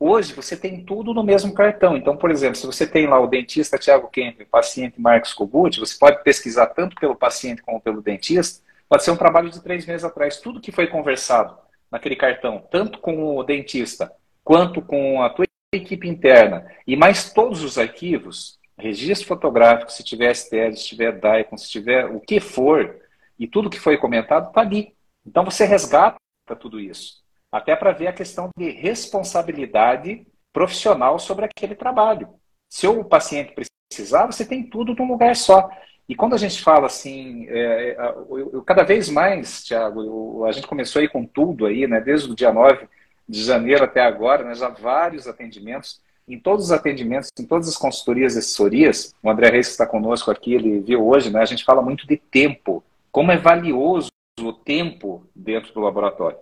Hoje 0.00 0.32
você 0.32 0.56
tem 0.56 0.84
tudo 0.84 1.12
no 1.12 1.24
mesmo 1.24 1.52
cartão. 1.52 1.96
Então, 1.96 2.16
por 2.16 2.30
exemplo, 2.30 2.54
se 2.54 2.66
você 2.66 2.86
tem 2.86 3.08
lá 3.08 3.18
o 3.18 3.26
dentista 3.26 3.76
Tiago 3.76 4.08
Kemp 4.08 4.40
o 4.42 4.46
paciente 4.46 5.00
Marcos 5.00 5.34
Kogut, 5.34 5.80
você 5.80 5.98
pode 5.98 6.22
pesquisar 6.22 6.68
tanto 6.68 6.94
pelo 7.00 7.16
paciente 7.16 7.62
como 7.62 7.80
pelo 7.80 8.00
dentista. 8.00 8.62
Pode 8.88 9.02
ser 9.02 9.10
um 9.10 9.16
trabalho 9.16 9.50
de 9.50 9.60
três 9.60 9.84
meses 9.86 10.04
atrás. 10.04 10.40
Tudo 10.40 10.60
que 10.60 10.70
foi 10.70 10.86
conversado 10.86 11.58
naquele 11.90 12.14
cartão, 12.14 12.64
tanto 12.70 13.00
com 13.00 13.36
o 13.36 13.42
dentista 13.42 14.12
quanto 14.44 14.80
com 14.80 15.20
a 15.22 15.30
tua 15.30 15.46
equipe 15.72 16.08
interna, 16.08 16.66
e 16.86 16.96
mais 16.96 17.32
todos 17.32 17.62
os 17.62 17.76
arquivos, 17.76 18.57
registro 18.78 19.28
fotográfico, 19.28 19.92
se 19.92 20.04
tiver 20.04 20.34
STL, 20.34 20.72
se 20.74 20.86
tiver 20.86 21.12
DICOM, 21.12 21.56
se 21.56 21.68
tiver 21.68 22.06
o 22.06 22.20
que 22.20 22.40
for, 22.40 22.96
e 23.38 23.46
tudo 23.46 23.70
que 23.70 23.80
foi 23.80 23.96
comentado 23.96 24.48
está 24.48 24.60
ali. 24.60 24.94
Então 25.26 25.44
você 25.44 25.64
resgata 25.64 26.18
tudo 26.58 26.80
isso 26.80 27.18
até 27.50 27.74
para 27.74 27.92
ver 27.92 28.08
a 28.08 28.12
questão 28.12 28.50
de 28.56 28.70
responsabilidade 28.70 30.26
profissional 30.52 31.18
sobre 31.18 31.44
aquele 31.44 31.74
trabalho. 31.74 32.28
Se 32.68 32.86
o 32.86 33.04
paciente 33.04 33.54
precisar, 33.90 34.26
você 34.26 34.44
tem 34.44 34.62
tudo 34.62 34.94
num 34.94 35.08
lugar 35.08 35.34
só. 35.34 35.70
E 36.08 36.14
quando 36.14 36.34
a 36.34 36.38
gente 36.38 36.62
fala 36.62 36.86
assim, 36.86 37.46
é, 37.48 37.90
é 37.90 37.96
eu, 38.30 38.50
eu, 38.54 38.62
cada 38.62 38.82
vez 38.82 39.08
mais, 39.08 39.64
Tiago, 39.64 40.44
a 40.44 40.52
gente 40.52 40.66
começou 40.66 41.00
aí 41.00 41.08
com 41.08 41.24
tudo 41.24 41.66
aí, 41.66 41.86
né, 41.86 42.00
desde 42.00 42.30
o 42.30 42.34
dia 42.34 42.52
9 42.52 42.88
de 43.28 43.42
janeiro 43.42 43.84
até 43.84 44.00
agora, 44.00 44.44
né, 44.44 44.54
já 44.54 44.68
vários 44.68 45.26
atendimentos. 45.26 46.00
Em 46.28 46.38
todos 46.38 46.66
os 46.66 46.72
atendimentos, 46.72 47.30
em 47.40 47.46
todas 47.46 47.68
as 47.68 47.76
consultorias 47.76 48.34
e 48.34 48.38
assessorias, 48.38 49.14
o 49.22 49.30
André 49.30 49.48
Reis 49.48 49.68
que 49.68 49.72
está 49.72 49.86
conosco 49.86 50.30
aqui, 50.30 50.52
ele 50.52 50.80
viu 50.80 51.06
hoje, 51.06 51.30
né, 51.30 51.40
a 51.40 51.46
gente 51.46 51.64
fala 51.64 51.80
muito 51.80 52.06
de 52.06 52.18
tempo. 52.18 52.84
Como 53.10 53.32
é 53.32 53.36
valioso 53.38 54.10
o 54.38 54.52
tempo 54.52 55.26
dentro 55.34 55.72
do 55.72 55.80
laboratório. 55.80 56.38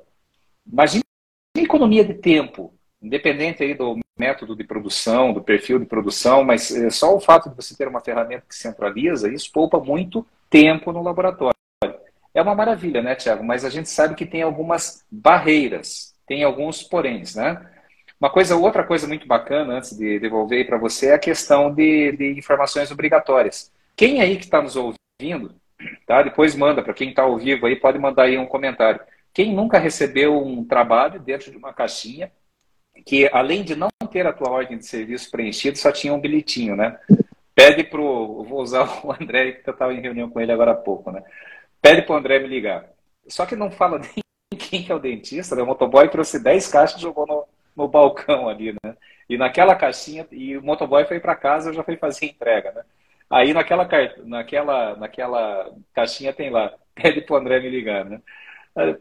Imagine 0.70 1.03
economia 1.57 2.05
de 2.05 2.14
tempo, 2.14 2.75
independente 3.01 3.62
aí 3.62 3.75
do 3.75 3.99
método 4.18 4.57
de 4.57 4.64
produção, 4.64 5.33
do 5.33 5.42
perfil 5.42 5.79
de 5.79 5.87
produção, 5.87 6.42
mas 6.42 6.75
é 6.75 6.90
só 6.90 7.14
o 7.14 7.20
fato 7.20 7.49
de 7.49 7.57
você 7.57 7.77
ter 7.77 7.87
uma 7.87 8.01
ferramenta 8.01 8.44
que 8.49 8.55
centraliza, 8.55 9.33
isso 9.33 9.51
poupa 9.53 9.79
muito 9.79 10.27
tempo 10.51 10.92
no 10.92 11.03
laboratório. 11.03 11.55
É 12.35 12.42
uma 12.42 12.55
maravilha, 12.55 13.01
né, 13.01 13.14
Tiago? 13.14 13.44
Mas 13.44 13.64
a 13.64 13.70
gente 13.70 13.88
sabe 13.88 14.14
que 14.14 14.27
tem 14.27 14.42
algumas 14.42 15.05
barreiras, 15.11 16.14
tem 16.27 16.44
alguns 16.44 16.83
poréns, 16.83 17.35
né? 17.35 17.75
Uma 18.18 18.31
coisa, 18.31 18.57
outra 18.57 18.83
coisa 18.83 19.07
muito 19.07 19.26
bacana, 19.26 19.74
antes 19.74 19.96
de 19.96 20.18
devolver 20.18 20.66
para 20.66 20.79
você, 20.79 21.09
é 21.09 21.14
a 21.14 21.18
questão 21.18 21.72
de, 21.72 22.12
de 22.12 22.38
informações 22.38 22.90
obrigatórias. 22.90 23.70
Quem 23.94 24.20
aí 24.20 24.37
que 24.37 24.44
está 24.44 24.62
nos 24.62 24.74
ouvindo, 24.74 25.55
tá? 26.07 26.22
Depois 26.22 26.55
manda, 26.55 26.83
para 26.83 26.94
quem 26.94 27.11
está 27.11 27.22
ao 27.22 27.37
vivo 27.37 27.66
aí, 27.66 27.76
pode 27.76 27.98
mandar 27.98 28.24
aí 28.24 28.38
um 28.38 28.46
comentário. 28.46 29.00
Quem 29.35 29.55
nunca 29.55 29.79
recebeu 29.79 30.42
um 30.42 30.64
trabalho 30.64 31.20
dentro 31.20 31.50
de 31.50 31.59
uma 31.59 31.74
caixinha 31.74 32.33
que, 33.05 33.29
além 33.33 33.62
de 33.62 33.76
não 33.76 33.90
ter 34.11 34.26
a 34.26 34.33
tua 34.33 34.50
ordem 34.50 34.79
de 34.79 34.87
serviço 34.87 35.31
preenchida, 35.31 35.76
só 35.76 35.92
tinha 35.92 36.14
um 36.14 36.20
bilhetinho, 36.20 36.74
né? 36.74 36.98
Pede 37.55 37.85
pro... 37.85 38.42
Vou 38.44 38.62
usar 38.62 38.88
o 39.05 39.12
André, 39.12 39.52
que 39.52 39.68
eu 39.68 39.72
estava 39.72 39.92
em 39.92 40.00
reunião 40.00 40.31
com 40.31 40.40
ele 40.40 40.52
agora 40.52 40.72
há 40.72 40.76
pouco, 40.76 41.11
né? 41.11 41.22
Pede 41.83 42.00
para 42.00 42.14
o 42.14 42.18
André 42.18 42.38
me 42.38 42.48
ligar. 42.48 42.87
Só 43.29 43.44
que 43.44 43.55
não 43.55 43.70
fala 43.70 43.98
nem 44.00 44.59
quem 44.59 44.87
é 44.88 44.94
o 44.94 44.98
dentista, 44.98 45.55
né? 45.55 45.62
O 45.62 45.66
motoboy 45.66 46.09
trouxe 46.09 46.42
10 46.42 46.68
caixas 46.68 46.98
e 46.98 47.02
jogou 47.02 47.26
no, 47.26 47.44
no 47.76 47.88
balcão 47.88 48.48
ali, 48.48 48.72
né? 48.84 48.96
E 49.28 49.36
naquela 49.36 49.74
caixinha, 49.74 50.26
e 50.30 50.56
o 50.56 50.62
motoboy 50.62 51.04
foi 51.04 51.20
para 51.20 51.36
casa 51.36 51.72
já 51.72 51.82
foi 51.82 51.96
fazer 51.96 52.26
entrega, 52.26 52.72
né? 52.72 52.82
Aí 53.28 53.52
naquela, 53.52 53.88
naquela, 54.24 54.96
naquela 54.96 55.74
caixinha 55.92 56.32
tem 56.32 56.50
lá, 56.50 56.72
pede 56.94 57.20
para 57.22 57.34
o 57.34 57.38
André 57.38 57.60
me 57.60 57.68
ligar, 57.68 58.04
né? 58.04 58.20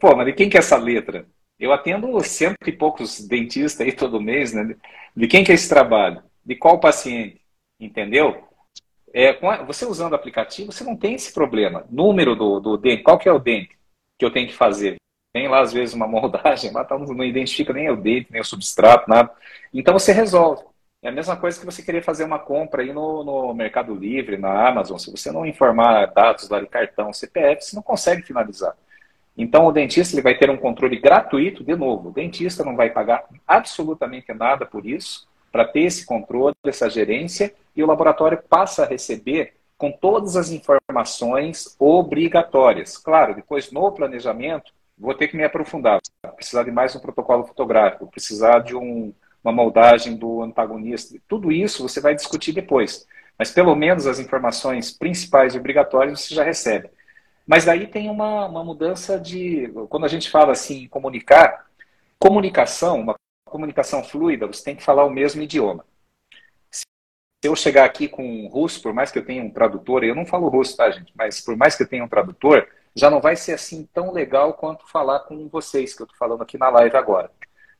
Pô, 0.00 0.14
mas 0.16 0.26
de 0.26 0.32
quem 0.32 0.48
que 0.48 0.56
é 0.56 0.60
essa 0.60 0.76
letra? 0.76 1.26
Eu 1.58 1.72
atendo 1.72 2.20
cento 2.22 2.56
e 2.66 2.72
poucos 2.72 3.26
dentistas 3.26 3.86
aí 3.86 3.92
todo 3.92 4.20
mês, 4.20 4.52
né? 4.52 4.76
De 5.14 5.26
quem 5.28 5.44
que 5.44 5.52
é 5.52 5.54
esse 5.54 5.68
trabalho? 5.68 6.22
De 6.44 6.54
qual 6.56 6.80
paciente? 6.80 7.40
Entendeu? 7.80 8.44
É, 9.12 9.38
você 9.64 9.86
usando 9.86 10.12
o 10.12 10.16
aplicativo, 10.16 10.72
você 10.72 10.84
não 10.84 10.96
tem 10.96 11.14
esse 11.14 11.32
problema. 11.32 11.86
Número 11.90 12.34
do, 12.36 12.60
do 12.60 12.76
dente, 12.76 13.02
qual 13.02 13.18
que 13.18 13.28
é 13.28 13.32
o 13.32 13.38
dente 13.38 13.70
que 14.18 14.24
eu 14.24 14.30
tenho 14.30 14.46
que 14.46 14.54
fazer? 14.54 14.96
Tem 15.36 15.48
lá, 15.48 15.60
às 15.60 15.70
vezes, 15.70 15.94
uma 15.94 16.08
moldagem, 16.08 16.72
lá 16.72 16.82
tá, 16.82 16.98
não 16.98 17.22
identifica 17.22 17.70
nem 17.70 17.90
o 17.90 17.96
dente, 17.96 18.28
nem 18.32 18.40
o 18.40 18.44
substrato, 18.44 19.06
nada. 19.06 19.30
Então 19.72 19.92
você 19.92 20.10
resolve. 20.10 20.64
É 21.02 21.10
a 21.10 21.12
mesma 21.12 21.36
coisa 21.36 21.60
que 21.60 21.66
você 21.66 21.82
querer 21.82 22.02
fazer 22.02 22.24
uma 22.24 22.38
compra 22.38 22.80
aí 22.80 22.90
no, 22.90 23.22
no 23.22 23.52
Mercado 23.52 23.94
Livre, 23.94 24.38
na 24.38 24.66
Amazon. 24.66 24.96
Se 24.96 25.10
você 25.10 25.30
não 25.30 25.44
informar 25.44 26.06
dados 26.06 26.48
lá 26.48 26.58
de 26.58 26.66
cartão, 26.66 27.12
CPF, 27.12 27.62
você 27.62 27.76
não 27.76 27.82
consegue 27.82 28.22
finalizar. 28.22 28.74
Então, 29.36 29.66
o 29.66 29.72
dentista 29.72 30.14
ele 30.14 30.22
vai 30.22 30.38
ter 30.38 30.48
um 30.48 30.56
controle 30.56 30.98
gratuito, 30.98 31.62
de 31.62 31.76
novo, 31.76 32.08
o 32.08 32.12
dentista 32.12 32.64
não 32.64 32.74
vai 32.74 32.88
pagar 32.88 33.26
absolutamente 33.46 34.32
nada 34.32 34.64
por 34.64 34.86
isso, 34.86 35.28
para 35.52 35.66
ter 35.66 35.80
esse 35.80 36.06
controle, 36.06 36.56
essa 36.64 36.88
gerência, 36.88 37.52
e 37.76 37.82
o 37.82 37.86
laboratório 37.86 38.42
passa 38.48 38.84
a 38.84 38.88
receber 38.88 39.52
com 39.76 39.92
todas 39.92 40.34
as 40.34 40.50
informações 40.50 41.76
obrigatórias. 41.78 42.96
Claro, 42.96 43.34
depois 43.34 43.70
no 43.70 43.92
planejamento, 43.92 44.72
vou 44.98 45.14
ter 45.14 45.28
que 45.28 45.36
me 45.36 45.44
aprofundar, 45.44 46.00
precisar 46.34 46.64
de 46.64 46.70
mais 46.70 46.94
um 46.96 47.00
protocolo 47.00 47.44
fotográfico, 47.44 48.06
precisar 48.06 48.60
de 48.60 48.74
um, 48.74 49.12
uma 49.44 49.52
moldagem 49.52 50.16
do 50.16 50.42
antagonista, 50.42 51.16
tudo 51.28 51.52
isso 51.52 51.86
você 51.86 52.00
vai 52.00 52.14
discutir 52.14 52.52
depois. 52.52 53.06
Mas 53.38 53.50
pelo 53.50 53.74
menos 53.74 54.06
as 54.06 54.18
informações 54.18 54.90
principais 54.90 55.54
e 55.54 55.58
obrigatórias 55.58 56.20
você 56.20 56.34
já 56.34 56.42
recebe. 56.42 56.88
Mas 57.46 57.64
daí 57.64 57.86
tem 57.86 58.10
uma, 58.10 58.46
uma 58.46 58.64
mudança 58.64 59.20
de. 59.20 59.70
Quando 59.88 60.04
a 60.04 60.08
gente 60.08 60.30
fala 60.30 60.52
assim, 60.52 60.88
comunicar, 60.88 61.66
comunicação, 62.18 63.00
uma 63.00 63.14
comunicação 63.44 64.02
fluida, 64.02 64.46
você 64.46 64.64
tem 64.64 64.74
que 64.74 64.82
falar 64.82 65.04
o 65.04 65.10
mesmo 65.10 65.42
idioma. 65.42 65.84
Se 66.70 66.84
eu 67.44 67.54
chegar 67.54 67.84
aqui 67.84 68.08
com 68.08 68.48
russo, 68.48 68.82
por 68.82 68.92
mais 68.92 69.12
que 69.12 69.18
eu 69.18 69.24
tenha 69.24 69.42
um 69.42 69.50
tradutor, 69.50 70.02
eu 70.02 70.14
não 70.14 70.26
falo 70.26 70.48
russo, 70.48 70.76
tá, 70.76 70.90
gente? 70.90 71.12
Mas 71.14 71.40
por 71.40 71.56
mais 71.56 71.76
que 71.76 71.84
eu 71.84 71.88
tenha 71.88 72.02
um 72.02 72.08
tradutor, 72.08 72.66
já 72.96 73.10
não 73.10 73.20
vai 73.20 73.36
ser 73.36 73.52
assim 73.52 73.86
tão 73.92 74.10
legal 74.10 74.54
quanto 74.54 74.90
falar 74.90 75.20
com 75.20 75.48
vocês, 75.48 75.94
que 75.94 76.02
eu 76.02 76.04
estou 76.04 76.18
falando 76.18 76.42
aqui 76.42 76.56
na 76.56 76.70
live 76.70 76.96
agora. 76.96 77.30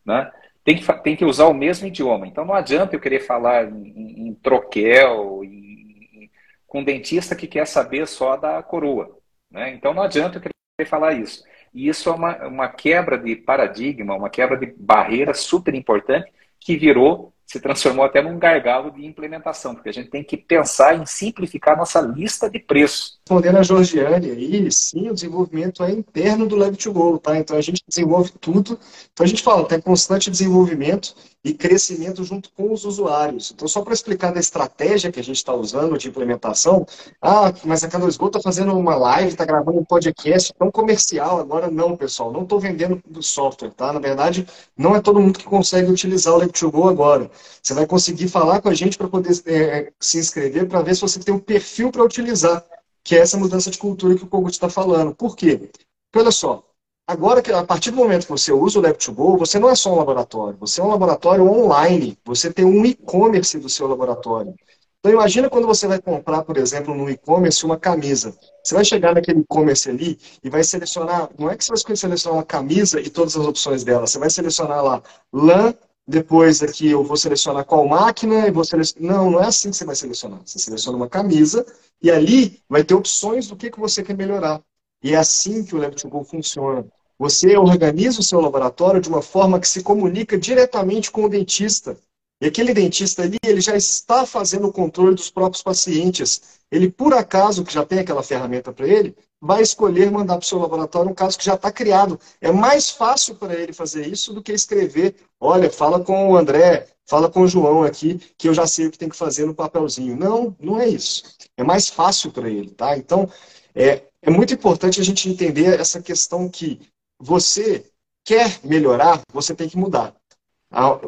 Né? 0.05 0.31
Tem, 0.63 0.77
que, 0.77 0.93
tem 1.03 1.17
que 1.17 1.25
usar 1.25 1.47
o 1.47 1.55
mesmo 1.55 1.87
idioma. 1.87 2.27
Então 2.27 2.45
não 2.45 2.55
adianta 2.55 2.95
eu 2.95 3.01
querer 3.01 3.21
falar 3.21 3.65
em, 3.65 3.89
em, 3.89 4.29
em 4.29 4.35
troquel, 4.35 5.43
em, 5.43 6.31
com 6.67 6.81
um 6.81 6.85
dentista 6.85 7.35
que 7.35 7.47
quer 7.47 7.67
saber 7.67 8.07
só 8.07 8.37
da 8.37 8.63
coroa. 8.63 9.19
Né? 9.51 9.73
Então 9.73 9.95
não 9.95 10.03
adianta 10.03 10.37
eu 10.37 10.43
querer 10.43 10.89
falar 10.89 11.15
isso. 11.15 11.43
E 11.73 11.89
isso 11.89 12.09
é 12.11 12.13
uma, 12.13 12.47
uma 12.47 12.69
quebra 12.69 13.19
de 13.19 13.35
paradigma, 13.37 14.15
uma 14.15 14.29
quebra 14.31 14.57
de 14.57 14.67
barreira 14.67 15.33
super 15.33 15.75
importante 15.75 16.31
que 16.61 16.77
virou 16.77 17.33
se 17.47 17.61
transformou 17.61 18.05
até 18.05 18.21
num 18.21 18.39
gargalo 18.39 18.91
de 18.91 19.07
implementação, 19.07 19.75
porque 19.75 19.89
a 19.89 19.93
gente 19.93 20.11
tem 20.11 20.25
que 20.25 20.37
pensar 20.37 20.97
em 20.97 21.07
simplificar 21.07 21.77
nossa 21.77 22.01
lista 22.01 22.51
de 22.51 22.59
preços. 22.59 23.21
Respondendo 23.21 23.59
a 23.59 23.63
Georgiane 23.63 24.31
aí, 24.31 24.73
sim, 24.73 25.09
o 25.09 25.15
desenvolvimento 25.15 25.85
é 25.85 25.93
interno 25.93 26.47
do 26.47 26.57
Lab 26.57 26.77
to 26.77 26.93
Go, 26.93 27.19
tá? 27.19 27.39
Então 27.39 27.57
a 27.57 27.61
gente 27.61 27.83
desenvolve 27.89 28.33
tudo. 28.41 28.79
Então 29.13 29.25
a 29.25 29.29
gente 29.29 29.43
fala, 29.43 29.67
tem 29.67 29.81
constante 29.81 30.31
desenvolvimento 30.31 31.15
e 31.47 31.55
crescimento 31.55 32.25
junto 32.25 32.51
com 32.51 32.73
os 32.73 32.85
usuários. 32.85 33.53
Então, 33.55 33.69
só 33.69 33.81
para 33.81 33.95
explicar 33.95 34.33
da 34.33 34.41
estratégia 34.41 35.13
que 35.13 35.21
a 35.21 35.23
gente 35.23 35.37
está 35.37 35.55
usando 35.55 35.97
de 35.97 36.09
implementação, 36.09 36.85
ah, 37.23 37.53
mas 37.65 37.85
a 37.85 37.89
Cada 37.89 38.05
Esgoto 38.09 38.39
está 38.39 38.51
fazendo 38.51 38.77
uma 38.77 38.97
live, 38.97 39.29
está 39.29 39.45
gravando 39.45 39.79
um 39.79 39.85
podcast 39.85 40.53
tão 40.59 40.73
comercial. 40.73 41.39
Agora, 41.39 41.71
não, 41.71 41.97
pessoal, 41.97 42.33
não 42.33 42.43
estou 42.43 42.59
vendendo 42.59 43.01
do 43.07 43.23
software, 43.23 43.71
tá? 43.71 43.93
Na 43.93 44.01
verdade, 44.01 44.45
não 44.77 44.97
é 44.97 45.01
todo 45.01 45.21
mundo 45.21 45.39
que 45.39 45.45
consegue 45.45 45.89
utilizar 45.89 46.35
o 46.35 46.41
Lab2Go 46.41 46.91
agora. 46.91 47.31
Você 47.63 47.75
vai 47.75 47.87
conseguir 47.87 48.27
falar 48.27 48.61
com 48.61 48.69
a 48.69 48.75
gente 48.75 48.99
para 48.99 49.07
poder 49.07 49.41
é, 49.47 49.93
se 50.01 50.19
inscrever, 50.19 50.67
para 50.67 50.83
ver 50.83 50.97
se 50.97 51.03
você 51.03 51.21
tem 51.21 51.33
um 51.33 51.39
perfil 51.39 51.93
para 51.93 52.03
utilizar, 52.03 52.65
que 53.05 53.15
é 53.15 53.21
essa 53.21 53.39
mudança 53.39 53.71
de 53.71 53.79
cultura 53.79 54.17
que 54.17 54.25
o 54.25 54.27
Kogut 54.27 54.53
está 54.53 54.69
falando. 54.69 55.15
Por 55.15 55.37
quê? 55.37 55.59
Porque, 55.59 56.19
olha 56.19 56.33
só, 56.33 56.66
Agora, 57.09 57.41
a 57.57 57.65
partir 57.65 57.93
do 57.93 57.99
momento 57.99 58.25
que 58.25 58.33
você 58.33 58.53
usa 58.53 58.81
o 58.81 58.83
Lab2Go, 58.83 59.39
você 59.39 59.61
não 59.61 59.71
é 59.71 59.77
só 59.77 59.93
um 59.93 59.97
laboratório, 59.97 60.59
você 60.59 60.81
é 60.81 60.85
um 60.85 60.89
laboratório 60.89 61.45
online, 61.49 62.19
você 62.25 62.53
tem 62.53 62.65
um 62.65 62.85
e-commerce 62.85 63.59
do 63.61 63.69
seu 63.69 63.87
laboratório. 63.87 64.53
Então, 64.99 65.13
imagina 65.13 65.49
quando 65.49 65.69
você 65.69 65.87
vai 65.87 66.01
comprar, 66.01 66.43
por 66.43 66.57
exemplo, 66.57 66.93
no 66.93 67.09
e-commerce 67.09 67.65
uma 67.65 67.79
camisa. 67.79 68.37
Você 68.65 68.75
vai 68.75 68.85
chegar 68.85 69.15
naquele 69.15 69.39
e-commerce 69.39 69.89
ali 69.89 70.19
e 70.43 70.51
vai 70.51 70.65
selecionar, 70.65 71.31
não 71.39 71.49
é 71.49 71.57
que 71.57 71.65
você 71.65 71.71
vai 71.87 71.97
selecionar 71.97 72.39
uma 72.39 72.45
camisa 72.45 73.01
e 73.01 73.09
todas 73.09 73.37
as 73.37 73.47
opções 73.47 73.85
dela, 73.85 74.05
você 74.05 74.19
vai 74.19 74.29
selecionar 74.29 74.83
lá 74.83 75.01
lã, 75.33 75.73
depois 76.09 76.61
aqui 76.61 76.91
eu 76.91 77.05
vou 77.05 77.17
selecionar 77.17 77.65
qual 77.65 77.87
máquina, 77.87 78.49
e 78.49 78.51
vou 78.51 78.65
selecionar... 78.65 79.17
Não, 79.17 79.31
não 79.31 79.41
é 79.41 79.47
assim 79.47 79.71
que 79.71 79.77
você 79.77 79.85
vai 79.85 79.95
selecionar. 79.95 80.41
Você 80.45 80.59
seleciona 80.59 80.97
uma 80.97 81.09
camisa 81.09 81.65
e 82.03 82.11
ali 82.11 82.61
vai 82.69 82.83
ter 82.83 82.95
opções 82.95 83.47
do 83.47 83.55
que, 83.57 83.71
que 83.71 83.79
você 83.79 84.03
quer 84.03 84.17
melhorar. 84.17 84.61
E 85.03 85.15
é 85.15 85.17
assim 85.17 85.65
que 85.65 85.75
o 85.75 85.79
Lab2Go 85.79 86.25
funciona. 86.25 86.85
Você 87.19 87.57
organiza 87.57 88.21
o 88.21 88.23
seu 88.23 88.41
laboratório 88.41 89.01
de 89.01 89.09
uma 89.09 89.23
forma 89.23 89.59
que 89.59 89.69
se 89.69 89.83
comunica 89.83 90.37
diretamente 90.37 91.11
com 91.11 91.25
o 91.25 91.29
dentista. 91.29 91.97
E 92.41 92.47
aquele 92.47 92.75
dentista 92.75 93.23
ali, 93.23 93.39
ele 93.43 93.63
já 93.63 93.75
está 93.75 94.27
fazendo 94.27 94.69
o 94.69 94.73
controle 94.73 95.15
dos 95.15 95.31
próprios 95.31 95.63
pacientes. 95.63 96.61
Ele, 96.71 96.91
por 96.91 97.15
acaso, 97.15 97.65
que 97.65 97.73
já 97.73 97.85
tem 97.85 98.01
aquela 98.01 98.23
ferramenta 98.23 98.71
para 98.73 98.87
ele, 98.87 99.17
vai 99.41 99.63
escolher 99.63 100.11
mandar 100.11 100.35
para 100.37 100.45
o 100.45 100.47
seu 100.47 100.59
laboratório 100.59 101.11
um 101.11 101.15
caso 101.15 101.39
que 101.39 101.45
já 101.45 101.55
está 101.55 101.73
criado. 101.73 102.21
É 102.41 102.53
mais 102.53 102.91
fácil 102.91 103.37
para 103.37 103.55
ele 103.55 103.73
fazer 103.73 104.07
isso 104.07 104.35
do 104.35 104.43
que 104.43 104.53
escrever, 104.53 105.17
olha, 105.41 105.71
fala 105.71 106.01
com 106.01 106.31
o 106.31 106.37
André, 106.37 106.87
fala 107.07 107.31
com 107.31 107.41
o 107.43 107.49
João 107.49 107.83
aqui, 107.83 108.21
que 108.37 108.49
eu 108.49 108.55
já 108.55 108.67
sei 108.67 108.87
o 108.87 108.91
que 108.91 108.99
tem 108.99 109.09
que 109.09 109.17
fazer 109.17 109.47
no 109.47 109.55
papelzinho. 109.55 110.15
Não, 110.15 110.55
não 110.61 110.79
é 110.79 110.87
isso. 110.87 111.23
É 111.57 111.65
mais 111.65 111.89
fácil 111.89 112.31
para 112.31 112.51
ele, 112.51 112.71
tá? 112.71 112.99
Então, 112.99 113.31
é, 113.75 114.03
é 114.21 114.31
muito 114.31 114.53
importante 114.53 115.01
a 115.01 115.05
gente 115.05 115.29
entender 115.29 115.81
essa 115.81 116.03
questão 116.03 116.49
que 116.51 116.81
você 117.19 117.85
quer 118.25 118.59
melhorar, 118.65 119.21
você 119.33 119.55
tem 119.55 119.69
que 119.69 119.77
mudar. 119.77 120.15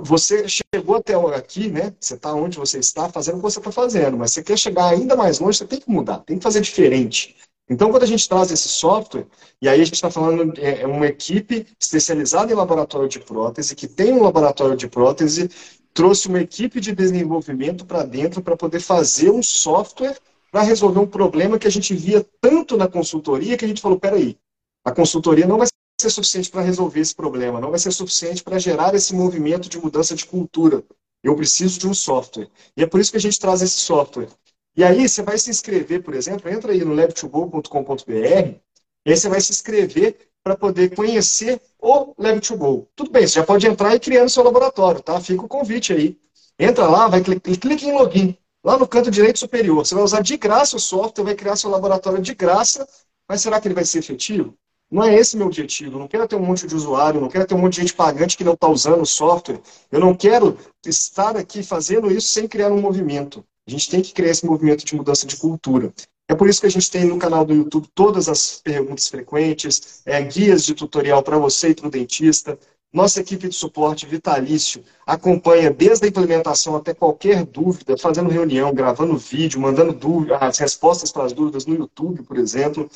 Você 0.03 0.47
chegou 0.49 0.97
até 0.97 1.15
aqui, 1.37 1.69
né? 1.69 1.93
Você 2.01 2.15
está 2.15 2.33
onde 2.33 2.57
você 2.57 2.79
está, 2.79 3.09
fazendo 3.09 3.35
o 3.35 3.37
que 3.39 3.43
você 3.43 3.59
está 3.59 3.73
fazendo, 3.73 4.17
mas 4.17 4.33
você 4.33 4.43
quer 4.43 4.57
chegar 4.57 4.89
ainda 4.89 5.17
mais 5.17 5.41
longe, 5.41 5.59
você 5.59 5.67
tem 5.67 5.81
que 5.81 5.91
mudar, 5.91 6.19
tem 6.19 6.39
que 6.39 6.43
fazer 6.43 6.61
diferente. 6.61 7.37
Então, 7.69 7.91
quando 7.91 8.05
a 8.05 8.07
gente 8.07 8.27
traz 8.27 8.51
esse 8.51 8.69
software, 8.69 9.27
e 9.61 9.69
aí 9.69 9.81
a 9.81 9.85
gente 9.85 9.95
está 9.95 10.11
falando 10.11 10.55
é, 10.59 10.83
é 10.83 10.87
uma 10.87 11.07
equipe 11.07 11.67
especializada 11.79 12.51
em 12.51 12.57
laboratório 12.57 13.09
de 13.09 13.21
prótese, 13.21 13.75
que 13.75 13.87
tem 13.87 14.13
um 14.13 14.23
laboratório 14.23 14.77
de 14.77 14.89
prótese, 14.89 15.51
trouxe 15.93 16.29
uma 16.29 16.41
equipe 16.41 16.81
de 16.81 16.95
desenvolvimento 16.95 17.85
para 17.85 18.05
dentro 18.05 18.41
para 18.41 18.57
poder 18.57 18.81
fazer 18.81 19.31
um 19.31 19.43
software 19.43 20.17
para 20.51 20.63
resolver 20.63 21.01
um 21.01 21.07
problema 21.07 21.59
que 21.59 21.67
a 21.67 21.71
gente 21.71 21.95
via 21.95 22.25
tanto 22.41 22.77
na 22.77 22.89
consultoria 22.89 23.57
que 23.57 23.67
a 23.67 23.69
gente 23.69 23.83
falou, 23.83 23.99
peraí, 23.99 24.39
a 24.83 24.91
consultoria 24.91 25.47
não 25.47 25.59
vai 25.59 25.67
ser 26.01 26.11
suficiente 26.11 26.51
para 26.51 26.62
resolver 26.62 27.01
esse 27.01 27.14
problema, 27.14 27.61
não 27.61 27.70
vai 27.70 27.78
ser 27.78 27.90
suficiente 27.92 28.42
para 28.42 28.59
gerar 28.59 28.94
esse 28.94 29.14
movimento 29.14 29.68
de 29.68 29.78
mudança 29.78 30.14
de 30.14 30.24
cultura. 30.24 30.84
Eu 31.22 31.34
preciso 31.34 31.80
de 31.80 31.88
um 31.88 31.94
software. 31.94 32.49
E 32.76 32.82
é 32.82 32.86
por 32.86 33.01
isso 33.01 33.11
que 33.11 33.16
a 33.16 33.20
gente 33.20 33.38
traz 33.40 33.62
esse 33.62 33.78
software. 33.78 34.28
E 34.76 34.84
aí 34.84 35.09
você 35.09 35.22
vai 35.22 35.36
se 35.36 35.51
inscrever, 35.51 36.03
por 36.03 36.14
exemplo, 36.14 36.49
entra 36.49 36.72
aí 36.72 36.84
no 36.84 36.94
lab2go.com.br, 36.94 38.61
e 39.05 39.11
aí 39.11 39.16
você 39.16 39.28
vai 39.28 39.40
se 39.40 39.51
inscrever 39.51 40.28
para 40.42 40.57
poder 40.57 40.94
conhecer 40.94 41.61
o 41.78 42.14
Lab2Go. 42.14 42.86
Tudo 42.96 43.11
bem, 43.11 43.26
você 43.26 43.34
já 43.34 43.44
pode 43.44 43.66
entrar 43.66 43.94
e 43.94 44.01
criar 44.01 44.22
no 44.22 44.30
seu 44.30 44.42
laboratório, 44.42 45.03
tá? 45.03 45.20
Fica 45.20 45.44
o 45.44 45.49
convite 45.49 45.92
aí. 45.92 46.18
Entra 46.59 46.86
lá, 46.86 47.09
vai 47.09 47.22
clica 47.22 47.84
em 47.84 47.92
login. 47.92 48.36
Lá 48.64 48.78
no 48.78 48.88
canto 48.88 49.11
direito 49.11 49.38
superior, 49.38 49.84
você 49.84 49.94
vai 49.94 50.03
usar 50.03 50.20
de 50.20 50.36
graça 50.36 50.76
o 50.76 50.80
software, 50.80 51.24
vai 51.24 51.34
criar 51.34 51.57
seu 51.57 51.70
laboratório 51.70 52.20
de 52.20 52.34
graça, 52.34 52.88
mas 53.28 53.40
será 53.40 53.61
que 53.61 53.68
ele 53.68 53.74
vai 53.74 53.84
ser 53.84 53.99
efetivo? 53.99 54.57
Não 54.91 55.05
é 55.05 55.14
esse 55.14 55.36
meu 55.36 55.47
objetivo. 55.47 55.97
Eu 55.97 56.01
não 56.01 56.09
quero 56.09 56.26
ter 56.26 56.36
um 56.36 56.45
monte 56.45 56.66
de 56.66 56.74
usuário, 56.74 57.20
não 57.20 57.28
quero 57.28 57.47
ter 57.47 57.55
um 57.55 57.59
monte 57.59 57.74
de 57.74 57.80
gente 57.82 57.95
pagante 57.95 58.36
que 58.36 58.45
não 58.45 58.55
está 58.55 58.68
usando 58.68 59.03
o 59.03 59.07
software. 59.07 59.61
Eu 59.93 60.01
não 60.01 60.14
quero 60.14 60.57
estar 60.86 61.36
aqui 61.36 61.62
fazendo 61.62 62.11
isso 62.11 62.28
sem 62.28 62.49
criar 62.49 62.72
um 62.72 62.80
movimento. 62.80 63.45
A 63.66 63.70
gente 63.70 63.91
tem 63.91 64.01
que 64.01 64.14
criar 64.14 64.30
esse 64.30 64.47
movimento 64.47 64.84
de 64.84 64.95
mudança 64.95 65.26
de 65.26 65.36
cultura. 65.36 65.93
É 66.26 66.34
por 66.34 66.49
isso 66.49 66.61
que 66.61 66.66
a 66.66 66.70
gente 66.70 66.91
tem 66.91 67.05
no 67.05 67.18
canal 67.18 67.45
do 67.45 67.55
YouTube 67.55 67.89
todas 67.95 68.28
as 68.28 68.61
perguntas 68.62 69.09
frequentes, 69.09 70.03
é, 70.07 70.20
guias 70.22 70.64
de 70.64 70.74
tutorial 70.74 71.22
para 71.22 71.39
você 71.39 71.70
e 71.70 71.74
para 71.74 71.89
o 71.89 71.91
dentista. 71.91 72.59
Nossa 72.91 73.20
equipe 73.20 73.49
de 73.49 73.55
suporte 73.55 74.07
vitalício 74.07 74.82
acompanha 75.07 75.70
desde 75.70 76.07
a 76.07 76.09
implementação 76.09 76.74
até 76.76 76.95
qualquer 76.95 77.45
dúvida, 77.45 77.97
fazendo 77.99 78.30
reunião, 78.30 78.72
gravando 78.72 79.16
vídeo, 79.18 79.61
mandando 79.61 79.93
dúvida, 79.93 80.39
as 80.39 80.57
respostas 80.59 81.12
para 81.12 81.24
as 81.24 81.34
dúvidas 81.34 81.66
no 81.66 81.74
YouTube, 81.74 82.22
por 82.22 82.39
exemplo. 82.39 82.91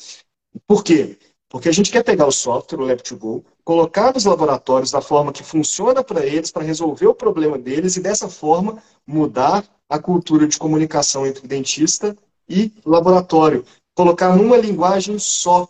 Por 0.67 0.83
quê? 0.83 1.17
Porque 1.53 1.69
a 1.69 1.71
gente 1.71 1.91
quer 1.91 2.03
pegar 2.03 2.25
o 2.25 2.31
software, 2.31 2.79
o 2.81 2.87
Lab2Go, 2.87 3.43
colocar 3.63 4.11
nos 4.11 4.25
laboratórios 4.25 4.89
da 4.89 5.01
forma 5.01 5.31
que 5.31 5.43
funciona 5.43 6.03
para 6.03 6.25
eles, 6.25 6.49
para 6.49 6.63
resolver 6.63 7.05
o 7.05 7.13
problema 7.13 7.59
deles 7.59 7.95
e 7.95 8.01
dessa 8.01 8.27
forma 8.27 8.81
mudar 9.05 9.63
a 9.87 9.99
cultura 9.99 10.47
de 10.47 10.57
comunicação 10.57 11.27
entre 11.27 11.47
dentista 11.47 12.17
e 12.49 12.71
laboratório. 12.83 13.63
Colocar 13.93 14.35
numa 14.35 14.57
linguagem 14.57 15.19
só. 15.19 15.69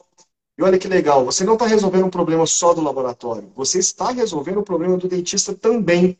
E 0.57 0.63
olha 0.63 0.79
que 0.79 0.88
legal, 0.88 1.25
você 1.25 1.43
não 1.43 1.55
está 1.55 1.67
resolvendo 1.67 2.05
um 2.05 2.09
problema 2.09 2.45
só 2.45 2.73
do 2.73 2.79
laboratório, 2.79 3.51
você 3.53 3.79
está 3.79 4.09
resolvendo 4.09 4.59
o 4.59 4.63
problema 4.63 4.95
do 4.95 5.09
dentista 5.09 5.53
também. 5.53 6.17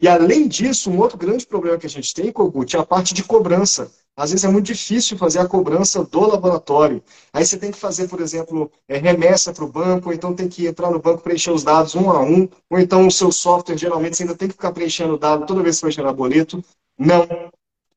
E 0.00 0.08
além 0.08 0.48
disso, 0.48 0.90
um 0.90 0.98
outro 0.98 1.18
grande 1.18 1.46
problema 1.46 1.76
que 1.76 1.86
a 1.86 1.90
gente 1.90 2.14
tem, 2.14 2.32
Kogut, 2.32 2.74
é 2.74 2.78
a 2.78 2.86
parte 2.86 3.12
de 3.12 3.22
cobrança. 3.22 3.92
Às 4.16 4.30
vezes 4.30 4.44
é 4.44 4.48
muito 4.48 4.66
difícil 4.66 5.16
fazer 5.16 5.38
a 5.38 5.48
cobrança 5.48 6.04
do 6.04 6.20
laboratório. 6.20 7.02
Aí 7.32 7.44
você 7.44 7.56
tem 7.56 7.70
que 7.70 7.78
fazer, 7.78 8.08
por 8.08 8.20
exemplo, 8.20 8.70
é, 8.86 8.98
remessa 8.98 9.52
para 9.52 9.64
o 9.64 9.68
banco, 9.68 10.08
ou 10.08 10.14
então 10.14 10.34
tem 10.34 10.48
que 10.48 10.66
entrar 10.66 10.90
no 10.90 10.98
banco 10.98 11.22
preencher 11.22 11.50
os 11.50 11.64
dados 11.64 11.94
um 11.94 12.10
a 12.10 12.20
um, 12.20 12.46
ou 12.70 12.78
então 12.78 13.06
o 13.06 13.10
seu 13.10 13.32
software, 13.32 13.78
geralmente, 13.78 14.16
você 14.16 14.24
ainda 14.24 14.34
tem 14.34 14.48
que 14.48 14.54
ficar 14.54 14.72
preenchendo 14.72 15.14
o 15.14 15.18
dado 15.18 15.46
toda 15.46 15.62
vez 15.62 15.76
que 15.76 15.82
vai 15.82 15.92
gerar 15.92 16.12
boleto. 16.12 16.62
Não. 16.98 17.26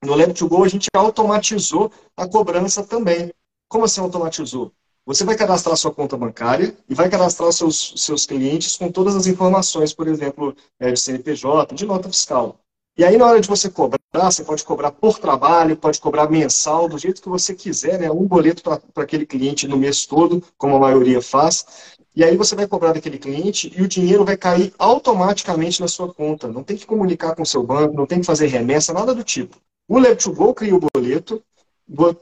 No 0.03 0.13
Lab2Go 0.13 0.65
a 0.65 0.69
gente 0.69 0.87
automatizou 0.95 1.91
a 2.15 2.27
cobrança 2.27 2.83
também. 2.83 3.33
Como 3.67 3.85
assim 3.85 3.99
automatizou? 3.99 4.71
Você 5.05 5.23
vai 5.23 5.35
cadastrar 5.35 5.75
sua 5.77 5.93
conta 5.93 6.17
bancária 6.17 6.75
e 6.89 6.95
vai 6.95 7.09
cadastrar 7.09 7.51
seus, 7.51 7.93
seus 7.97 8.25
clientes 8.25 8.75
com 8.75 8.91
todas 8.91 9.15
as 9.15 9.27
informações, 9.27 9.93
por 9.93 10.07
exemplo, 10.07 10.55
é, 10.79 10.91
de 10.91 10.99
CNPJ, 10.99 11.75
de 11.75 11.85
nota 11.85 12.09
fiscal. 12.09 12.57
E 12.97 13.03
aí, 13.03 13.17
na 13.17 13.27
hora 13.27 13.39
de 13.39 13.47
você 13.47 13.69
cobrar, 13.69 13.99
você 14.23 14.43
pode 14.43 14.63
cobrar 14.63 14.91
por 14.91 15.19
trabalho, 15.19 15.75
pode 15.75 15.99
cobrar 15.99 16.29
mensal, 16.29 16.87
do 16.87 16.97
jeito 16.97 17.21
que 17.21 17.29
você 17.29 17.53
quiser, 17.53 17.99
né? 17.99 18.09
Um 18.09 18.25
boleto 18.25 18.63
para 18.63 19.03
aquele 19.03 19.25
cliente 19.25 19.67
no 19.67 19.77
mês 19.77 20.05
todo, 20.05 20.41
como 20.57 20.75
a 20.77 20.79
maioria 20.79 21.21
faz. 21.21 21.95
E 22.15 22.23
aí 22.23 22.37
você 22.37 22.55
vai 22.55 22.65
cobrar 22.65 22.93
daquele 22.93 23.17
cliente 23.17 23.73
e 23.75 23.81
o 23.81 23.87
dinheiro 23.87 24.23
vai 24.23 24.37
cair 24.37 24.73
automaticamente 24.79 25.81
na 25.81 25.87
sua 25.87 26.13
conta. 26.13 26.47
Não 26.47 26.63
tem 26.63 26.77
que 26.77 26.85
comunicar 26.85 27.35
com 27.35 27.43
o 27.43 27.45
seu 27.45 27.61
banco, 27.61 27.93
não 27.93 28.05
tem 28.05 28.21
que 28.21 28.25
fazer 28.25 28.47
remessa, 28.47 28.93
nada 28.93 29.13
do 29.13 29.23
tipo. 29.23 29.57
O 29.87 29.99
Lab2Go 29.99 30.53
cria 30.53 30.75
o 30.75 30.79
boleto, 30.79 31.43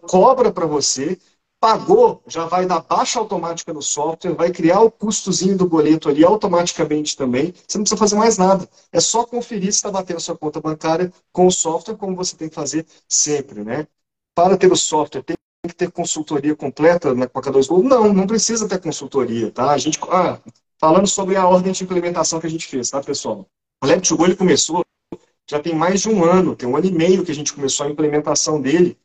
cobra 0.01 0.51
para 0.51 0.65
você, 0.65 1.17
pagou, 1.63 2.21
já 2.27 2.45
vai 2.45 2.65
dar 2.65 2.81
baixa 2.81 3.17
automática 3.17 3.71
no 3.71 3.81
software, 3.81 4.33
vai 4.33 4.51
criar 4.51 4.81
o 4.81 4.91
custozinho 4.91 5.57
do 5.57 5.65
boleto 5.65 6.09
ali 6.09 6.21
automaticamente 6.21 7.15
também. 7.15 7.53
Você 7.65 7.77
não 7.77 7.83
precisa 7.85 7.97
fazer 7.97 8.17
mais 8.17 8.37
nada. 8.37 8.67
É 8.91 8.99
só 8.99 9.25
conferir 9.25 9.71
se 9.71 9.77
está 9.77 9.89
batendo 9.89 10.19
sua 10.19 10.37
conta 10.37 10.59
bancária 10.59 11.09
com 11.31 11.47
o 11.47 11.51
software, 11.51 11.95
como 11.95 12.17
você 12.17 12.35
tem 12.35 12.49
que 12.49 12.55
fazer 12.55 12.85
sempre, 13.07 13.63
né? 13.63 13.87
Para 14.35 14.57
ter 14.57 14.69
o 14.69 14.75
software, 14.75 15.23
tem 15.23 15.37
que 15.65 15.73
ter 15.73 15.89
consultoria 15.89 16.53
completa 16.53 17.15
na 17.15 17.29
Coca 17.29 17.49
2 17.49 17.67
Go? 17.67 17.81
Não, 17.81 18.13
não 18.13 18.27
precisa 18.27 18.67
ter 18.67 18.81
consultoria, 18.81 19.49
tá? 19.49 19.71
A 19.71 19.77
gente, 19.77 19.97
ah, 20.11 20.41
falando 20.77 21.07
sobre 21.07 21.37
a 21.37 21.47
ordem 21.47 21.71
de 21.71 21.81
implementação 21.81 22.41
que 22.41 22.47
a 22.47 22.49
gente 22.49 22.67
fez, 22.67 22.89
tá, 22.89 23.01
pessoal? 23.01 23.47
O 23.81 23.87
Lab2Go 23.87 24.25
ele 24.25 24.35
começou, 24.35 24.83
já 25.49 25.61
tem 25.61 25.73
mais 25.73 26.01
de 26.01 26.09
um 26.09 26.25
ano, 26.25 26.57
tem 26.57 26.67
um 26.67 26.75
ano 26.75 26.87
e 26.87 26.91
meio 26.91 27.23
que 27.23 27.31
a 27.31 27.35
gente 27.35 27.53
começou 27.53 27.85
a 27.85 27.89
implementação 27.89 28.61
dele, 28.61 28.97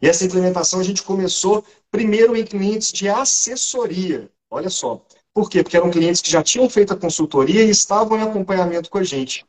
e 0.00 0.08
essa 0.08 0.24
implementação 0.24 0.80
a 0.80 0.82
gente 0.82 1.02
começou 1.02 1.64
primeiro 1.90 2.36
em 2.36 2.44
clientes 2.44 2.92
de 2.92 3.08
assessoria. 3.08 4.30
Olha 4.50 4.68
só. 4.68 5.02
Por 5.32 5.50
quê? 5.50 5.62
Porque 5.62 5.76
eram 5.76 5.90
clientes 5.90 6.22
que 6.22 6.30
já 6.30 6.42
tinham 6.42 6.68
feito 6.68 6.92
a 6.92 6.96
consultoria 6.96 7.62
e 7.62 7.70
estavam 7.70 8.18
em 8.18 8.22
acompanhamento 8.22 8.90
com 8.90 8.98
a 8.98 9.04
gente. 9.04 9.44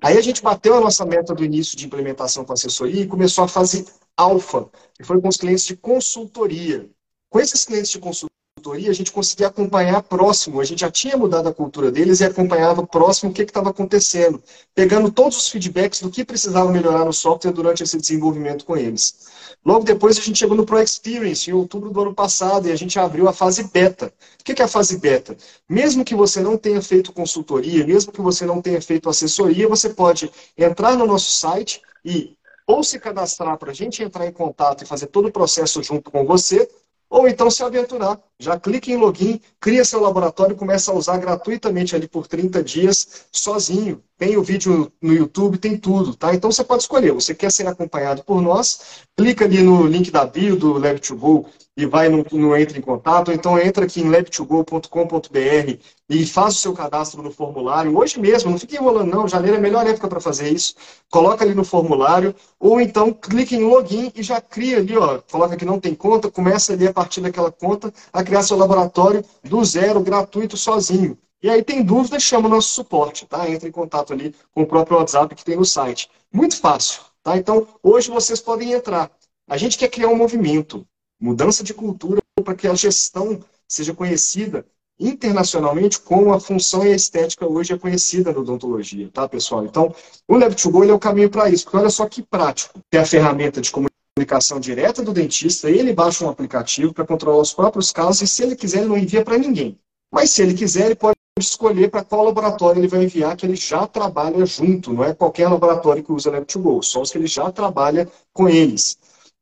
Aí 0.00 0.18
a 0.18 0.20
gente 0.20 0.42
bateu 0.42 0.74
a 0.74 0.80
nossa 0.80 1.04
meta 1.04 1.34
do 1.34 1.44
início 1.44 1.76
de 1.76 1.86
implementação 1.86 2.44
com 2.44 2.52
assessoria 2.52 3.02
e 3.02 3.06
começou 3.06 3.44
a 3.44 3.48
fase 3.48 3.86
alfa, 4.16 4.68
que 4.94 5.04
foi 5.04 5.20
com 5.20 5.28
os 5.28 5.36
clientes 5.36 5.64
de 5.64 5.76
consultoria. 5.76 6.88
Com 7.30 7.40
esses 7.40 7.64
clientes 7.64 7.90
de 7.90 7.98
consultoria, 7.98 8.90
a 8.90 8.92
gente 8.92 9.10
conseguia 9.10 9.46
acompanhar 9.46 10.02
próximo, 10.02 10.60
a 10.60 10.64
gente 10.64 10.80
já 10.80 10.90
tinha 10.90 11.16
mudado 11.16 11.48
a 11.48 11.54
cultura 11.54 11.90
deles 11.90 12.20
e 12.20 12.24
acompanhava 12.24 12.86
próximo 12.86 13.30
o 13.30 13.34
que 13.34 13.42
estava 13.42 13.70
acontecendo, 13.70 14.42
pegando 14.74 15.10
todos 15.10 15.36
os 15.36 15.48
feedbacks 15.48 16.00
do 16.00 16.10
que 16.10 16.24
precisava 16.24 16.70
melhorar 16.70 17.04
no 17.04 17.12
software 17.12 17.52
durante 17.52 17.82
esse 17.82 17.96
desenvolvimento 17.96 18.64
com 18.64 18.76
eles. 18.76 19.28
Logo 19.64 19.84
depois 19.84 20.18
a 20.18 20.20
gente 20.20 20.40
chegou 20.40 20.56
no 20.56 20.66
Pro 20.66 20.82
Experience, 20.82 21.48
em 21.48 21.52
outubro 21.52 21.90
do 21.90 22.00
ano 22.00 22.14
passado, 22.14 22.66
e 22.66 22.72
a 22.72 22.76
gente 22.76 22.98
abriu 22.98 23.28
a 23.28 23.32
fase 23.32 23.64
beta. 23.64 24.12
O 24.40 24.44
que 24.44 24.60
é 24.60 24.64
a 24.64 24.68
fase 24.68 24.98
beta? 24.98 25.36
Mesmo 25.68 26.04
que 26.04 26.16
você 26.16 26.40
não 26.40 26.58
tenha 26.58 26.82
feito 26.82 27.12
consultoria, 27.12 27.86
mesmo 27.86 28.10
que 28.10 28.20
você 28.20 28.44
não 28.44 28.60
tenha 28.60 28.82
feito 28.82 29.08
assessoria, 29.08 29.68
você 29.68 29.90
pode 29.90 30.30
entrar 30.58 30.96
no 30.96 31.06
nosso 31.06 31.30
site 31.30 31.80
e 32.04 32.36
ou 32.66 32.82
se 32.82 32.98
cadastrar 32.98 33.56
para 33.56 33.70
a 33.70 33.74
gente 33.74 34.02
entrar 34.02 34.26
em 34.26 34.32
contato 34.32 34.82
e 34.82 34.86
fazer 34.86 35.06
todo 35.06 35.28
o 35.28 35.32
processo 35.32 35.82
junto 35.82 36.10
com 36.10 36.24
você, 36.24 36.68
ou 37.08 37.28
então 37.28 37.50
se 37.50 37.62
aventurar. 37.62 38.18
Já 38.38 38.58
clique 38.58 38.90
em 38.90 38.96
login, 38.96 39.40
cria 39.60 39.84
seu 39.84 40.00
laboratório 40.00 40.54
e 40.54 40.58
começa 40.58 40.90
a 40.90 40.94
usar 40.94 41.18
gratuitamente 41.18 41.94
ali 41.94 42.08
por 42.08 42.26
30 42.26 42.64
dias, 42.64 43.26
sozinho. 43.30 44.02
Tem 44.22 44.36
o 44.36 44.42
vídeo 44.44 44.92
no 45.02 45.12
YouTube, 45.12 45.58
tem 45.58 45.76
tudo, 45.76 46.14
tá? 46.14 46.32
Então 46.32 46.52
você 46.52 46.62
pode 46.62 46.84
escolher. 46.84 47.10
Você 47.12 47.34
quer 47.34 47.50
ser 47.50 47.66
acompanhado 47.66 48.22
por 48.22 48.40
nós, 48.40 49.02
clica 49.16 49.44
ali 49.46 49.64
no 49.64 49.84
link 49.84 50.12
da 50.12 50.24
bio 50.24 50.54
do 50.54 50.74
Lab2Go 50.74 51.46
e 51.76 51.86
vai 51.86 52.08
no, 52.08 52.24
no 52.30 52.56
Entre 52.56 52.78
em 52.78 52.80
Contato, 52.80 53.30
ou 53.30 53.34
então 53.34 53.58
entra 53.58 53.84
aqui 53.84 54.00
em 54.00 54.08
lab2go.com.br 54.08 55.76
e 56.08 56.24
faz 56.24 56.54
o 56.54 56.58
seu 56.58 56.72
cadastro 56.72 57.20
no 57.20 57.32
formulário. 57.32 57.98
Hoje 57.98 58.20
mesmo, 58.20 58.52
não 58.52 58.58
fique 58.60 58.76
enrolando 58.76 59.10
não, 59.10 59.26
janeiro 59.26 59.56
é 59.56 59.58
a 59.58 59.60
melhor 59.60 59.84
época 59.88 60.06
para 60.06 60.20
fazer 60.20 60.52
isso. 60.52 60.76
Coloca 61.10 61.44
ali 61.44 61.52
no 61.52 61.64
formulário, 61.64 62.32
ou 62.60 62.80
então 62.80 63.12
clique 63.12 63.56
em 63.56 63.64
login 63.64 64.12
e 64.14 64.22
já 64.22 64.40
cria 64.40 64.76
ali, 64.76 64.96
ó, 64.96 65.18
coloca 65.32 65.56
que 65.56 65.64
não 65.64 65.80
tem 65.80 65.96
conta, 65.96 66.30
começa 66.30 66.74
ali 66.74 66.86
a 66.86 66.92
partir 66.92 67.22
daquela 67.22 67.50
conta 67.50 67.92
a 68.12 68.22
criar 68.22 68.44
seu 68.44 68.56
laboratório 68.56 69.24
do 69.42 69.64
zero, 69.64 70.00
gratuito, 70.00 70.56
sozinho. 70.56 71.18
E 71.42 71.50
aí 71.50 71.62
tem 71.62 71.82
dúvida, 71.82 72.20
chama 72.20 72.46
o 72.46 72.50
nosso 72.50 72.68
suporte, 72.68 73.26
tá? 73.26 73.50
Entra 73.50 73.68
em 73.68 73.72
contato 73.72 74.12
ali 74.12 74.32
com 74.54 74.62
o 74.62 74.66
próprio 74.66 74.98
WhatsApp 74.98 75.34
que 75.34 75.44
tem 75.44 75.56
no 75.56 75.64
site. 75.64 76.08
Muito 76.32 76.56
fácil, 76.56 77.02
tá? 77.22 77.36
Então, 77.36 77.66
hoje 77.82 78.10
vocês 78.10 78.40
podem 78.40 78.72
entrar. 78.72 79.10
A 79.48 79.56
gente 79.56 79.76
quer 79.76 79.88
criar 79.88 80.08
um 80.08 80.16
movimento. 80.16 80.86
Mudança 81.20 81.64
de 81.64 81.74
cultura 81.74 82.22
para 82.44 82.54
que 82.54 82.68
a 82.68 82.74
gestão 82.74 83.40
seja 83.66 83.92
conhecida 83.92 84.64
internacionalmente 85.00 85.98
como 85.98 86.32
a 86.32 86.38
função 86.38 86.86
e 86.86 86.92
a 86.92 86.94
estética 86.94 87.46
hoje 87.46 87.72
é 87.72 87.78
conhecida 87.78 88.32
na 88.32 88.38
odontologia, 88.38 89.10
tá, 89.12 89.28
pessoal? 89.28 89.64
Então, 89.64 89.92
o 90.28 90.34
Lab2Go 90.34 90.88
é 90.88 90.92
o 90.92 90.98
caminho 90.98 91.28
para 91.28 91.50
isso, 91.50 91.64
porque 91.64 91.76
olha 91.76 91.90
só 91.90 92.06
que 92.06 92.22
prático. 92.22 92.78
Tem 92.88 93.00
a 93.00 93.06
ferramenta 93.06 93.60
de 93.60 93.72
comunicação 93.72 94.60
direta 94.60 95.02
do 95.02 95.12
dentista, 95.12 95.68
ele 95.68 95.92
baixa 95.92 96.24
um 96.24 96.28
aplicativo 96.28 96.92
para 96.92 97.06
controlar 97.06 97.40
os 97.40 97.52
próprios 97.52 97.90
casos 97.90 98.22
e, 98.22 98.28
se 98.28 98.44
ele 98.44 98.54
quiser, 98.54 98.78
ele 98.78 98.88
não 98.88 98.98
envia 98.98 99.24
para 99.24 99.38
ninguém. 99.38 99.76
Mas, 100.12 100.30
se 100.30 100.42
ele 100.42 100.54
quiser, 100.54 100.86
ele 100.86 100.94
pode 100.94 101.16
escolher 101.38 101.90
para 101.90 102.04
qual 102.04 102.24
laboratório 102.24 102.80
ele 102.80 102.88
vai 102.88 103.04
enviar, 103.04 103.36
que 103.36 103.46
ele 103.46 103.56
já 103.56 103.86
trabalha 103.86 104.44
junto, 104.44 104.92
não 104.92 105.02
é 105.02 105.14
qualquer 105.14 105.48
laboratório 105.48 106.02
que 106.02 106.12
usa 106.12 106.30
Lab2Go, 106.30 106.82
só 106.82 107.00
os 107.00 107.10
que 107.10 107.18
ele 107.18 107.26
já 107.26 107.50
trabalha 107.50 108.08
com 108.32 108.48
eles. 108.48 108.98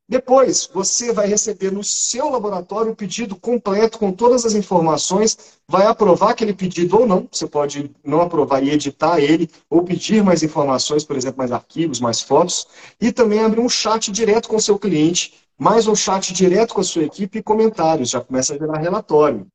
Depois, 0.09 0.69
você 0.73 1.13
vai 1.13 1.29
receber 1.29 1.71
no 1.71 1.85
seu 1.85 2.31
laboratório 2.31 2.91
o 2.91 2.97
pedido 2.97 3.37
completo 3.37 3.99
com 3.99 4.11
todas 4.11 4.45
as 4.45 4.55
informações, 4.55 5.61
vai 5.69 5.87
aprovar 5.87 6.31
aquele 6.31 6.53
pedido 6.53 6.99
ou 6.99 7.07
não, 7.07 7.29
você 7.31 7.47
pode 7.47 7.93
não 8.05 8.21
aprovar 8.21 8.63
e 8.63 8.71
editar 8.71 9.21
ele, 9.21 9.49
ou 9.69 9.85
pedir 9.85 10.23
mais 10.25 10.43
informações, 10.43 11.05
por 11.05 11.17
exemplo, 11.17 11.39
mais 11.39 11.53
arquivos, 11.53 12.01
mais 12.01 12.21
fotos, 12.21 12.67
e 13.01 13.13
também 13.13 13.39
abrir 13.41 13.61
um 13.61 13.69
chat 13.69 14.11
direto 14.11 14.49
com 14.49 14.57
o 14.57 14.61
seu 14.61 14.79
cliente, 14.79 15.35
mais 15.57 15.87
um 15.87 15.95
chat 15.95 16.33
direto 16.33 16.75
com 16.75 16.81
a 16.81 16.85
sua 16.85 17.05
equipe 17.05 17.39
e 17.39 17.43
comentários, 17.43 18.11
já 18.11 18.21
começa 18.21 18.55
a 18.55 18.59
gerar 18.59 18.79
relatório. 18.79 19.47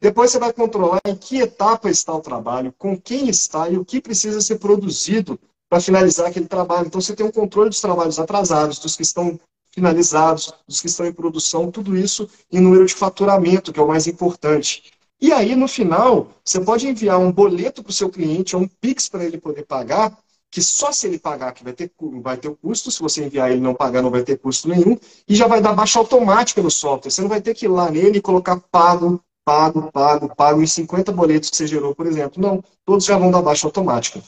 Depois 0.00 0.30
você 0.30 0.38
vai 0.38 0.52
controlar 0.52 1.00
em 1.06 1.14
que 1.14 1.40
etapa 1.40 1.90
está 1.90 2.14
o 2.14 2.20
trabalho, 2.20 2.74
com 2.78 2.98
quem 2.98 3.28
está 3.28 3.68
e 3.68 3.76
o 3.76 3.84
que 3.84 4.00
precisa 4.00 4.40
ser 4.40 4.58
produzido 4.58 5.38
para 5.68 5.80
finalizar 5.80 6.26
aquele 6.26 6.46
trabalho. 6.46 6.86
Então 6.86 7.00
você 7.00 7.14
tem 7.14 7.26
um 7.26 7.30
controle 7.30 7.68
dos 7.68 7.80
trabalhos 7.80 8.18
atrasados, 8.18 8.78
dos 8.78 8.96
que 8.96 9.02
estão 9.02 9.38
finalizados, 9.72 10.52
dos 10.66 10.80
que 10.80 10.86
estão 10.86 11.06
em 11.06 11.12
produção, 11.12 11.70
tudo 11.70 11.96
isso 11.96 12.28
em 12.50 12.60
número 12.60 12.86
de 12.86 12.94
faturamento, 12.94 13.72
que 13.72 13.78
é 13.78 13.82
o 13.82 13.88
mais 13.88 14.06
importante. 14.06 14.90
E 15.20 15.32
aí, 15.32 15.54
no 15.54 15.68
final, 15.68 16.30
você 16.42 16.58
pode 16.60 16.88
enviar 16.88 17.18
um 17.18 17.30
boleto 17.30 17.82
para 17.82 17.90
o 17.90 17.94
seu 17.94 18.08
cliente, 18.08 18.56
ou 18.56 18.62
um 18.62 18.68
Pix 18.80 19.08
para 19.08 19.22
ele 19.22 19.36
poder 19.36 19.66
pagar, 19.66 20.16
que 20.50 20.62
só 20.62 20.90
se 20.90 21.06
ele 21.06 21.18
pagar 21.18 21.52
que 21.52 21.62
vai 21.62 21.74
ter, 21.74 21.92
vai 22.22 22.36
ter 22.38 22.48
o 22.48 22.56
custo, 22.56 22.90
se 22.90 23.00
você 23.00 23.24
enviar 23.24 23.52
ele 23.52 23.60
não 23.60 23.74
pagar 23.74 24.02
não 24.02 24.10
vai 24.10 24.22
ter 24.22 24.38
custo 24.38 24.68
nenhum, 24.68 24.96
e 25.28 25.36
já 25.36 25.46
vai 25.46 25.60
dar 25.60 25.74
baixa 25.74 25.98
automática 25.98 26.62
no 26.62 26.70
software. 26.70 27.10
Você 27.10 27.20
não 27.20 27.28
vai 27.28 27.40
ter 27.40 27.54
que 27.54 27.66
ir 27.66 27.68
lá 27.68 27.90
nele 27.90 28.18
e 28.18 28.22
colocar 28.22 28.58
pago, 28.58 29.22
pago, 29.50 29.90
pago, 29.90 30.36
pago, 30.36 30.62
em 30.62 30.66
50 30.66 31.10
boletos 31.10 31.50
que 31.50 31.56
você 31.56 31.66
gerou, 31.66 31.92
por 31.92 32.06
exemplo. 32.06 32.40
Não, 32.40 32.62
todos 32.84 33.04
já 33.04 33.18
vão 33.18 33.32
dar 33.32 33.42
baixa 33.42 33.66
automática. 33.66 34.22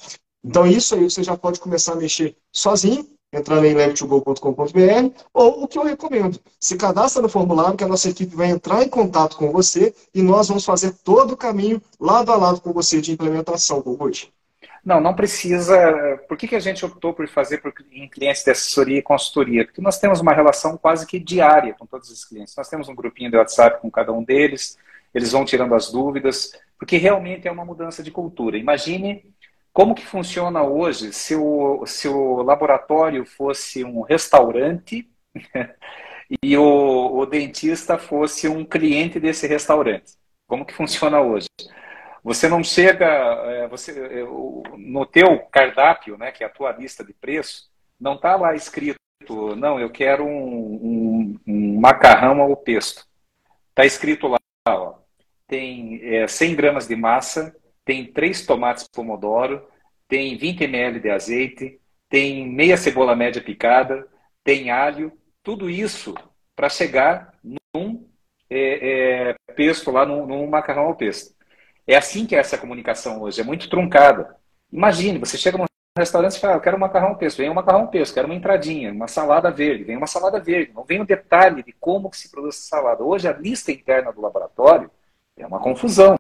Então 0.45 0.67
isso 0.67 0.97
aí 0.97 1.09
você 1.09 1.23
já 1.23 1.37
pode 1.37 1.61
começar 1.61 1.93
a 1.93 1.97
mexer 1.97 2.37
sozinho, 2.53 3.07
entrando 3.33 3.65
em 3.65 3.73
leve2go.com.br, 3.73 5.23
ou 5.33 5.63
o 5.63 5.69
que 5.69 5.79
eu 5.79 5.85
recomendo, 5.85 6.41
se 6.59 6.77
cadastra 6.77 7.23
no 7.23 7.29
formulário 7.29 7.77
que 7.77 7.85
a 7.85 7.89
nossa 7.89 8.11
equipe 8.11 8.35
vai 8.35 8.51
entrar 8.51 8.83
em 8.83 8.89
contato 8.89 9.37
com 9.37 9.53
você 9.53 9.95
e 10.13 10.21
nós 10.23 10.49
vamos 10.49 10.65
fazer 10.65 10.93
todo 11.05 11.35
o 11.35 11.37
caminho 11.37 11.81
lado 12.01 12.33
a 12.33 12.37
lado 12.37 12.61
com 12.61 12.73
você 12.73 13.01
de 13.01 13.13
implementação, 13.13 13.81
Bogut. 13.81 14.33
Não, 14.85 15.01
não 15.01 15.15
precisa. 15.15 16.19
Por 16.27 16.37
que, 16.37 16.49
que 16.49 16.57
a 16.57 16.61
gente 16.61 16.85
optou 16.85 17.15
por 17.15 17.29
fazer 17.29 17.59
por, 17.59 17.73
em 17.93 18.09
clientes 18.09 18.43
de 18.43 18.51
assessoria 18.51 18.99
e 18.99 19.03
consultoria? 19.03 19.65
Porque 19.65 19.81
nós 19.81 20.01
temos 20.01 20.19
uma 20.19 20.33
relação 20.33 20.77
quase 20.77 21.07
que 21.07 21.21
diária 21.21 21.77
com 21.79 21.87
todos 21.87 22.11
os 22.11 22.25
clientes. 22.25 22.57
Nós 22.57 22.69
temos 22.69 22.89
um 22.89 22.95
grupinho 22.95 23.31
de 23.31 23.37
WhatsApp 23.37 23.81
com 23.81 23.89
cada 23.89 24.13
um 24.13 24.25
deles, 24.25 24.77
eles 25.15 25.33
vão 25.33 25.45
tirando 25.45 25.75
as 25.75 25.91
dúvidas, 25.91 26.53
porque 26.79 26.97
realmente 26.97 27.47
é 27.47 27.53
uma 27.53 27.65
mudança 27.65 28.03
de 28.03 28.11
cultura. 28.11 28.57
Imagine 28.57 29.33
como 29.73 29.95
que 29.95 30.05
funciona 30.05 30.63
hoje 30.63 31.13
se 31.13 31.35
o, 31.35 31.85
se 31.87 32.07
o 32.09 32.43
laboratório 32.43 33.25
fosse 33.25 33.85
um 33.85 34.03
restaurante 34.03 35.09
e 36.43 36.57
o, 36.59 37.19
o 37.19 37.27
dentista 37.27 37.97
fosse 37.97 38.49
um 38.49 38.65
cliente 38.65 39.19
desse 39.19 39.47
restaurante? 39.47 40.13
Como 40.47 40.67
que 40.67 40.75
funciona 40.75 41.21
hoje? 41.21 41.47
Você 42.23 42.49
não 42.49 42.63
chega, 42.63 43.07
é, 43.07 43.67
você, 43.67 43.99
é, 43.99 44.25
no 44.77 45.05
teu 45.07 45.41
cardápio, 45.51 46.17
né, 46.17 46.31
que 46.31 46.45
é 46.45 46.47
a 46.47 46.51
tua 46.51 46.71
lista 46.73 47.03
de 47.03 47.13
preço, 47.13 47.69
não 47.99 48.15
está 48.15 48.37
lá 48.37 48.55
escrito, 48.55 48.97
não, 49.57 49.81
eu 49.81 49.91
quero 49.91 50.25
um, 50.25 50.75
um, 50.75 51.41
um 51.47 51.81
macarrão 51.81 52.41
ao 52.41 52.57
pesto. 52.57 53.07
Está 53.71 53.85
escrito 53.85 54.29
lá, 54.29 54.39
tem 55.53 56.01
é, 56.03 56.27
100 56.27 56.55
gramas 56.55 56.89
de 56.89 56.97
massa, 56.97 57.55
tem 57.85 58.11
três 58.11 58.47
tomates 58.47 58.89
pomodoro, 58.89 59.63
tem 60.09 60.35
20 60.35 60.63
ml 60.63 60.99
de 60.99 61.11
azeite, 61.11 61.79
tem 62.09 62.49
meia 62.49 62.79
cebola 62.79 63.15
média 63.15 63.43
picada, 63.43 64.09
tem 64.43 64.71
alho, 64.71 65.13
tudo 65.43 65.69
isso 65.69 66.15
para 66.57 66.71
chegar 66.71 67.35
num 67.45 68.09
é, 68.49 69.29
é, 69.29 69.53
pesto 69.55 69.91
lá, 69.91 70.07
num, 70.07 70.25
num, 70.27 70.47
macarrão 70.47 70.85
ao 70.85 70.97
pesto. 70.97 71.35
É 71.87 71.97
assim 71.97 72.25
que 72.25 72.35
é 72.35 72.39
essa 72.39 72.57
comunicação 72.57 73.21
hoje, 73.21 73.43
é 73.43 73.45
muito 73.45 73.69
truncada. 73.69 74.35
Imagine, 74.73 75.19
você 75.19 75.37
chega 75.37 75.59
num 75.59 75.67
restaurante 75.99 76.37
e 76.37 76.41
fala, 76.41 76.55
ah, 76.55 76.57
eu 76.57 76.61
quero 76.63 76.79
um 76.79 76.81
macarrão 76.81 77.09
ao 77.09 77.19
pesto, 77.19 77.37
vem 77.37 77.51
um 77.51 77.55
macarrão 77.55 77.83
ao 77.83 77.89
pesto, 77.89 78.15
quero 78.15 78.27
uma 78.27 78.35
entradinha, 78.35 78.91
uma 78.91 79.07
salada 79.07 79.51
verde, 79.51 79.85
vem 79.85 79.99
uma 79.99 80.07
salada 80.07 80.41
verde, 80.41 80.73
não 80.73 80.85
vem 80.85 81.03
o 81.03 81.07
detalhe 81.07 81.63
de 81.63 81.73
como 81.73 82.09
que 82.09 82.17
se 82.17 82.31
produz 82.31 82.55
essa 82.55 82.69
salada. 82.69 83.05
Hoje 83.05 83.29
a 83.29 83.35
lista 83.35 83.71
interna 83.71 84.11
do 84.11 84.23
laboratório 84.23 84.91
é 85.37 85.47
uma 85.47 85.61
confusão. 85.61 86.17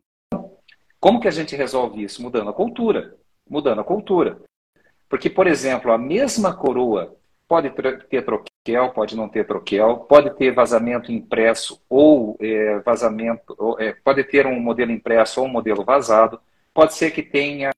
Como 1.00 1.20
que 1.20 1.28
a 1.28 1.32
gente 1.32 1.56
resolve 1.56 2.02
isso? 2.02 2.22
Mudando 2.22 2.50
a 2.50 2.52
cultura. 2.52 3.16
Mudando 3.48 3.80
a 3.80 3.84
cultura. 3.84 4.40
Porque, 5.08 5.28
por 5.28 5.46
exemplo, 5.46 5.92
a 5.92 5.98
mesma 5.98 6.54
coroa 6.54 7.14
pode 7.46 7.70
ter 8.08 8.24
troquel, 8.24 8.90
pode 8.94 9.14
não 9.14 9.28
ter 9.28 9.46
troquel, 9.46 9.98
pode 10.08 10.30
ter 10.36 10.52
vazamento 10.52 11.12
impresso 11.12 11.82
ou 11.86 12.36
é, 12.40 12.78
vazamento, 12.78 13.54
ou, 13.58 13.78
é, 13.78 13.92
pode 13.92 14.24
ter 14.24 14.46
um 14.46 14.58
modelo 14.58 14.90
impresso 14.90 15.40
ou 15.40 15.46
um 15.46 15.50
modelo 15.50 15.84
vazado, 15.84 16.40
pode 16.72 16.94
ser 16.94 17.10
que 17.10 17.22
tenha 17.22 17.70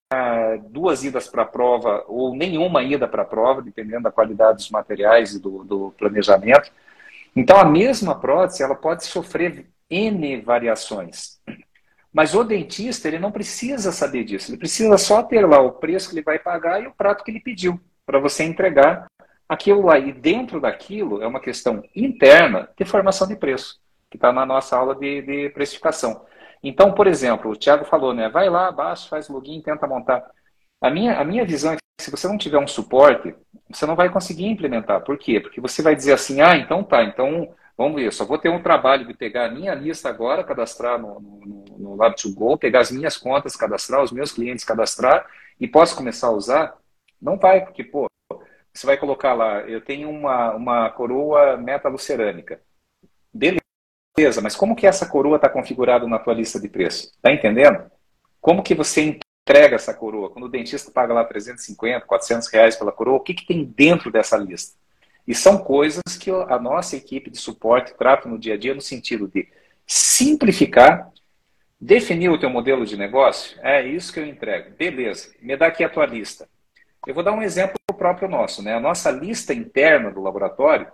duas 0.70 1.02
idas 1.02 1.26
para 1.26 1.42
a 1.42 1.46
prova 1.46 2.04
ou 2.06 2.36
nenhuma 2.36 2.84
ida 2.84 3.08
para 3.08 3.22
a 3.22 3.26
prova, 3.26 3.60
dependendo 3.62 4.04
da 4.04 4.12
qualidade 4.12 4.58
dos 4.58 4.70
materiais 4.70 5.34
e 5.34 5.40
do, 5.40 5.64
do 5.64 5.94
planejamento. 5.98 6.70
Então, 7.34 7.56
a 7.56 7.64
mesma 7.64 8.14
prótese 8.14 8.62
ela 8.62 8.76
pode 8.76 9.04
sofrer 9.04 9.66
N 9.90 10.40
variações. 10.40 11.40
Mas 12.12 12.32
o 12.32 12.44
dentista, 12.44 13.08
ele 13.08 13.18
não 13.18 13.32
precisa 13.32 13.90
saber 13.90 14.22
disso. 14.22 14.50
Ele 14.50 14.58
precisa 14.58 14.96
só 14.96 15.22
ter 15.22 15.44
lá 15.44 15.60
o 15.60 15.72
preço 15.72 16.08
que 16.08 16.14
ele 16.14 16.22
vai 16.22 16.38
pagar 16.38 16.80
e 16.80 16.86
o 16.86 16.94
prato 16.94 17.24
que 17.24 17.30
ele 17.30 17.40
pediu 17.40 17.80
para 18.06 18.20
você 18.20 18.44
entregar 18.44 19.06
aquilo 19.48 19.82
lá. 19.82 19.98
E 19.98 20.12
dentro 20.12 20.60
daquilo 20.60 21.20
é 21.20 21.26
uma 21.26 21.40
questão 21.40 21.82
interna 21.94 22.68
de 22.78 22.84
formação 22.84 23.26
de 23.26 23.34
preço, 23.34 23.80
que 24.08 24.16
está 24.16 24.32
na 24.32 24.46
nossa 24.46 24.76
aula 24.76 24.94
de, 24.94 25.22
de, 25.22 25.50
precificação. 25.50 26.24
Então, 26.62 26.92
por 26.92 27.08
exemplo, 27.08 27.50
o 27.50 27.56
Thiago 27.56 27.84
falou, 27.84 28.14
né? 28.14 28.28
Vai 28.28 28.48
lá, 28.48 28.70
baixa, 28.70 29.08
faz 29.08 29.28
login, 29.28 29.60
tenta 29.60 29.86
montar. 29.86 30.24
A 30.80 30.90
minha, 30.90 31.18
a 31.18 31.24
minha 31.24 31.44
visão 31.44 31.72
é 31.72 31.76
que 31.76 32.04
se 32.04 32.12
você 32.12 32.28
não 32.28 32.38
tiver 32.38 32.58
um 32.58 32.66
suporte, 32.66 33.34
você 33.68 33.86
não 33.86 33.96
vai 33.96 34.08
conseguir 34.08 34.46
implementar. 34.46 35.02
Por 35.02 35.18
quê? 35.18 35.40
Porque 35.40 35.60
você 35.60 35.82
vai 35.82 35.96
dizer 35.96 36.12
assim, 36.12 36.40
ah, 36.40 36.56
então 36.56 36.84
tá, 36.84 37.02
então 37.02 37.52
Vamos 37.76 38.00
ver, 38.00 38.12
só 38.12 38.24
vou 38.24 38.38
ter 38.38 38.48
um 38.48 38.62
trabalho 38.62 39.06
de 39.06 39.14
pegar 39.14 39.46
a 39.46 39.50
minha 39.50 39.74
lista 39.74 40.08
agora, 40.08 40.44
cadastrar 40.44 40.98
no, 40.98 41.20
no, 41.20 41.64
no 41.76 41.96
Lab2Go, 41.96 42.56
pegar 42.56 42.80
as 42.80 42.90
minhas 42.90 43.16
contas, 43.16 43.56
cadastrar 43.56 44.02
os 44.02 44.12
meus 44.12 44.30
clientes, 44.30 44.64
cadastrar 44.64 45.26
e 45.60 45.66
posso 45.66 45.96
começar 45.96 46.28
a 46.28 46.32
usar? 46.32 46.78
Não 47.20 47.36
vai, 47.36 47.64
porque, 47.64 47.82
pô, 47.82 48.06
você 48.72 48.86
vai 48.86 48.96
colocar 48.96 49.34
lá, 49.34 49.60
eu 49.62 49.80
tenho 49.80 50.08
uma, 50.08 50.52
uma 50.54 50.90
coroa 50.90 51.56
metalucerâmica. 51.56 52.60
Beleza, 53.32 54.40
mas 54.40 54.54
como 54.54 54.76
que 54.76 54.86
essa 54.86 55.06
coroa 55.06 55.36
está 55.36 55.48
configurada 55.48 56.06
na 56.06 56.18
tua 56.18 56.34
lista 56.34 56.60
de 56.60 56.68
preço? 56.68 57.12
Tá 57.20 57.32
entendendo? 57.32 57.90
Como 58.40 58.62
que 58.62 58.74
você 58.74 59.18
entrega 59.46 59.74
essa 59.74 59.92
coroa? 59.92 60.30
Quando 60.30 60.44
o 60.44 60.48
dentista 60.48 60.92
paga 60.92 61.12
lá 61.12 61.24
350, 61.24 62.06
400 62.06 62.48
reais 62.48 62.76
pela 62.76 62.92
coroa, 62.92 63.16
o 63.16 63.20
que, 63.20 63.34
que 63.34 63.46
tem 63.46 63.64
dentro 63.64 64.12
dessa 64.12 64.36
lista? 64.36 64.76
E 65.26 65.34
são 65.34 65.58
coisas 65.58 66.02
que 66.18 66.30
a 66.30 66.58
nossa 66.58 66.96
equipe 66.96 67.30
de 67.30 67.38
suporte 67.38 67.94
trata 67.96 68.28
no 68.28 68.38
dia 68.38 68.54
a 68.54 68.58
dia 68.58 68.74
no 68.74 68.80
sentido 68.80 69.26
de 69.26 69.48
simplificar, 69.86 71.10
definir 71.80 72.28
o 72.28 72.38
teu 72.38 72.50
modelo 72.50 72.84
de 72.84 72.96
negócio. 72.96 73.58
É 73.62 73.86
isso 73.86 74.12
que 74.12 74.20
eu 74.20 74.26
entrego. 74.26 74.74
Beleza, 74.76 75.32
me 75.40 75.56
dá 75.56 75.66
aqui 75.66 75.82
a 75.82 75.88
tua 75.88 76.06
lista. 76.06 76.48
Eu 77.06 77.14
vou 77.14 77.22
dar 77.22 77.32
um 77.32 77.42
exemplo 77.42 77.76
próprio 77.96 78.28
nosso. 78.28 78.62
Né? 78.62 78.74
A 78.74 78.80
nossa 78.80 79.10
lista 79.10 79.54
interna 79.54 80.10
do 80.10 80.22
laboratório 80.22 80.88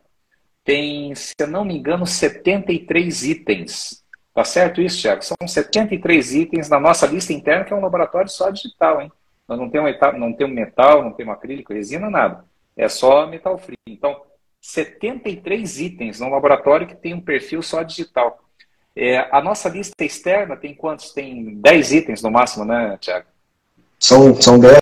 tem, 0.65 1.15
se 1.15 1.35
não 1.49 1.65
me 1.65 1.77
engano, 1.77 2.07
73 2.07 3.25
itens. 3.25 4.05
Tá 4.35 4.45
certo 4.45 4.81
isso, 4.81 5.03
Thiago? 5.03 5.25
São 5.25 5.37
73 5.47 6.35
itens 6.35 6.69
na 6.69 6.79
nossa 6.79 7.07
lista 7.07 7.33
interna, 7.33 7.65
que 7.65 7.73
é 7.73 7.77
um 7.77 7.81
laboratório 7.81 8.31
só 8.31 8.51
digital, 8.51 9.01
hein? 9.01 9.11
Não 9.49 9.57
não 9.57 9.69
temos 9.69 10.55
metal, 10.55 11.03
não 11.03 11.13
temos 11.13 11.35
acrílico, 11.35 11.73
resina, 11.73 12.09
nada. 12.09 12.45
É 12.81 12.89
só 12.89 13.27
metal 13.27 13.59
free. 13.59 13.77
Então, 13.87 14.23
73 14.61 15.81
itens 15.81 16.21
num 16.21 16.31
laboratório 16.31 16.87
que 16.87 16.95
tem 16.95 17.13
um 17.13 17.21
perfil 17.21 17.63
só 17.63 17.83
digital. 17.83 18.39
É, 18.97 19.19
a 19.31 19.41
nossa 19.41 19.69
lista 19.69 20.05
externa 20.05 20.57
tem 20.57 20.75
quantos? 20.75 21.13
Tem 21.13 21.57
10 21.57 21.93
itens 21.93 22.23
no 22.23 22.31
máximo, 22.31 22.65
né, 22.65 22.97
Tiago? 23.01 23.27
São, 23.99 24.35
são 24.41 24.59
10. 24.59 24.81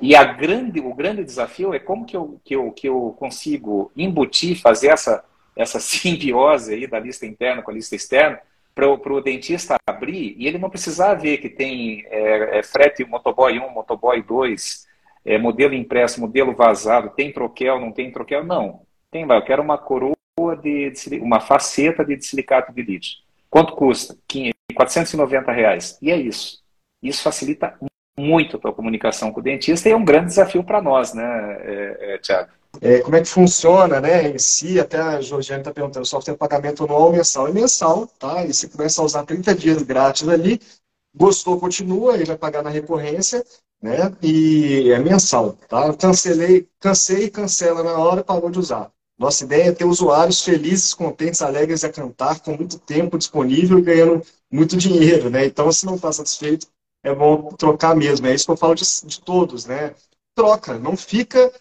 E 0.00 0.16
a 0.16 0.24
grande, 0.24 0.80
o 0.80 0.94
grande 0.94 1.22
desafio 1.22 1.74
é 1.74 1.78
como 1.78 2.06
que 2.06 2.16
eu, 2.16 2.40
que, 2.42 2.56
eu, 2.56 2.72
que 2.72 2.88
eu 2.88 3.14
consigo 3.18 3.92
embutir, 3.94 4.58
fazer 4.58 4.88
essa 4.88 5.22
essa 5.56 5.78
simbiose 5.80 6.74
aí 6.74 6.86
da 6.86 6.98
lista 6.98 7.26
interna 7.26 7.62
com 7.62 7.70
a 7.70 7.74
lista 7.74 7.94
externa, 7.94 8.40
para 8.74 9.12
o 9.12 9.20
dentista 9.20 9.76
abrir 9.86 10.34
e 10.38 10.46
ele 10.46 10.56
não 10.56 10.70
precisar 10.70 11.14
ver 11.14 11.38
que 11.38 11.50
tem 11.50 12.04
é, 12.06 12.58
é, 12.58 12.62
frete 12.62 13.04
motoboy 13.04 13.58
1, 13.58 13.68
motoboy 13.70 14.22
2, 14.22 14.86
é, 15.24 15.38
modelo 15.38 15.74
impresso, 15.74 16.20
modelo 16.20 16.54
vazado, 16.54 17.10
tem 17.10 17.32
troquel, 17.32 17.80
não 17.80 17.92
tem 17.92 18.10
troquel, 18.10 18.44
não. 18.44 18.82
Tem 19.10 19.26
lá, 19.26 19.36
eu 19.36 19.44
quero 19.44 19.62
uma 19.62 19.78
coroa 19.78 20.14
de, 20.62 20.90
de 20.90 21.18
uma 21.18 21.40
faceta 21.40 22.04
de 22.04 22.20
silicato 22.22 22.72
de 22.72 22.82
lítio. 22.82 23.18
Quanto 23.48 23.74
custa? 23.74 24.16
490 24.74 25.52
reais. 25.52 25.98
E 26.00 26.10
é 26.10 26.16
isso. 26.16 26.60
Isso 27.02 27.22
facilita 27.22 27.76
muito 28.18 28.56
a 28.56 28.60
tua 28.60 28.72
comunicação 28.72 29.32
com 29.32 29.40
o 29.40 29.42
dentista 29.42 29.88
e 29.88 29.92
é 29.92 29.96
um 29.96 30.04
grande 30.04 30.26
desafio 30.26 30.62
para 30.62 30.82
nós, 30.82 31.14
né, 31.14 31.24
é, 31.62 32.14
é, 32.14 32.18
Tiago? 32.18 32.50
É, 32.80 33.00
como 33.00 33.16
é 33.16 33.20
que 33.20 33.28
funciona, 33.28 34.00
né, 34.00 34.28
em 34.28 34.38
si, 34.38 34.78
até 34.78 34.98
a 34.98 35.20
Georgiane 35.20 35.62
está 35.62 35.72
perguntando, 35.72 36.06
software 36.06 36.34
de 36.34 36.38
pagamento 36.38 36.84
anual, 36.84 37.10
mensal 37.10 37.48
e 37.48 37.52
mensal, 37.52 38.06
tá? 38.18 38.44
E 38.44 38.52
você 38.52 38.68
começa 38.68 39.00
a 39.00 39.04
usar 39.04 39.24
30 39.24 39.54
dias 39.54 39.82
grátis 39.82 40.28
ali, 40.28 40.60
gostou, 41.14 41.58
continua, 41.58 42.14
ele 42.14 42.26
vai 42.26 42.36
pagar 42.36 42.62
na 42.62 42.70
recorrência, 42.70 43.44
né, 43.82 44.14
e 44.22 44.90
é 44.90 44.98
mensal, 44.98 45.54
tá? 45.68 45.92
Cancelei, 45.94 46.68
cansei, 46.78 47.30
cancela 47.30 47.82
na 47.82 47.96
hora, 47.98 48.22
parou 48.24 48.50
de 48.50 48.58
usar. 48.58 48.90
Nossa 49.18 49.44
ideia 49.44 49.68
é 49.68 49.72
ter 49.72 49.84
usuários 49.84 50.42
felizes, 50.42 50.94
contentes, 50.94 51.42
alegres 51.42 51.84
a 51.84 51.90
cantar, 51.92 52.40
com 52.40 52.56
muito 52.56 52.78
tempo 52.78 53.18
disponível 53.18 53.78
e 53.78 53.82
ganhando 53.82 54.22
muito 54.50 54.76
dinheiro, 54.76 55.28
né? 55.30 55.44
Então, 55.46 55.70
se 55.72 55.84
não 55.86 55.96
está 55.96 56.10
satisfeito, 56.12 56.66
é 57.02 57.14
bom 57.14 57.48
trocar 57.50 57.94
mesmo. 57.94 58.26
É 58.26 58.34
isso 58.34 58.46
que 58.46 58.50
eu 58.52 58.56
falo 58.56 58.74
de, 58.74 58.84
de 59.04 59.20
todos, 59.20 59.66
né? 59.66 59.94
Troca, 60.40 60.78
não 60.78 60.96
fica 60.96 61.52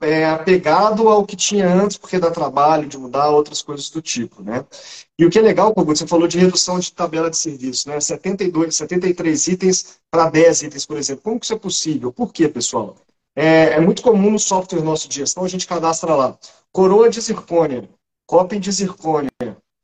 é, 0.00 0.26
apegado 0.26 1.08
ao 1.08 1.24
que 1.24 1.36
tinha 1.36 1.72
antes, 1.72 1.96
porque 1.96 2.18
dá 2.18 2.32
trabalho 2.32 2.88
de 2.88 2.98
mudar 2.98 3.30
outras 3.30 3.62
coisas 3.62 3.88
do 3.90 4.02
tipo, 4.02 4.42
né? 4.42 4.66
E 5.16 5.24
o 5.24 5.30
que 5.30 5.38
é 5.38 5.42
legal, 5.42 5.72
Kogut, 5.72 5.96
você 5.96 6.04
falou 6.04 6.26
de 6.26 6.36
redução 6.36 6.80
de 6.80 6.92
tabela 6.92 7.30
de 7.30 7.36
serviço, 7.36 7.88
né? 7.88 8.00
72, 8.00 8.74
73 8.74 9.46
itens 9.46 10.00
para 10.10 10.28
10 10.30 10.62
itens, 10.64 10.84
por 10.84 10.98
exemplo. 10.98 11.22
Como 11.22 11.38
que 11.38 11.46
isso 11.46 11.54
é 11.54 11.58
possível? 11.58 12.12
Por 12.12 12.32
quê, 12.32 12.48
pessoal? 12.48 12.96
É, 13.36 13.74
é, 13.74 13.80
muito 13.80 14.02
comum 14.02 14.32
no 14.32 14.38
software 14.40 14.82
nosso 14.82 15.08
de 15.08 15.14
gestão, 15.14 15.44
a 15.44 15.48
gente 15.48 15.68
cadastra 15.68 16.12
lá 16.16 16.36
coroa 16.72 17.08
de 17.08 17.20
zircônia, 17.20 17.88
copy 18.26 18.58
de 18.58 18.72
zircônia, 18.72 19.30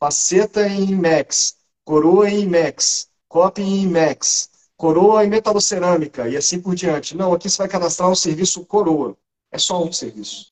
faceta 0.01 0.66
em 0.66 0.90
IMAX, 0.90 1.55
coroa 1.84 2.28
em 2.28 2.40
IMAX, 2.40 3.07
copy 3.28 3.62
em 3.62 3.82
IMAX, 3.84 4.51
coroa 4.81 5.22
em 5.24 5.28
metalocerâmica 5.28 6.26
e 6.26 6.37
assim 6.39 6.59
por 6.59 6.74
diante. 6.74 7.14
Não, 7.14 7.35
aqui 7.35 7.51
você 7.51 7.59
vai 7.59 7.68
cadastrar 7.68 8.11
o 8.11 8.16
serviço 8.16 8.64
coroa. 8.64 9.14
É 9.53 9.59
só 9.59 9.85
um 9.85 9.93
serviço. 9.93 10.47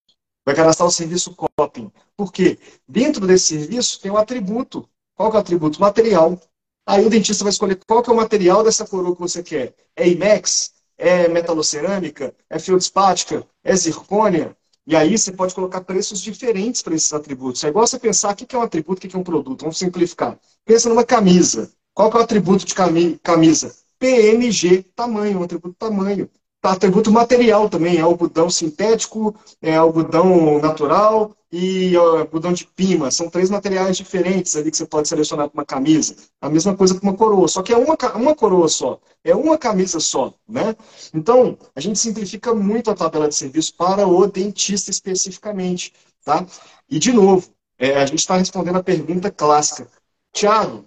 Vai 0.44 0.54
cadastrar 0.54 0.86
o 0.86 0.92
serviço 0.92 1.34
copy. 1.34 1.90
Por 2.14 2.30
quê? 2.30 2.58
Dentro 2.86 3.26
desse 3.26 3.58
serviço 3.58 3.98
tem 4.00 4.10
um 4.10 4.18
atributo. 4.18 4.86
Qual 5.14 5.30
que 5.30 5.36
é 5.36 5.38
o 5.38 5.40
atributo? 5.40 5.80
Material. 5.80 6.38
Aí 6.86 7.06
o 7.06 7.10
dentista 7.10 7.42
vai 7.42 7.52
escolher 7.52 7.80
qual 7.86 8.02
que 8.02 8.10
é 8.10 8.12
o 8.12 8.16
material 8.16 8.62
dessa 8.62 8.86
coroa 8.86 9.14
que 9.14 9.20
você 9.20 9.42
quer. 9.42 9.74
É 9.96 10.06
IMAX? 10.06 10.74
é 10.98 11.28
metalocerâmica, 11.28 12.34
é 12.50 12.58
feldspática, 12.58 13.46
é 13.62 13.76
zircônia. 13.76 14.54
E 14.84 14.96
aí 14.96 15.16
você 15.16 15.30
pode 15.30 15.54
colocar 15.54 15.82
preços 15.82 16.20
diferentes 16.20 16.82
para 16.82 16.94
esses 16.94 17.12
atributos. 17.12 17.62
É 17.62 17.68
igual 17.68 17.86
você 17.86 17.98
pensar 17.98 18.32
o 18.32 18.36
que 18.36 18.56
é 18.56 18.58
um 18.58 18.62
atributo, 18.62 19.06
o 19.06 19.08
que 19.08 19.14
é 19.14 19.18
um 19.18 19.22
produto. 19.22 19.60
Vamos 19.60 19.78
simplificar. 19.78 20.38
Pensa 20.64 20.88
numa 20.88 21.04
camisa. 21.04 21.70
Qual 21.94 22.10
é 22.10 22.16
o 22.16 22.18
atributo 22.18 22.64
de 22.64 22.74
camisa? 22.74 23.74
PNG, 23.98 24.84
tamanho, 24.94 25.40
um 25.40 25.42
atributo 25.42 25.74
tamanho. 25.78 26.28
Tá, 26.60 26.72
atributo 26.72 27.12
material 27.12 27.68
também, 27.68 27.98
é 27.98 28.00
algodão 28.00 28.50
sintético, 28.50 29.34
é 29.62 29.76
algodão 29.76 30.60
natural 30.60 31.36
e 31.52 31.96
algodão 31.96 32.52
de 32.52 32.66
pima. 32.66 33.12
São 33.12 33.30
três 33.30 33.48
materiais 33.48 33.96
diferentes 33.96 34.56
ali 34.56 34.70
que 34.70 34.76
você 34.76 34.84
pode 34.84 35.06
selecionar 35.06 35.48
para 35.48 35.60
uma 35.60 35.64
camisa. 35.64 36.16
A 36.40 36.48
mesma 36.50 36.76
coisa 36.76 36.98
com 36.98 37.06
uma 37.06 37.16
coroa, 37.16 37.46
só 37.46 37.62
que 37.62 37.72
é 37.72 37.76
uma, 37.76 37.96
uma 38.16 38.34
coroa 38.34 38.68
só, 38.68 39.00
é 39.22 39.34
uma 39.36 39.56
camisa 39.56 40.00
só, 40.00 40.34
né? 40.48 40.74
Então, 41.14 41.56
a 41.76 41.80
gente 41.80 41.98
simplifica 41.98 42.52
muito 42.52 42.90
a 42.90 42.94
tabela 42.94 43.28
de 43.28 43.36
serviço 43.36 43.76
para 43.76 44.06
o 44.06 44.26
dentista 44.26 44.90
especificamente, 44.90 45.92
tá? 46.24 46.44
E, 46.90 46.98
de 46.98 47.12
novo, 47.12 47.48
é, 47.78 47.96
a 47.96 48.06
gente 48.06 48.18
está 48.18 48.36
respondendo 48.36 48.76
a 48.78 48.82
pergunta 48.82 49.30
clássica. 49.30 49.88
Tiago, 50.32 50.86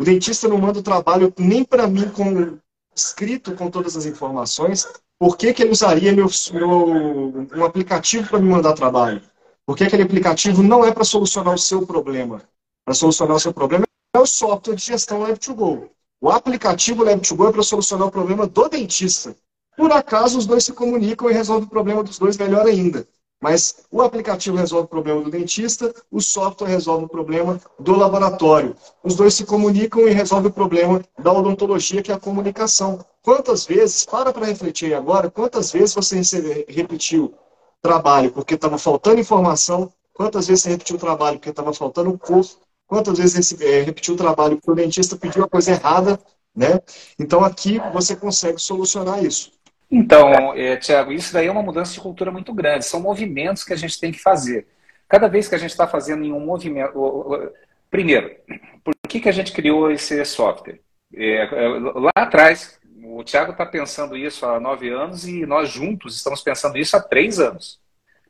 o 0.00 0.04
dentista 0.04 0.48
não 0.48 0.56
manda 0.56 0.78
o 0.78 0.82
trabalho 0.82 1.30
nem 1.38 1.62
para 1.62 1.86
mim 1.86 2.08
com 2.08 2.56
escrito 2.96 3.54
com 3.54 3.70
todas 3.70 3.98
as 3.98 4.06
informações, 4.06 4.88
por 5.18 5.36
que, 5.36 5.52
que 5.52 5.62
ele 5.62 5.72
usaria 5.72 6.10
meu, 6.10 6.26
meu, 6.54 7.46
um 7.54 7.64
aplicativo 7.66 8.26
para 8.26 8.38
me 8.38 8.48
mandar 8.48 8.72
trabalho? 8.72 9.20
Porque 9.66 9.84
aquele 9.84 10.04
aplicativo 10.04 10.62
não 10.62 10.82
é 10.82 10.90
para 10.90 11.04
solucionar 11.04 11.52
o 11.52 11.58
seu 11.58 11.86
problema. 11.86 12.40
Para 12.82 12.94
solucionar 12.94 13.36
o 13.36 13.40
seu 13.40 13.52
problema 13.52 13.84
é 14.16 14.18
o 14.18 14.24
software 14.24 14.74
de 14.74 14.86
gestão 14.86 15.20
Lab2Go. 15.20 15.90
O 16.18 16.30
aplicativo 16.30 17.04
Lab2Go 17.04 17.50
é 17.50 17.52
para 17.52 17.62
solucionar 17.62 18.08
o 18.08 18.10
problema 18.10 18.46
do 18.46 18.68
dentista. 18.70 19.36
Por 19.76 19.92
acaso, 19.92 20.38
os 20.38 20.46
dois 20.46 20.64
se 20.64 20.72
comunicam 20.72 21.28
e 21.28 21.34
resolvem 21.34 21.66
o 21.66 21.70
problema 21.70 22.02
dos 22.02 22.18
dois 22.18 22.38
melhor 22.38 22.66
ainda. 22.66 23.06
Mas 23.40 23.86
o 23.90 24.02
aplicativo 24.02 24.56
resolve 24.56 24.84
o 24.84 24.88
problema 24.88 25.22
do 25.22 25.30
dentista, 25.30 25.94
o 26.10 26.20
software 26.20 26.68
resolve 26.68 27.06
o 27.06 27.08
problema 27.08 27.58
do 27.78 27.96
laboratório. 27.96 28.76
Os 29.02 29.14
dois 29.14 29.32
se 29.32 29.46
comunicam 29.46 30.06
e 30.06 30.10
resolvem 30.10 30.50
o 30.50 30.54
problema 30.54 31.02
da 31.18 31.32
odontologia, 31.32 32.02
que 32.02 32.12
é 32.12 32.14
a 32.14 32.20
comunicação. 32.20 33.04
Quantas 33.22 33.64
vezes, 33.64 34.04
para 34.04 34.32
para 34.32 34.44
refletir 34.44 34.92
agora, 34.94 35.30
quantas 35.30 35.72
vezes 35.72 35.94
você 35.94 36.66
repetiu 36.68 37.34
trabalho 37.80 38.30
porque 38.30 38.54
estava 38.54 38.76
faltando 38.76 39.20
informação, 39.20 39.90
quantas 40.12 40.46
vezes 40.46 40.64
você 40.64 40.70
repetiu 40.70 40.98
trabalho 40.98 41.38
porque 41.38 41.50
estava 41.50 41.72
faltando 41.72 42.18
curso, 42.18 42.58
quantas 42.86 43.18
vezes 43.18 43.46
você 43.46 43.64
é, 43.64 43.82
repetiu 43.82 44.16
trabalho 44.16 44.56
porque 44.56 44.70
o 44.70 44.74
dentista 44.74 45.16
pediu 45.16 45.44
a 45.44 45.48
coisa 45.48 45.70
errada, 45.70 46.20
né? 46.54 46.80
Então 47.18 47.42
aqui 47.42 47.80
você 47.92 48.14
consegue 48.14 48.58
solucionar 48.58 49.24
isso. 49.24 49.52
Então, 49.90 50.54
é, 50.54 50.76
Tiago, 50.76 51.12
isso 51.12 51.32
daí 51.32 51.48
é 51.48 51.50
uma 51.50 51.62
mudança 51.62 51.92
de 51.92 52.00
cultura 52.00 52.30
muito 52.30 52.54
grande. 52.54 52.84
São 52.84 53.00
movimentos 53.00 53.64
que 53.64 53.72
a 53.72 53.76
gente 53.76 53.98
tem 53.98 54.12
que 54.12 54.20
fazer. 54.20 54.68
Cada 55.08 55.26
vez 55.26 55.48
que 55.48 55.54
a 55.54 55.58
gente 55.58 55.70
está 55.70 55.88
fazendo 55.88 56.24
em 56.24 56.32
um 56.32 56.38
movimento. 56.38 56.92
Primeiro, 57.90 58.36
por 58.84 58.94
que, 59.08 59.18
que 59.18 59.28
a 59.28 59.32
gente 59.32 59.52
criou 59.52 59.90
esse 59.90 60.24
software? 60.24 60.80
É, 61.12 61.42
é 61.42 61.68
lá 61.78 62.12
atrás, 62.14 62.78
o 63.02 63.24
Tiago 63.24 63.50
está 63.50 63.66
pensando 63.66 64.16
isso 64.16 64.46
há 64.46 64.60
nove 64.60 64.88
anos 64.88 65.26
e 65.26 65.44
nós 65.44 65.68
juntos 65.68 66.14
estamos 66.14 66.40
pensando 66.40 66.78
isso 66.78 66.96
há 66.96 67.00
três 67.00 67.40
anos. 67.40 67.80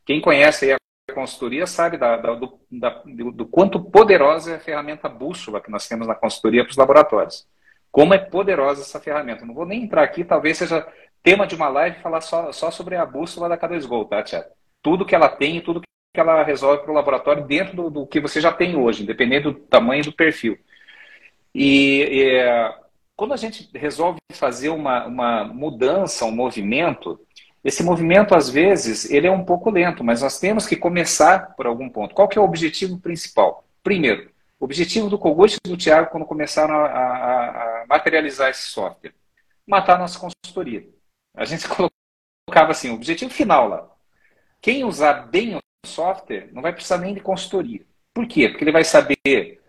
Quem 0.03 0.19
conhece 0.19 0.73
a 0.73 0.77
consultoria 1.13 1.67
sabe 1.67 1.97
da, 1.97 2.17
da, 2.17 2.33
do, 2.33 2.59
da, 2.71 3.03
do, 3.05 3.45
quanto 3.45 3.79
poderosa 3.79 4.53
é 4.53 4.55
a 4.55 4.59
ferramenta 4.59 5.07
bússola 5.07 5.61
que 5.61 5.69
nós 5.69 5.87
temos 5.87 6.07
na 6.07 6.15
consultoria 6.15 6.63
para 6.63 6.71
os 6.71 6.77
laboratórios. 6.77 7.47
Como 7.91 8.13
é 8.13 8.17
poderosa 8.17 8.81
essa 8.81 8.99
ferramenta. 8.99 9.45
Não 9.45 9.53
vou 9.53 9.65
nem 9.65 9.83
entrar 9.83 10.03
aqui, 10.03 10.23
talvez 10.23 10.57
seja 10.57 10.87
tema 11.23 11.45
de 11.47 11.55
uma 11.55 11.69
live 11.69 11.99
falar 12.01 12.21
só, 12.21 12.51
só 12.51 12.71
sobre 12.71 12.95
a 12.95 13.05
bússola 13.05 13.49
da 13.49 13.57
K2 13.57 13.87
Go, 13.87 14.05
tá, 14.05 14.23
Tiago? 14.23 14.49
Tudo 14.81 15.05
que 15.05 15.15
ela 15.15 15.29
tem 15.29 15.57
e 15.57 15.61
tudo 15.61 15.81
que 15.81 16.19
ela 16.19 16.43
resolve 16.43 16.83
para 16.83 16.91
o 16.91 16.95
laboratório 16.95 17.45
dentro 17.45 17.75
do, 17.75 17.89
do, 17.89 18.07
que 18.07 18.19
você 18.19 18.41
já 18.41 18.51
tem 18.51 18.75
hoje, 18.75 19.03
independente 19.03 19.43
do 19.43 19.53
tamanho 19.53 20.03
do 20.03 20.11
perfil. 20.11 20.57
E, 21.53 22.01
e 22.03 22.73
quando 23.15 23.33
a 23.33 23.37
gente 23.37 23.69
resolve 23.77 24.19
fazer 24.33 24.69
uma, 24.69 25.05
uma 25.05 25.43
mudança, 25.45 26.25
um 26.25 26.31
movimento, 26.31 27.19
esse 27.63 27.83
movimento, 27.83 28.33
às 28.33 28.49
vezes, 28.49 29.09
ele 29.09 29.27
é 29.27 29.31
um 29.31 29.45
pouco 29.45 29.69
lento, 29.69 30.03
mas 30.03 30.21
nós 30.21 30.39
temos 30.39 30.65
que 30.65 30.75
começar 30.75 31.55
por 31.55 31.67
algum 31.67 31.87
ponto. 31.89 32.15
Qual 32.15 32.27
que 32.27 32.37
é 32.37 32.41
o 32.41 32.45
objetivo 32.45 32.99
principal? 32.99 33.63
Primeiro, 33.83 34.31
o 34.59 34.65
objetivo 34.65 35.09
do 35.09 35.19
Kogut 35.19 35.57
e 35.63 35.69
do 35.69 35.77
Tiago, 35.77 36.09
quando 36.09 36.25
começaram 36.25 36.75
a, 36.75 36.85
a, 36.85 37.81
a 37.83 37.85
materializar 37.87 38.49
esse 38.49 38.63
software, 38.63 39.13
matar 39.67 39.95
a 39.95 39.99
nossa 39.99 40.19
consultoria. 40.19 40.87
A 41.35 41.45
gente 41.45 41.67
colocava 41.69 42.71
assim, 42.71 42.89
o 42.89 42.95
objetivo 42.95 43.31
final 43.31 43.67
lá. 43.67 43.89
Quem 44.61 44.83
usar 44.83 45.27
bem 45.27 45.55
o 45.55 45.61
software 45.85 46.49
não 46.51 46.61
vai 46.61 46.73
precisar 46.73 46.97
nem 46.97 47.13
de 47.13 47.21
consultoria. 47.21 47.81
Por 48.13 48.27
quê? 48.27 48.49
Porque 48.49 48.63
ele 48.63 48.71
vai 48.71 48.83
saber 48.83 49.59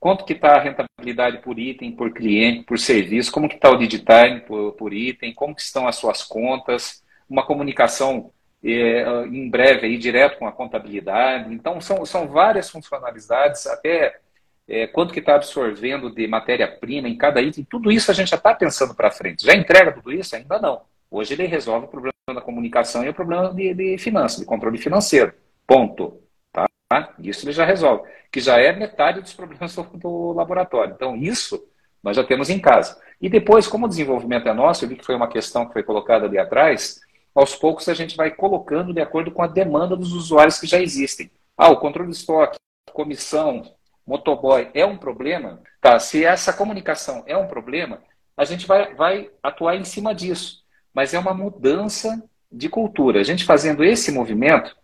quanto 0.00 0.24
que 0.24 0.32
está 0.32 0.56
a 0.56 0.60
rentabilidade 0.60 1.38
por 1.38 1.58
item, 1.58 1.92
por 1.92 2.12
cliente, 2.12 2.64
por 2.64 2.78
serviço, 2.78 3.32
como 3.32 3.48
que 3.48 3.56
está 3.56 3.70
o 3.70 3.74
lead 3.74 3.98
time 3.98 4.40
por, 4.40 4.72
por, 4.72 4.92
item, 4.92 5.34
como 5.34 5.54
que 5.54 5.62
estão 5.62 5.88
as 5.88 5.96
suas 5.96 6.22
contas, 6.22 7.02
uma 7.28 7.44
comunicação 7.44 8.32
é, 8.64 9.02
em 9.26 9.48
breve 9.50 9.86
aí 9.86 9.98
direto 9.98 10.38
com 10.38 10.46
a 10.46 10.52
contabilidade. 10.52 11.52
Então, 11.52 11.80
são, 11.80 12.04
são 12.06 12.28
várias 12.28 12.70
funcionalidades, 12.70 13.66
até 13.66 14.20
é, 14.68 14.86
quanto 14.86 15.12
que 15.12 15.20
está 15.20 15.34
absorvendo 15.34 16.10
de 16.14 16.26
matéria-prima 16.26 17.08
em 17.08 17.16
cada 17.16 17.40
item, 17.40 17.64
tudo 17.64 17.90
isso 17.90 18.10
a 18.10 18.14
gente 18.14 18.30
já 18.30 18.36
está 18.36 18.54
pensando 18.54 18.94
para 18.94 19.10
frente. 19.10 19.44
Já 19.44 19.54
entrega 19.54 19.92
tudo 19.92 20.12
isso? 20.12 20.36
Ainda 20.36 20.58
não. 20.60 20.82
Hoje 21.10 21.34
ele 21.34 21.46
resolve 21.46 21.86
o 21.86 21.88
problema 21.88 22.12
da 22.28 22.40
comunicação 22.40 23.04
e 23.04 23.08
o 23.08 23.14
problema 23.14 23.52
de, 23.52 23.74
de 23.74 23.98
finanças, 23.98 24.40
de 24.40 24.46
controle 24.46 24.78
financeiro. 24.78 25.32
Ponto. 25.66 26.22
Tá? 26.52 27.14
Isso 27.18 27.44
ele 27.44 27.52
já 27.52 27.64
resolve, 27.64 28.08
que 28.30 28.40
já 28.40 28.58
é 28.58 28.72
metade 28.72 29.20
dos 29.20 29.32
problemas 29.32 29.74
do 29.94 30.32
laboratório. 30.32 30.94
Então, 30.94 31.16
isso 31.16 31.62
nós 32.02 32.16
já 32.16 32.24
temos 32.24 32.50
em 32.50 32.58
casa. 32.58 33.00
E 33.20 33.28
depois, 33.28 33.66
como 33.66 33.86
o 33.86 33.88
desenvolvimento 33.88 34.48
é 34.48 34.52
nosso, 34.52 34.84
eu 34.84 34.88
vi 34.88 34.96
que 34.96 35.04
foi 35.04 35.14
uma 35.14 35.28
questão 35.28 35.66
que 35.66 35.72
foi 35.72 35.82
colocada 35.82 36.26
ali 36.26 36.38
atrás, 36.38 37.00
aos 37.34 37.54
poucos 37.54 37.88
a 37.88 37.94
gente 37.94 38.16
vai 38.16 38.30
colocando 38.30 38.92
de 38.92 39.00
acordo 39.00 39.30
com 39.30 39.42
a 39.42 39.46
demanda 39.46 39.96
dos 39.96 40.12
usuários 40.12 40.58
que 40.58 40.66
já 40.66 40.80
existem. 40.80 41.30
Ah, 41.56 41.70
o 41.70 41.76
controle 41.78 42.10
de 42.10 42.16
estoque 42.16 42.58
comissão, 42.92 43.62
motoboy 44.04 44.70
é 44.74 44.84
um 44.84 44.96
problema, 44.96 45.62
tá? 45.80 46.00
Se 46.00 46.24
essa 46.24 46.52
comunicação 46.52 47.22
é 47.26 47.36
um 47.36 47.46
problema, 47.46 48.02
a 48.36 48.44
gente 48.44 48.66
vai, 48.66 48.92
vai 48.94 49.30
atuar 49.40 49.76
em 49.76 49.84
cima 49.84 50.12
disso. 50.12 50.64
Mas 50.92 51.14
é 51.14 51.18
uma 51.18 51.34
mudança 51.34 52.22
de 52.50 52.68
cultura. 52.68 53.20
A 53.20 53.24
gente 53.24 53.44
fazendo 53.44 53.84
esse 53.84 54.10
movimento, 54.10 54.76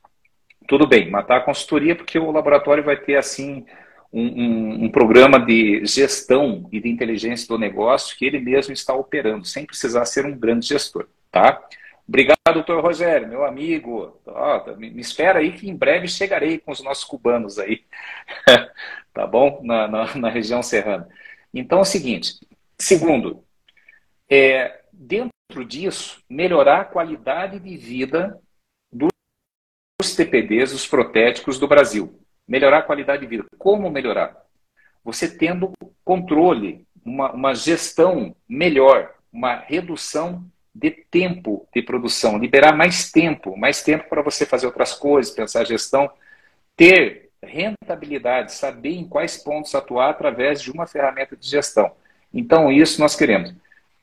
tudo 0.69 0.87
bem, 0.87 1.11
matar 1.11 1.39
a 1.39 1.45
consultoria, 1.45 1.97
porque 1.97 2.19
o 2.19 2.31
laboratório 2.31 2.85
vai 2.85 2.97
ter 2.97 3.17
assim 3.17 3.65
um, 4.13 4.23
um, 4.23 4.85
um, 4.85 4.89
programa 4.91 5.39
de 5.41 5.85
gestão 5.85 6.69
e 6.71 6.81
de 6.81 6.89
inteligência 6.89 7.49
do 7.49 7.59
negócio 7.59 8.17
que 8.17 8.25
ele 8.25 8.39
mesmo 8.39 8.73
está 8.73 8.95
operando, 8.95 9.45
sem 9.45 9.67
precisar 9.67 10.05
ser 10.05 10.25
um 10.25 10.39
grande 10.39 10.69
gestor, 10.69 11.09
tá? 11.33 11.61
Obrigado, 12.07 12.37
doutor 12.53 12.83
Rogério, 12.83 13.27
meu 13.27 13.45
amigo. 13.45 14.21
me, 14.77 14.91
me, 14.91 15.01
espera 15.01 15.41
aí 15.41 15.53
que 15.53 15.69
em 15.69 15.75
breve 15.75 16.07
chegarei 16.07 16.59
com 16.59 16.71
os 16.71 16.83
nossos 16.83 17.05
cubanos 17.05 17.59
aí, 17.59 17.83
tá 19.13 19.27
bom? 19.27 19.61
Na, 19.65 19.89
na, 19.89 20.15
na, 20.15 20.29
região 20.29 20.63
serrana. 20.63 21.09
Então 21.53 21.79
é 21.79 21.83
o 21.83 21.85
seguinte: 21.85 22.35
segundo, 22.79 23.43
é, 24.31 24.81
dentro 24.93 25.34
disso, 25.63 26.25
melhorar 26.29 26.81
a 26.81 26.85
qualidade 26.87 27.61
de 27.61 27.77
vida 27.77 28.41
dos 28.91 30.17
TPDs, 30.17 30.73
os 30.73 30.87
protéticos 30.87 31.59
do 31.59 31.69
Brasil 31.69 32.19
melhorar 32.47 32.79
a 32.79 32.83
qualidade 32.83 33.23
de 33.23 33.29
vida. 33.29 33.45
Como 33.59 33.91
melhorar? 33.91 34.37
Você 35.03 35.29
tendo 35.29 35.73
controle, 36.05 36.87
uma, 37.05 37.33
uma 37.33 37.55
gestão 37.55 38.35
melhor, 38.49 39.15
uma 39.33 39.57
redução 39.57 40.45
de 40.75 40.91
tempo 40.91 41.67
de 41.75 41.83
produção, 41.83 42.39
liberar 42.39 42.77
mais 42.77 43.11
tempo, 43.11 43.57
mais 43.57 43.83
tempo 43.83 44.09
para 44.09 44.23
você 44.23 44.45
fazer 44.45 44.67
outras 44.67 44.95
coisas, 44.95 45.33
pensar 45.33 45.65
gestão, 45.65 46.11
ter 46.77 47.31
rentabilidade, 47.43 48.53
saber 48.53 48.95
em 48.95 49.07
quais 49.07 49.37
pontos 49.37 49.75
atuar 49.75 50.11
através 50.11 50.61
de 50.61 50.71
uma 50.71 50.87
ferramenta 50.87 51.37
de 51.37 51.47
gestão. 51.47 51.93
Então, 52.33 52.73
isso 52.73 53.01
nós 53.01 53.15
queremos. 53.15 53.55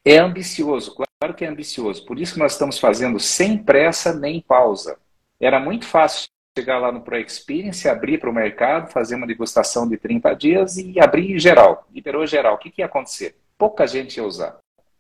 É 0.05 0.17
ambicioso, 0.17 0.95
claro 0.95 1.10
que 1.29 1.45
é 1.45 1.47
ambicioso. 1.47 2.03
Por 2.05 2.19
isso 2.19 2.39
nós 2.39 2.53
estamos 2.53 2.79
fazendo 2.79 3.19
sem 3.19 3.57
pressa 3.57 4.13
nem 4.13 4.41
pausa. 4.41 4.97
Era 5.39 5.59
muito 5.59 5.85
fácil 5.85 6.27
chegar 6.57 6.79
lá 6.79 6.91
no 6.91 7.01
Pro 7.01 7.17
Experience, 7.17 7.87
abrir 7.87 8.19
para 8.19 8.29
o 8.29 8.33
mercado, 8.33 8.91
fazer 8.91 9.15
uma 9.15 9.27
degustação 9.27 9.87
de 9.87 9.97
30 9.97 10.33
dias 10.33 10.77
e 10.77 10.99
abrir 10.99 11.39
geral, 11.39 11.87
liberou 11.93 12.25
geral. 12.25 12.55
O 12.55 12.57
que, 12.57 12.71
que 12.71 12.81
ia 12.81 12.87
acontecer? 12.87 13.37
Pouca 13.57 13.85
gente 13.85 14.17
ia 14.17 14.23
usar. 14.23 14.57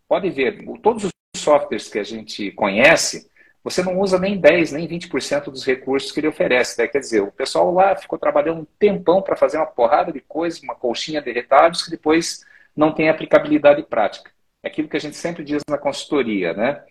Pode 0.07 0.29
ver, 0.29 0.63
todos 0.81 1.05
os 1.05 1.11
softwares 1.35 1.89
que 1.89 1.99
a 1.99 2.03
gente 2.03 2.51
conhece, 2.51 3.29
você 3.63 3.83
não 3.83 3.99
usa 3.99 4.17
nem 4.17 4.39
10, 4.39 4.71
nem 4.71 4.87
20% 4.87 5.45
dos 5.45 5.65
recursos 5.65 6.11
que 6.11 6.19
ele 6.19 6.27
oferece. 6.27 6.79
Né? 6.79 6.87
Quer 6.87 6.99
dizer, 6.99 7.21
o 7.21 7.31
pessoal 7.31 7.73
lá 7.73 7.95
ficou 7.95 8.17
trabalhando 8.17 8.61
um 8.61 8.67
tempão 8.79 9.21
para 9.21 9.35
fazer 9.35 9.57
uma 9.57 9.65
porrada 9.65 10.11
de 10.11 10.21
coisas, 10.21 10.61
uma 10.61 10.75
colchinha 10.75 11.21
de 11.21 11.31
retalhos 11.31 11.83
que 11.83 11.91
depois 11.91 12.45
não 12.75 12.93
tem 12.93 13.09
aplicabilidade 13.09 13.83
prática. 13.83 14.31
É 14.63 14.67
aquilo 14.67 14.87
que 14.87 14.97
a 14.97 14.99
gente 14.99 15.15
sempre 15.15 15.43
diz 15.43 15.61
na 15.67 15.77
consultoria, 15.77 16.53
né? 16.53 16.83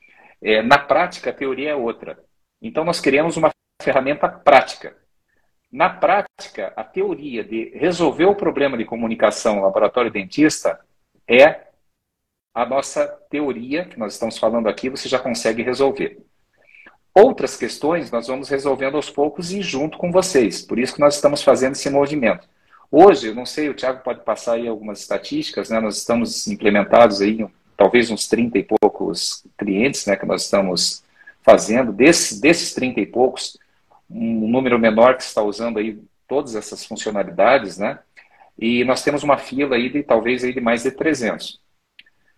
É, 0.43 0.63
na 0.63 0.79
prática, 0.79 1.31
a 1.31 1.35
teoria 1.35 1.71
é 1.71 1.75
outra. 1.75 2.19
Então, 2.61 2.85
nós 2.85 3.01
queremos 3.01 3.37
uma 3.37 3.51
ferramenta 3.83 4.29
prática. 4.29 4.97
Na 5.71 5.89
prática, 5.89 6.73
a 6.77 6.83
teoria 6.83 7.45
de 7.45 7.71
resolver 7.75 8.25
o 8.25 8.35
problema 8.35 8.77
de 8.77 8.85
comunicação 8.85 9.63
laboratório 9.63 10.11
dentista 10.11 10.81
é 11.29 11.69
a 12.53 12.67
nossa 12.67 13.07
teoria, 13.31 13.85
que 13.85 13.99
nós 13.99 14.15
estamos 14.15 14.37
falando 14.37 14.69
aqui, 14.69 14.91
você 14.91 15.09
já 15.09 15.19
consegue 15.19 15.63
resolver. 15.63 16.19
Outras 17.15 17.57
questões 17.57 18.11
nós 18.11 18.27
vamos 18.27 18.49
resolvendo 18.49 18.97
aos 18.97 19.11
poucos 19.11 19.53
e 19.53 19.63
junto 19.63 19.97
com 19.97 20.11
vocês. 20.11 20.63
Por 20.63 20.79
isso 20.79 20.95
que 20.95 21.01
nós 21.01 21.15
estamos 21.15 21.43
fazendo 21.43 21.73
esse 21.73 21.89
movimento. 21.89 22.49
Hoje, 22.91 23.29
eu 23.29 23.35
não 23.35 23.47
sei, 23.47 23.69
o 23.69 23.75
Tiago 23.75 24.03
pode 24.03 24.25
passar 24.25 24.55
aí 24.55 24.67
algumas 24.67 25.01
estatísticas, 25.01 25.71
né? 25.71 25.79
Nós 25.79 25.99
estamos 25.99 26.49
implementados 26.49 27.21
aí, 27.21 27.47
talvez 27.81 28.11
uns 28.11 28.29
30 28.29 28.59
e 28.59 28.63
poucos 28.63 29.43
clientes, 29.57 30.05
né, 30.05 30.15
que 30.15 30.27
nós 30.27 30.43
estamos 30.43 31.03
fazendo. 31.41 31.95
Desses, 31.95 32.39
desses 32.39 32.75
30 32.75 33.01
e 33.01 33.07
poucos, 33.07 33.59
um 34.11 34.47
número 34.47 34.79
menor 34.79 35.17
que 35.17 35.23
está 35.23 35.43
usando 35.43 35.79
aí 35.79 35.99
todas 36.29 36.55
essas 36.55 36.85
funcionalidades, 36.85 37.79
né? 37.79 37.99
E 38.59 38.85
nós 38.85 39.03
temos 39.03 39.23
uma 39.23 39.39
fila 39.39 39.77
aí 39.77 39.89
de 39.89 40.03
talvez 40.03 40.45
aí 40.45 40.53
de 40.53 40.61
mais 40.61 40.83
de 40.83 40.91
300. 40.91 41.59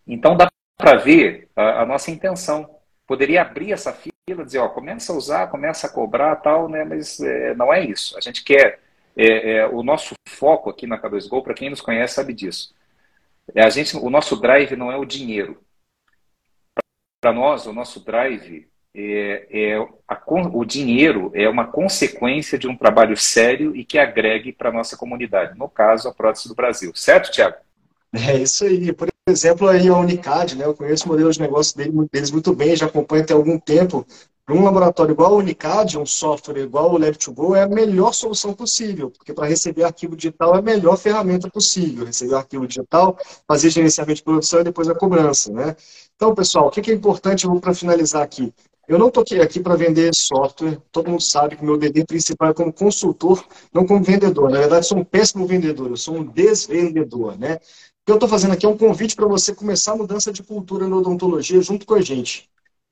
Então 0.06 0.36
dá 0.36 0.48
para 0.76 0.98
ver 0.98 1.48
a, 1.56 1.82
a, 1.82 1.86
nossa 1.86 2.12
intenção. 2.12 2.76
Poderia 3.04 3.42
abrir 3.42 3.72
essa 3.72 3.92
fila, 3.92 4.44
dizer, 4.44 4.60
ó, 4.60 4.68
começa 4.68 5.12
a 5.12 5.16
usar, 5.16 5.48
começa 5.48 5.88
a 5.88 5.90
cobrar, 5.90 6.36
tal, 6.36 6.68
né? 6.68 6.84
Mas 6.84 7.18
é, 7.18 7.52
não 7.56 7.74
é 7.74 7.84
isso. 7.84 8.16
A 8.16 8.20
gente 8.20 8.44
quer 8.44 8.78
é, 9.16 9.56
é, 9.56 9.66
o 9.66 9.82
nosso 9.82 10.14
foco 10.28 10.70
aqui 10.70 10.86
na 10.86 11.00
K2Go, 11.00 11.42
para 11.42 11.54
quem 11.54 11.68
nos 11.68 11.80
conhece 11.80 12.14
sabe 12.14 12.32
disso. 12.32 12.72
É 13.54 13.64
a 13.64 13.70
gente, 13.70 13.96
o 13.96 14.10
nosso 14.10 14.36
drive 14.36 14.76
não 14.76 14.90
é 14.90 14.96
o 14.96 15.04
dinheiro. 15.04 15.62
Para 17.20 17.32
nós, 17.32 17.66
o 17.66 17.72
nosso 17.72 18.04
drive 18.04 18.68
é, 18.94 19.46
é 19.50 19.76
a, 20.08 20.22
o 20.52 20.64
dinheiro 20.64 21.30
é 21.34 21.48
uma 21.48 21.66
consequência 21.66 22.58
de 22.58 22.68
um 22.68 22.76
trabalho 22.76 23.16
sério 23.16 23.74
e 23.74 23.84
que 23.84 23.98
agregue 23.98 24.52
para 24.52 24.68
a 24.68 24.72
nossa 24.72 24.96
comunidade, 24.96 25.58
no 25.58 25.68
caso, 25.68 26.08
a 26.08 26.14
prótese 26.14 26.48
do 26.48 26.54
Brasil. 26.54 26.92
Certo, 26.94 27.30
Tiago? 27.30 27.56
É 28.12 28.36
isso 28.36 28.64
aí. 28.64 28.92
Por 28.92 29.08
exemplo, 29.26 29.68
aí 29.68 29.88
a 29.88 29.96
Unicad, 29.96 30.54
né, 30.54 30.66
eu 30.66 30.74
conheço 30.74 31.06
o 31.06 31.08
modelo 31.08 31.30
de 31.30 31.40
negócio 31.40 31.76
deles 31.76 32.30
muito 32.30 32.54
bem, 32.54 32.76
já 32.76 32.86
acompanho 32.86 33.22
até 33.22 33.32
algum 33.32 33.58
tempo. 33.58 34.06
Um 34.50 34.64
laboratório 34.64 35.12
igual 35.12 35.34
a 35.34 35.36
Unicad, 35.36 35.96
um 35.96 36.04
software 36.04 36.58
igual 36.58 36.92
o 36.92 36.98
Lab2Go, 36.98 37.54
é 37.56 37.62
a 37.62 37.68
melhor 37.68 38.12
solução 38.12 38.52
possível, 38.52 39.08
porque 39.08 39.32
para 39.32 39.46
receber 39.46 39.84
arquivo 39.84 40.16
digital 40.16 40.56
é 40.56 40.58
a 40.58 40.62
melhor 40.62 40.96
ferramenta 40.98 41.48
possível. 41.48 42.04
Receber 42.04 42.34
arquivo 42.34 42.66
digital, 42.66 43.16
fazer 43.46 43.70
gerenciamento 43.70 44.16
de 44.16 44.24
produção 44.24 44.60
e 44.60 44.64
depois 44.64 44.88
a 44.88 44.96
cobrança. 44.96 45.52
Né? 45.52 45.76
Então, 46.16 46.34
pessoal, 46.34 46.66
o 46.66 46.70
que 46.70 46.90
é 46.90 46.94
importante, 46.94 47.46
para 47.60 47.72
finalizar 47.72 48.20
aqui, 48.20 48.52
eu 48.88 48.98
não 48.98 49.08
estou 49.08 49.24
aqui 49.40 49.60
para 49.60 49.76
vender 49.76 50.12
software, 50.12 50.76
todo 50.90 51.08
mundo 51.08 51.22
sabe 51.22 51.56
que 51.56 51.64
meu 51.64 51.78
dever 51.78 52.04
principal 52.04 52.50
é 52.50 52.54
como 52.54 52.72
consultor, 52.72 53.44
não 53.72 53.86
como 53.86 54.02
vendedor. 54.02 54.50
Na 54.50 54.58
verdade, 54.58 54.86
sou 54.86 54.98
um 54.98 55.04
péssimo 55.04 55.46
vendedor, 55.46 55.88
eu 55.88 55.96
sou 55.96 56.16
um 56.16 56.24
desvendedor. 56.24 57.38
Né? 57.38 57.54
O 57.54 57.58
que 58.06 58.10
eu 58.10 58.16
estou 58.16 58.28
fazendo 58.28 58.54
aqui 58.54 58.66
é 58.66 58.68
um 58.68 58.76
convite 58.76 59.14
para 59.14 59.28
você 59.28 59.54
começar 59.54 59.92
a 59.92 59.96
mudança 59.96 60.32
de 60.32 60.42
cultura 60.42 60.88
na 60.88 60.96
odontologia 60.96 61.62
junto 61.62 61.86
com 61.86 61.94
a 61.94 62.02
gente. 62.02 62.50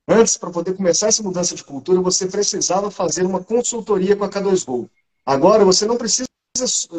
Antes, 0.09 0.37
para 0.37 0.51
poder 0.51 0.77
começar 0.77 1.09
essa 1.09 1.23
mudança 1.23 1.55
de 1.55 1.63
cultura, 1.63 2.01
você 2.01 2.27
precisava 2.27 2.91
fazer 2.91 3.25
uma 3.25 3.43
consultoria 3.43 4.17
com 4.17 4.25
a 4.25 4.29
K2Go. 4.29 4.89
Agora, 5.25 5.65
você 5.65 5.87
não 5.87 5.97
precisa 5.97 6.29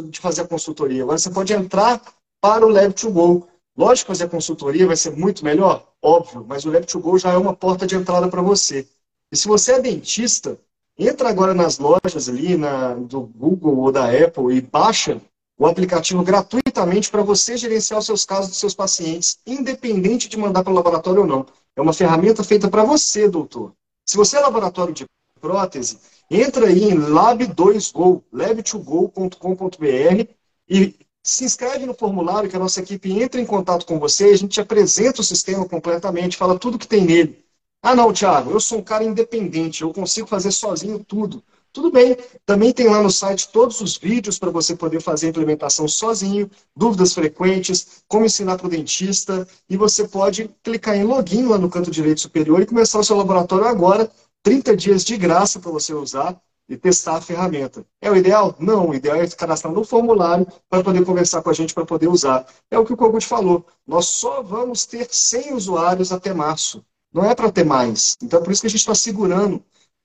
de 0.10 0.20
fazer 0.20 0.41
a 0.41 0.47
consultoria, 0.47 1.04
agora 1.04 1.18
você 1.18 1.30
pode 1.30 1.54
entrar 1.54 2.02
para 2.39 2.66
o 2.66 2.70
Lab2Go. 2.70 3.45
Lógico 3.78 4.08
fazer 4.08 4.26
a 4.26 4.30
consultoria 4.30 4.88
vai 4.88 4.95
ser 4.95 5.12
muito 5.12 5.43
melhor, 5.43 5.88
óbvio, 6.02 6.45
mas 6.47 6.66
o 6.66 6.72
Lab2Go 6.72 7.20
já 7.20 7.32
é 7.32 7.38
uma 7.38 7.56
porta 7.56 7.86
de 7.86 7.95
entrada 7.95 8.28
para 8.28 8.41
você. 8.41 8.88
E 9.32 9.38
se 9.38 9.47
você 9.47 9.74
é 9.74 9.82
dentista, 9.82 10.58
entra 10.97 11.30
agora 11.30 11.54
nas 11.54 11.80
lojas 11.80 12.28
ali 12.28 12.58
na, 12.58 12.93
do 12.93 13.22
Google 13.22 13.78
ou 13.78 13.91
da 13.91 14.06
Apple 14.06 14.56
e 14.56 14.62
baixa 14.62 15.22
o 15.62 15.68
aplicativo 15.68 16.24
gratuitamente 16.24 17.12
para 17.12 17.22
você 17.22 17.55
gerenciar 17.55 17.99
os 17.99 18.07
seus 18.07 18.26
casos 18.26 18.49
dos 18.49 18.57
seus 18.57 18.74
pacientes, 18.74 19.38
independente 19.45 20.28
de 20.28 20.36
mandar 20.36 20.64
para 20.64 20.74
o 20.74 20.76
laboratório 20.76 21.22
ou 21.22 21.28
não. 21.28 21.45
É 21.76 21.82
uma 21.82 21.93
ferramenta 21.93 22.43
feita 22.43 22.68
para 22.68 22.84
você, 22.84 23.30
doutor. 23.30 23.72
Se 24.03 24.18
você 24.18 24.38
é 24.38 24.39
laboratório 24.39 24.91
de 24.91 25.05
prótese, 25.39 25.99
entra 26.32 26.66
aí 26.66 26.86
em 26.86 26.95
lab2go, 26.95 28.24
lab2go.com.br 28.34 30.34
e 30.68 30.95
se 31.24 31.45
inscreve 31.45 31.86
no 31.86 31.93
formulário 31.93 32.49
que 32.49 32.55
a 32.55 32.59
nossa 32.59 32.80
equipe 32.80 33.12
entra 33.12 33.39
em 33.39 33.45
contato 33.45 33.86
com 33.86 33.99
você, 33.99 34.32
a 34.32 34.38
gente 34.38 34.59
apresenta 34.59 35.22
o 35.22 35.24
sistema 35.24 35.70
completamente, 35.70 36.38
fala 36.38 36.57
tudo 36.57 36.80
que 36.80 36.88
tem 36.88 37.05
nele. 37.05 37.45
Ah, 37.84 37.95
não, 37.95 38.12
Thiago, 38.12 38.49
eu 38.49 38.59
sou 38.59 38.80
um 38.80 38.84
cara 38.84 39.03
independente, 39.03 39.84
eu 39.84 39.93
consigo 39.93 40.26
fazer 40.26 40.51
sozinho 40.51 41.03
tudo. 41.03 41.43
Tudo 41.74 41.89
bem, 41.89 42.17
também 42.45 42.74
tem 42.74 42.88
lá 42.88 43.01
no 43.01 43.09
site 43.09 43.49
todos 43.49 43.80
os 43.80 43.97
vídeos 43.97 44.38
para 44.38 44.49
você 44.49 44.76
poder 44.76 45.01
fazer 45.01 45.28
a 45.28 45.30
implementação 45.30 45.88
sozinho, 45.88 46.49
dúvidas 46.76 47.13
frequentes, 47.13 48.03
como 48.09 48.26
ensinar 48.26 48.57
para 48.57 48.67
o 48.67 48.69
dentista, 48.69 49.47
e 49.69 49.78
você 49.78 50.05
pode 50.05 50.49
clicar 50.61 50.97
em 50.97 51.05
login 51.05 51.45
lá 51.47 51.57
no 51.57 51.69
canto 51.69 51.89
direito 51.89 52.19
superior 52.19 52.61
e 52.61 52.65
começar 52.65 52.99
o 52.99 53.03
seu 53.03 53.15
laboratório 53.15 53.65
agora, 53.65 54.11
30 54.43 54.76
dias 54.76 55.05
de 55.05 55.15
graça 55.15 55.59
para 55.59 55.72
você 55.72 55.93
usar, 55.93 56.38
e 56.67 56.78
testar 56.78 57.17
a 57.17 57.22
ferramenta. 57.22 57.86
É 58.01 58.09
o 58.09 58.15
ideal? 58.15 58.55
Não, 58.57 58.89
o 58.89 58.95
ideal 58.95 59.17
é 59.17 59.28
cadastrar 59.28 59.74
no 59.74 59.84
formulário 59.84 60.47
para 60.69 60.84
poder 60.84 61.05
conversar 61.05 61.41
com 61.41 61.49
a 61.49 61.53
gente, 61.53 61.74
para 61.74 61.86
poder 61.86 62.07
usar. 62.07 62.45
É 62.69 62.80
o 62.80 62.86
que 62.86 62.93
o 62.93 62.97
Kogut 62.97 63.26
falou. 63.28 63.65
Nós 63.86 64.05
só 64.05 64.41
vamos 64.41 64.86
ter 64.86 65.07
100 65.09 65.53
usuários 65.53 66.11
até 66.13 66.34
março. 66.34 66.84
Não 67.13 67.30
é 67.30 67.36
para 67.36 67.51
ter 67.51 67.65
mais. 67.65 68.15
Então, 68.24 68.39
é 68.39 68.43
por 68.43 68.51
isso 68.51 68.61
que 68.61 68.67
a 68.67 68.69
gente 68.69 68.80
está 68.80 68.95
segurando 68.95 69.61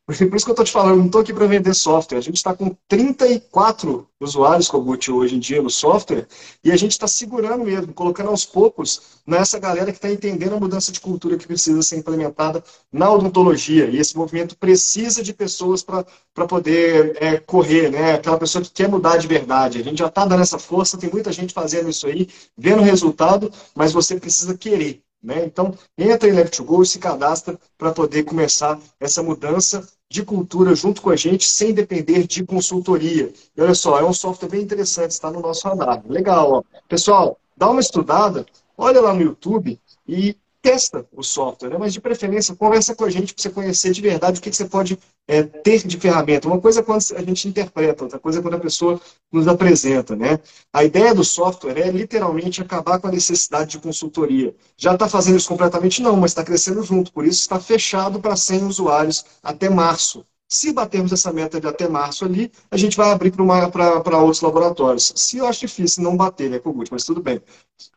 Por 0.07 0.15
isso 0.15 0.29
que 0.29 0.35
eu 0.35 0.53
estou 0.53 0.65
te 0.65 0.71
falando, 0.71 0.99
não 0.99 1.07
estou 1.07 1.21
aqui 1.21 1.35
para 1.35 1.49
vender 1.49 1.75
software. 1.75 2.19
A 2.19 2.21
gente 2.21 2.37
está 2.37 2.55
com 2.55 2.77
34 2.87 4.09
usuários 4.21 4.69
com 4.69 4.77
o 4.77 4.83
Gucci 4.83 5.11
hoje 5.11 5.35
em 5.35 5.41
dia 5.41 5.61
no 5.61 5.69
software 5.69 6.29
e 6.63 6.71
a 6.71 6.77
gente 6.77 6.93
está 6.93 7.09
segurando 7.09 7.65
mesmo, 7.65 7.93
colocando 7.93 8.31
aos 8.31 8.45
poucos 8.45 9.21
nessa 9.27 9.59
galera 9.59 9.91
que 9.91 9.99
está 9.99 10.09
entendendo 10.09 10.55
a 10.55 10.61
mudança 10.61 10.93
de 10.93 11.01
cultura 11.01 11.37
que 11.37 11.45
precisa 11.45 11.83
ser 11.83 11.97
implementada 11.97 12.63
na 12.93 13.11
odontologia. 13.11 13.87
E 13.87 13.99
esse 13.99 14.17
movimento 14.17 14.57
precisa 14.57 15.25
de 15.25 15.35
pessoas 15.35 15.83
para 15.83 16.47
poder 16.47 17.17
é, 17.21 17.39
correr, 17.39 17.91
né? 17.91 18.13
Aquela 18.15 18.39
pessoa 18.39 18.63
que 18.63 18.71
quer 18.71 18.89
mudar 18.89 19.17
de 19.17 19.27
verdade. 19.27 19.81
A 19.81 19.83
gente 19.83 19.99
já 19.99 20.07
está 20.07 20.25
dando 20.25 20.43
essa 20.43 20.59
força, 20.59 20.97
tem 20.97 21.11
muita 21.11 21.33
gente 21.33 21.53
fazendo 21.53 21.91
isso 21.91 22.07
aí, 22.07 22.29
vendo 22.57 22.79
o 22.79 22.85
resultado, 22.85 23.51
mas 23.75 23.93
você 23.93 24.21
precisa 24.21 24.57
querer. 24.57 25.03
Né? 25.21 25.45
Então, 25.45 25.75
entra 25.99 26.29
em 26.29 26.33
Left2Go 26.33 26.85
e 26.85 26.87
se 26.87 27.01
cadastra 27.01 27.59
para 27.77 27.91
poder 27.91 28.23
começar 28.23 28.79
essa 29.01 29.25
mudança 29.25 29.85
de 30.09 30.25
cultura 30.25 30.75
junto 30.75 31.03
com 31.03 31.11
a 31.11 31.17
gente, 31.17 31.47
sem 31.47 31.75
depender 31.75 32.27
de 32.27 32.45
consultoria. 32.45 33.33
E 33.57 33.61
olha 33.61 33.75
só, 33.75 33.99
é 33.99 34.05
um 34.05 34.13
software 34.13 34.49
bem 34.49 34.63
interessante, 34.63 35.11
está 35.11 35.31
no 35.31 35.41
nosso 35.41 35.67
radar. 35.67 36.03
Legal, 36.07 36.53
ó. 36.53 36.63
Pessoal, 36.89 37.39
dá 37.57 37.69
uma 37.69 37.81
estudada, 37.81 38.47
olha 38.77 39.01
lá 39.01 39.13
no 39.13 39.23
YouTube 39.23 39.81
e 40.07 40.37
testa 40.67 41.07
o 41.13 41.23
software, 41.23 41.71
né? 41.71 41.77
mas 41.79 41.93
de 41.93 42.01
preferência 42.01 42.57
conversa 42.57 42.93
com 42.93 43.05
a 43.05 43.11
gente 43.11 43.33
para 43.33 43.41
você 43.41 43.51
conhecer 43.51 43.93
de 43.93 44.01
verdade 44.01 44.41
o 44.41 44.43
que, 44.43 44.51
que 44.51 44.57
você 44.57 44.65
pode 44.65 44.99
é, 45.29 45.45
ter 45.45 45.87
de 45.87 45.97
ferramenta. 45.97 46.49
Uma 46.49 46.61
coisa 46.61 46.81
é 46.81 46.83
quando 46.83 47.03
a 47.15 47.23
gente 47.23 47.47
interpreta, 47.47 48.03
outra 48.03 48.19
coisa 48.19 48.41
é 48.41 48.43
quando 48.43 48.55
a 48.55 48.59
pessoa 48.59 49.01
nos 49.33 49.47
apresenta. 49.47 50.17
Né? 50.17 50.41
A 50.73 50.83
ideia 50.83 51.15
do 51.15 51.23
software 51.23 51.79
é 51.79 51.89
literalmente 51.89 52.61
acabar 52.61 52.99
com 52.99 53.07
a 53.07 53.13
necessidade 53.13 53.71
de 53.71 53.79
consultoria. 53.79 54.53
Já 54.77 54.95
está 54.95 55.09
fazendo 55.09 55.37
isso 55.37 55.49
completamente? 55.49 56.03
Não, 56.03 56.17
mas 56.17 56.33
está 56.33 56.43
crescendo 56.43 56.83
junto, 56.83 57.13
por 57.13 57.25
isso 57.25 57.43
está 57.43 57.61
fechado 57.61 58.19
para 58.19 58.35
100 58.35 58.65
usuários 58.65 59.25
até 59.45 59.71
março. 59.71 60.27
Se 60.49 60.73
batermos 60.73 61.13
essa 61.13 61.33
meta 61.33 61.61
de 61.61 61.67
até 61.67 61.89
março 61.89 62.25
ali, 62.25 62.53
a 62.71 62.77
gente 62.77 62.97
vai 62.97 63.11
abrir 63.11 63.33
para 63.33 64.19
outros 64.19 64.41
laboratórios. 64.41 65.13
Se 65.17 65.39
eu 65.39 65.47
acho 65.47 65.61
difícil 65.61 66.05
não 66.05 66.17
bater, 66.17 66.49
né, 66.49 66.59
Kogut, 66.61 66.91
mas 66.93 67.05
tudo 67.05 67.21
bem. 67.21 67.43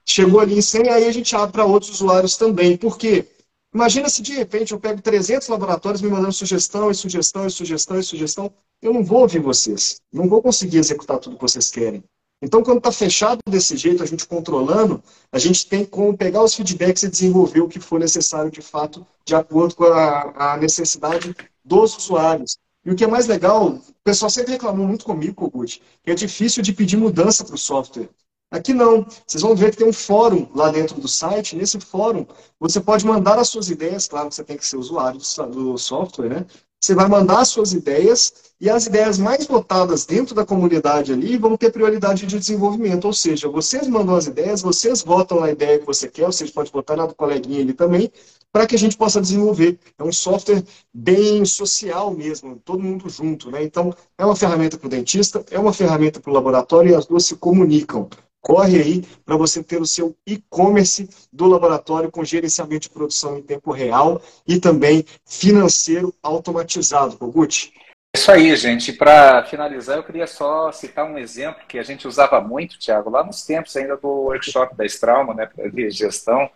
Chegou 0.04 0.40
ali 0.40 0.58
em 0.58 0.62
100, 0.62 0.90
aí 0.90 1.08
a 1.08 1.12
gente 1.12 1.36
abre 1.36 1.52
para 1.52 1.66
outros 1.66 1.92
usuários 1.92 2.38
também. 2.38 2.76
Por 2.76 2.98
quê? 2.98 3.28
Imagina 3.74 4.10
se 4.10 4.24
de 4.24 4.34
repente 4.34 4.72
eu 4.72 4.80
pego 4.80 5.00
300 5.00 5.48
laboratórios 5.48 6.02
me 6.02 6.10
mandando 6.10 6.34
sugestão 6.34 6.90
e 6.90 6.96
sugestão 6.96 7.46
e 7.46 7.52
sugestão 7.52 8.00
e 8.00 8.04
sugestão. 8.04 8.52
Eu 8.82 8.94
não 8.94 9.04
vou 9.04 9.22
ouvir 9.22 9.40
vocês. 9.40 10.02
Não 10.12 10.28
vou 10.28 10.42
conseguir 10.42 10.78
executar 10.78 11.20
tudo 11.20 11.36
que 11.36 11.42
vocês 11.42 11.70
querem. 11.70 12.04
Então, 12.42 12.64
quando 12.64 12.78
está 12.78 12.92
fechado 12.92 13.40
desse 13.48 13.76
jeito, 13.76 14.02
a 14.02 14.06
gente 14.06 14.26
controlando, 14.26 15.04
a 15.32 15.38
gente 15.38 15.68
tem 15.68 15.84
como 15.84 16.18
pegar 16.18 16.42
os 16.42 16.56
feedbacks 16.56 17.04
e 17.04 17.10
desenvolver 17.10 17.60
o 17.60 17.68
que 17.68 17.82
for 17.82 18.00
necessário 18.00 18.50
de 18.50 18.62
fato, 18.62 19.06
de 19.26 19.36
acordo 19.36 19.76
com 19.76 19.84
a, 19.84 20.54
a 20.54 20.58
necessidade 20.58 21.36
dos 21.70 21.96
usuários. 21.96 22.58
E 22.84 22.92
o 22.92 22.96
que 22.96 23.04
é 23.04 23.08
mais 23.08 23.28
legal, 23.28 23.68
o 23.68 23.82
pessoal 24.04 24.30
sempre 24.30 24.54
reclamou 24.54 24.88
muito 24.88 25.06
comigo, 25.06 25.36
Kogut, 25.36 25.82
que 26.04 26.10
é 26.12 26.16
difícil 26.16 26.64
de 26.64 26.74
pedir 26.74 26.98
mudança 26.98 27.46
para 27.46 27.56
o 27.56 27.58
software. 27.58 28.10
Aqui 28.52 28.74
não. 28.74 29.06
Vocês 29.28 29.44
vão 29.44 29.56
ver 29.56 29.70
que 29.70 29.78
tem 29.78 29.88
um 29.88 29.94
fórum 29.94 30.50
lá 30.56 30.72
dentro 30.72 31.00
do 31.00 31.08
site. 31.08 31.56
Nesse 31.56 31.80
fórum, 31.80 32.26
você 32.60 32.82
pode 32.82 33.06
mandar 33.06 33.38
as 33.38 33.50
suas 33.50 33.70
ideias. 33.70 34.08
Claro 34.08 34.30
que 34.30 34.36
você 34.36 34.44
tem 34.44 34.58
que 34.58 34.66
ser 34.66 34.78
usuário 34.78 35.20
do 35.20 35.78
software, 35.78 36.30
né? 36.30 36.46
Você 36.82 36.96
vai 36.96 37.08
mandar 37.08 37.42
as 37.42 37.50
suas 37.50 37.74
ideias 37.74 38.49
e 38.62 38.70
as 38.70 38.88
ideias 38.88 39.18
mais 39.18 39.48
votadas 39.48 40.06
dentro 40.06 40.36
da 40.36 40.46
comunidade 40.46 41.14
ali 41.14 41.38
vão 41.38 41.56
ter 41.56 41.72
prioridade 41.72 42.26
de 42.26 42.38
desenvolvimento. 42.38 43.06
Ou 43.06 43.14
seja, 43.14 43.48
vocês 43.48 43.88
mandam 43.88 44.16
as 44.16 44.28
ideias, 44.28 44.62
vocês 44.62 45.02
votam 45.02 45.40
na 45.40 45.50
ideia 45.50 45.80
que 45.80 45.86
você 45.86 46.10
quer, 46.10 46.26
vocês 46.26 46.52
podem 46.52 46.72
votar 46.72 46.98
na 46.98 47.06
do 47.06 47.16
coleguinha 47.16 47.62
ali 47.62 47.74
também, 47.74 48.12
para 48.52 48.68
que 48.68 48.76
a 48.76 48.80
gente 48.80 48.98
possa 48.98 49.22
desenvolver. 49.22 49.80
É 49.98 50.04
um 50.04 50.12
software 50.12 50.64
bem 50.94 51.46
social 51.46 52.14
mesmo, 52.14 52.60
todo 52.66 52.84
mundo 52.84 53.10
junto. 53.10 53.50
Né? 53.50 53.64
Então, 53.64 53.96
é 54.18 54.26
uma 54.26 54.36
ferramenta 54.36 54.78
para 54.78 54.88
o 54.88 54.90
dentista, 54.90 55.44
é 55.50 55.58
uma 55.58 55.72
ferramenta 55.72 56.20
para 56.20 56.30
o 56.30 56.34
laboratório 56.34 56.92
e 56.92 56.96
as 56.96 57.06
duas 57.06 57.26
se 57.26 57.38
comunicam. 57.38 58.10
Corre 58.42 58.82
aí 58.82 59.06
para 59.26 59.38
você 59.38 59.62
ter 59.62 59.82
o 59.82 59.86
seu 59.86 60.16
e-commerce 60.26 61.10
do 61.32 61.46
laboratório 61.46 62.10
com 62.10 62.24
gerenciamento 62.24 62.84
de 62.84 62.90
produção 62.90 63.38
em 63.38 63.42
tempo 63.42 63.72
real 63.72 64.22
e 64.48 64.60
também 64.60 65.06
financeiro 65.26 66.14
automatizado. 66.24 67.18
Kogut? 67.18 67.72
Isso 68.16 68.32
aí, 68.32 68.56
gente. 68.56 68.92
Para 68.94 69.44
finalizar, 69.46 69.98
eu 69.98 70.04
queria 70.04 70.28
só 70.28 70.72
citar 70.72 71.06
um 71.06 71.18
exemplo 71.18 71.66
que 71.68 71.78
a 71.78 71.84
gente 71.84 72.08
usava 72.08 72.42
muito, 72.42 72.78
Tiago, 72.80 73.10
lá 73.10 73.24
nos 73.24 73.46
tempos 73.46 73.76
ainda 73.78 73.96
do 73.98 74.08
workshop 74.08 74.76
da 74.76 74.86
Strauma, 74.86 75.34
né, 75.34 75.46
para 75.46 75.70
gestão, 75.90 76.50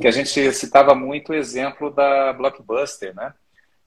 que 0.00 0.06
a 0.06 0.10
gente 0.10 0.52
citava 0.52 0.94
muito 0.94 1.32
o 1.32 1.34
exemplo 1.34 1.90
da 1.90 2.32
Blockbuster, 2.32 3.14
né? 3.14 3.34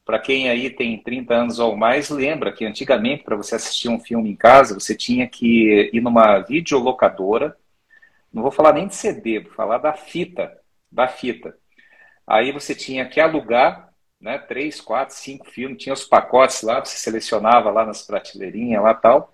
Para 0.05 0.19
quem 0.19 0.49
aí 0.49 0.69
tem 0.69 1.01
30 1.01 1.33
anos 1.33 1.57
ou 1.59 1.75
mais, 1.75 2.09
lembra 2.09 2.51
que 2.53 2.65
antigamente, 2.65 3.23
para 3.23 3.35
você 3.35 3.55
assistir 3.55 3.89
um 3.89 3.99
filme 3.99 4.29
em 4.29 4.35
casa, 4.35 4.75
você 4.75 4.95
tinha 4.95 5.27
que 5.27 5.89
ir 5.91 6.01
numa 6.01 6.39
videolocadora. 6.39 7.57
Não 8.31 8.43
vou 8.43 8.51
falar 8.51 8.73
nem 8.73 8.87
de 8.87 8.95
CD, 8.95 9.39
vou 9.39 9.53
falar 9.53 9.79
da 9.79 9.93
fita. 9.93 10.55
Da 10.91 11.07
fita. 11.07 11.57
Aí 12.27 12.51
você 12.51 12.75
tinha 12.75 13.07
que 13.07 13.19
alugar 13.19 13.91
né, 14.19 14.37
três, 14.37 14.81
quatro, 14.81 15.15
cinco 15.15 15.49
filmes, 15.49 15.81
tinha 15.81 15.93
os 15.93 16.05
pacotes 16.05 16.61
lá, 16.61 16.83
você 16.83 16.97
selecionava 16.97 17.69
lá 17.69 17.85
nas 17.85 18.01
prateleirinhas 18.01 18.83
lá 18.83 18.93
tal. 18.93 19.33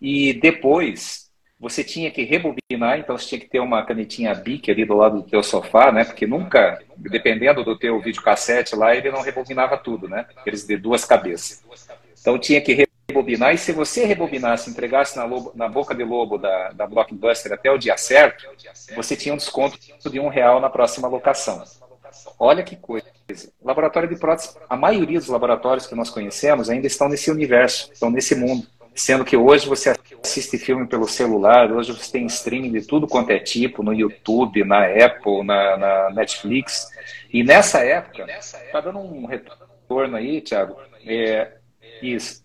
E 0.00 0.34
depois 0.34 1.30
você 1.62 1.84
tinha 1.84 2.10
que 2.10 2.24
rebobinar, 2.24 2.98
então 2.98 3.16
você 3.16 3.28
tinha 3.28 3.40
que 3.40 3.48
ter 3.48 3.60
uma 3.60 3.84
canetinha 3.86 4.34
BIC 4.34 4.68
ali 4.68 4.84
do 4.84 4.96
lado 4.96 5.22
do 5.22 5.28
teu 5.28 5.44
sofá, 5.44 5.92
né? 5.92 6.04
Porque 6.04 6.26
nunca, 6.26 6.82
dependendo 6.96 7.62
do 7.62 7.78
teu 7.78 8.00
videocassete 8.00 8.74
lá, 8.74 8.96
ele 8.96 9.12
não 9.12 9.20
rebobinava 9.20 9.78
tudo, 9.78 10.08
né? 10.08 10.26
Aqueles 10.36 10.66
de 10.66 10.76
duas 10.76 11.04
cabeças. 11.04 11.62
Então 12.20 12.36
tinha 12.36 12.60
que 12.60 12.88
rebobinar, 13.08 13.54
e 13.54 13.58
se 13.58 13.70
você 13.70 14.04
rebobinasse, 14.04 14.70
entregasse 14.70 15.16
na, 15.16 15.24
lobo, 15.24 15.52
na 15.54 15.68
boca 15.68 15.94
de 15.94 16.02
lobo 16.02 16.36
da, 16.36 16.70
da 16.70 16.84
Blockbuster 16.84 17.52
até 17.52 17.70
o 17.70 17.78
dia 17.78 17.96
certo, 17.96 18.44
você 18.96 19.14
tinha 19.14 19.32
um 19.32 19.36
desconto 19.36 19.78
de 20.10 20.18
um 20.18 20.26
real 20.26 20.58
na 20.58 20.68
próxima 20.68 21.06
locação. 21.06 21.62
Olha 22.40 22.64
que 22.64 22.74
coisa. 22.74 23.06
Laboratório 23.62 24.08
de 24.08 24.16
prótese, 24.16 24.56
a 24.68 24.76
maioria 24.76 25.18
dos 25.18 25.28
laboratórios 25.28 25.86
que 25.86 25.94
nós 25.94 26.10
conhecemos 26.10 26.68
ainda 26.68 26.86
estão 26.86 27.08
nesse 27.08 27.30
universo, 27.30 27.90
estão 27.92 28.10
nesse 28.10 28.34
mundo. 28.34 28.66
Sendo 28.94 29.24
que 29.24 29.36
hoje 29.36 29.66
você 29.66 29.94
assiste 30.22 30.58
filme 30.58 30.86
pelo 30.86 31.08
celular, 31.08 31.72
hoje 31.72 31.92
você 31.92 32.12
tem 32.12 32.26
streaming 32.26 32.72
de 32.72 32.86
tudo 32.86 33.06
quanto 33.06 33.30
é 33.30 33.38
tipo, 33.38 33.82
no 33.82 33.94
YouTube, 33.94 34.64
na 34.64 34.84
Apple, 34.84 35.42
na, 35.44 35.76
na 35.78 36.10
Netflix. 36.10 36.88
E 37.32 37.42
nessa 37.42 37.78
época, 37.80 38.26
está 38.30 38.80
dando 38.80 38.98
um 38.98 39.24
retorno 39.24 40.16
aí, 40.16 40.42
Thiago. 40.42 40.76
É, 41.06 41.56
isso. 42.02 42.44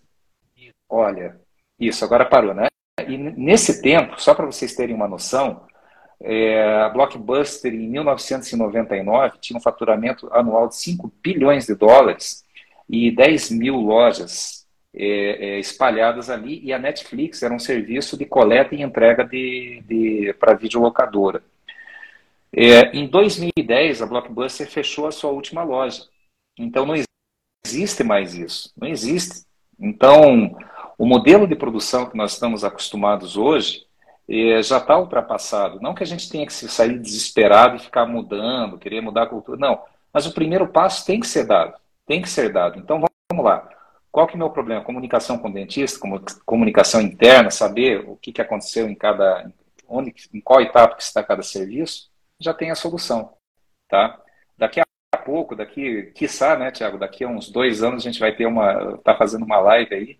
Olha, 0.88 1.38
isso, 1.78 2.02
agora 2.04 2.24
parou, 2.24 2.54
né? 2.54 2.68
E 3.06 3.16
nesse 3.16 3.82
tempo, 3.82 4.20
só 4.20 4.34
para 4.34 4.46
vocês 4.46 4.74
terem 4.74 4.94
uma 4.96 5.06
noção, 5.06 5.66
é, 6.20 6.82
a 6.82 6.88
Blockbuster 6.88 7.72
em 7.72 7.88
1999 7.88 9.38
tinha 9.40 9.56
um 9.56 9.62
faturamento 9.62 10.28
anual 10.32 10.68
de 10.68 10.76
5 10.76 11.12
bilhões 11.22 11.66
de 11.66 11.74
dólares 11.74 12.44
e 12.88 13.10
10 13.10 13.50
mil 13.50 13.76
lojas 13.76 14.66
é, 14.94 15.04
é, 15.04 15.60
espalhadas 15.60 16.30
ali, 16.30 16.60
e 16.64 16.72
a 16.72 16.78
Netflix 16.78 17.42
era 17.42 17.54
um 17.54 17.58
serviço 17.58 18.16
de 18.16 18.24
coleta 18.24 18.74
e 18.74 18.82
entrega 18.82 19.24
de, 19.24 19.82
de, 19.86 20.34
para 20.40 20.54
videolocadora. 20.54 21.42
É, 22.52 22.96
em 22.96 23.06
2010, 23.06 24.02
a 24.02 24.06
Blockbuster 24.06 24.68
fechou 24.68 25.06
a 25.06 25.12
sua 25.12 25.30
última 25.30 25.62
loja. 25.62 26.02
Então, 26.58 26.86
não 26.86 26.94
existe 27.64 28.02
mais 28.02 28.34
isso. 28.34 28.72
Não 28.76 28.88
existe. 28.88 29.44
Então, 29.78 30.56
o 30.96 31.06
modelo 31.06 31.46
de 31.46 31.54
produção 31.54 32.06
que 32.06 32.16
nós 32.16 32.32
estamos 32.32 32.64
acostumados 32.64 33.36
hoje 33.36 33.86
já 34.62 34.78
está 34.78 34.98
ultrapassado. 34.98 35.80
Não 35.80 35.94
que 35.94 36.02
a 36.02 36.06
gente 36.06 36.28
tenha 36.28 36.46
que 36.46 36.52
sair 36.52 36.98
desesperado 36.98 37.76
e 37.76 37.80
ficar 37.80 38.06
mudando, 38.06 38.78
querer 38.78 39.00
mudar 39.00 39.22
a 39.24 39.28
cultura. 39.28 39.58
Não. 39.58 39.82
Mas 40.12 40.26
o 40.26 40.34
primeiro 40.34 40.68
passo 40.68 41.06
tem 41.06 41.18
que 41.18 41.26
ser 41.26 41.46
dado. 41.46 41.74
Tem 42.06 42.20
que 42.20 42.28
ser 42.28 42.52
dado. 42.52 42.78
Então, 42.78 43.02
vamos 43.30 43.44
lá. 43.44 43.68
Qual 44.10 44.26
que 44.26 44.34
é 44.34 44.36
o 44.36 44.38
meu 44.38 44.50
problema? 44.50 44.84
Comunicação 44.84 45.38
com 45.38 45.48
o 45.48 45.52
dentista, 45.52 46.00
comunicação 46.44 47.00
interna, 47.00 47.50
saber 47.50 48.04
o 48.08 48.16
que, 48.16 48.32
que 48.32 48.42
aconteceu 48.42 48.88
em 48.88 48.94
cada, 48.94 49.50
onde, 49.86 50.14
em 50.32 50.40
qual 50.40 50.60
etapa 50.60 50.96
que 50.96 51.02
está 51.02 51.22
cada 51.22 51.42
serviço, 51.42 52.10
já 52.40 52.54
tem 52.54 52.70
a 52.70 52.74
solução, 52.74 53.34
tá? 53.88 54.18
Daqui 54.56 54.80
a 54.80 55.18
pouco, 55.18 55.54
daqui, 55.54 56.10
quiçá, 56.14 56.56
né, 56.56 56.70
Tiago, 56.70 56.98
daqui 56.98 57.24
a 57.24 57.28
uns 57.28 57.50
dois 57.50 57.82
anos 57.82 58.02
a 58.02 58.10
gente 58.10 58.18
vai 58.18 58.34
ter 58.34 58.46
uma, 58.46 58.98
tá 58.98 59.14
fazendo 59.14 59.44
uma 59.44 59.60
live 59.60 59.94
aí 59.94 60.18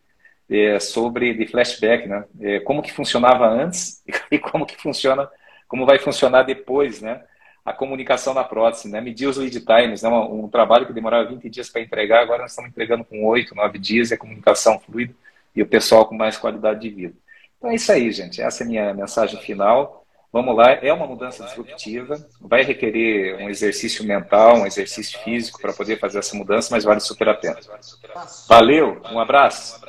é, 0.51 0.81
sobre 0.81 1.35
de 1.35 1.47
flashback, 1.47 2.09
né? 2.09 2.25
É, 2.41 2.61
como 2.61 2.83
que 2.83 2.93
funcionava 2.93 3.47
antes 3.47 4.03
e 4.31 4.39
como 4.39 4.67
que 4.67 4.77
funciona, 4.77 5.29
como 5.67 5.87
vai 5.87 5.99
funcionar 5.99 6.43
depois, 6.43 7.01
né? 7.01 7.23
a 7.69 7.73
comunicação 7.75 8.33
na 8.33 8.43
prótese, 8.43 8.89
né? 8.89 8.99
medir 8.99 9.27
os 9.27 9.37
lead 9.37 9.61
times, 9.61 10.03
né? 10.03 10.09
um, 10.09 10.45
um 10.45 10.49
trabalho 10.49 10.87
que 10.87 10.93
demorava 10.93 11.29
20 11.29 11.51
dias 11.51 11.69
para 11.69 11.83
entregar, 11.83 12.23
agora 12.23 12.43
nós 12.43 12.53
estamos 12.53 12.71
entregando 12.71 13.05
com 13.05 13.27
8, 13.27 13.55
9 13.55 13.79
dias 13.79 14.11
e 14.11 14.15
a 14.15 14.19
comunicação 14.19 14.81
fluida 14.81 15.13
e 15.55 15.63
o 15.63 15.67
pessoal 15.67 16.07
com 16.07 16.15
mais 16.15 16.39
qualidade 16.39 16.81
de 16.81 16.89
vida. 16.89 17.15
Então 17.59 17.71
é 17.71 17.75
isso 17.75 17.93
aí, 17.93 18.11
gente. 18.11 18.41
Essa 18.41 18.63
é 18.63 18.65
a 18.65 18.69
minha 18.69 18.95
mensagem 18.95 19.39
final. 19.41 20.05
Vamos 20.33 20.57
lá, 20.57 20.73
é 20.73 20.93
uma 20.93 21.07
mudança 21.07 21.43
disruptiva, 21.43 22.17
vai 22.41 22.63
requerer 22.63 23.37
um 23.37 23.49
exercício 23.49 24.05
mental, 24.05 24.59
um 24.59 24.67
exercício 24.67 25.19
físico 25.21 25.61
para 25.61 25.73
poder 25.73 25.99
fazer 25.99 26.19
essa 26.19 26.37
mudança, 26.37 26.69
mas 26.71 26.85
vale 26.85 27.01
super 27.01 27.31
a 27.31 27.35
pena. 27.35 27.59
Valeu, 28.47 29.01
um 29.11 29.19
abraço. 29.19 29.88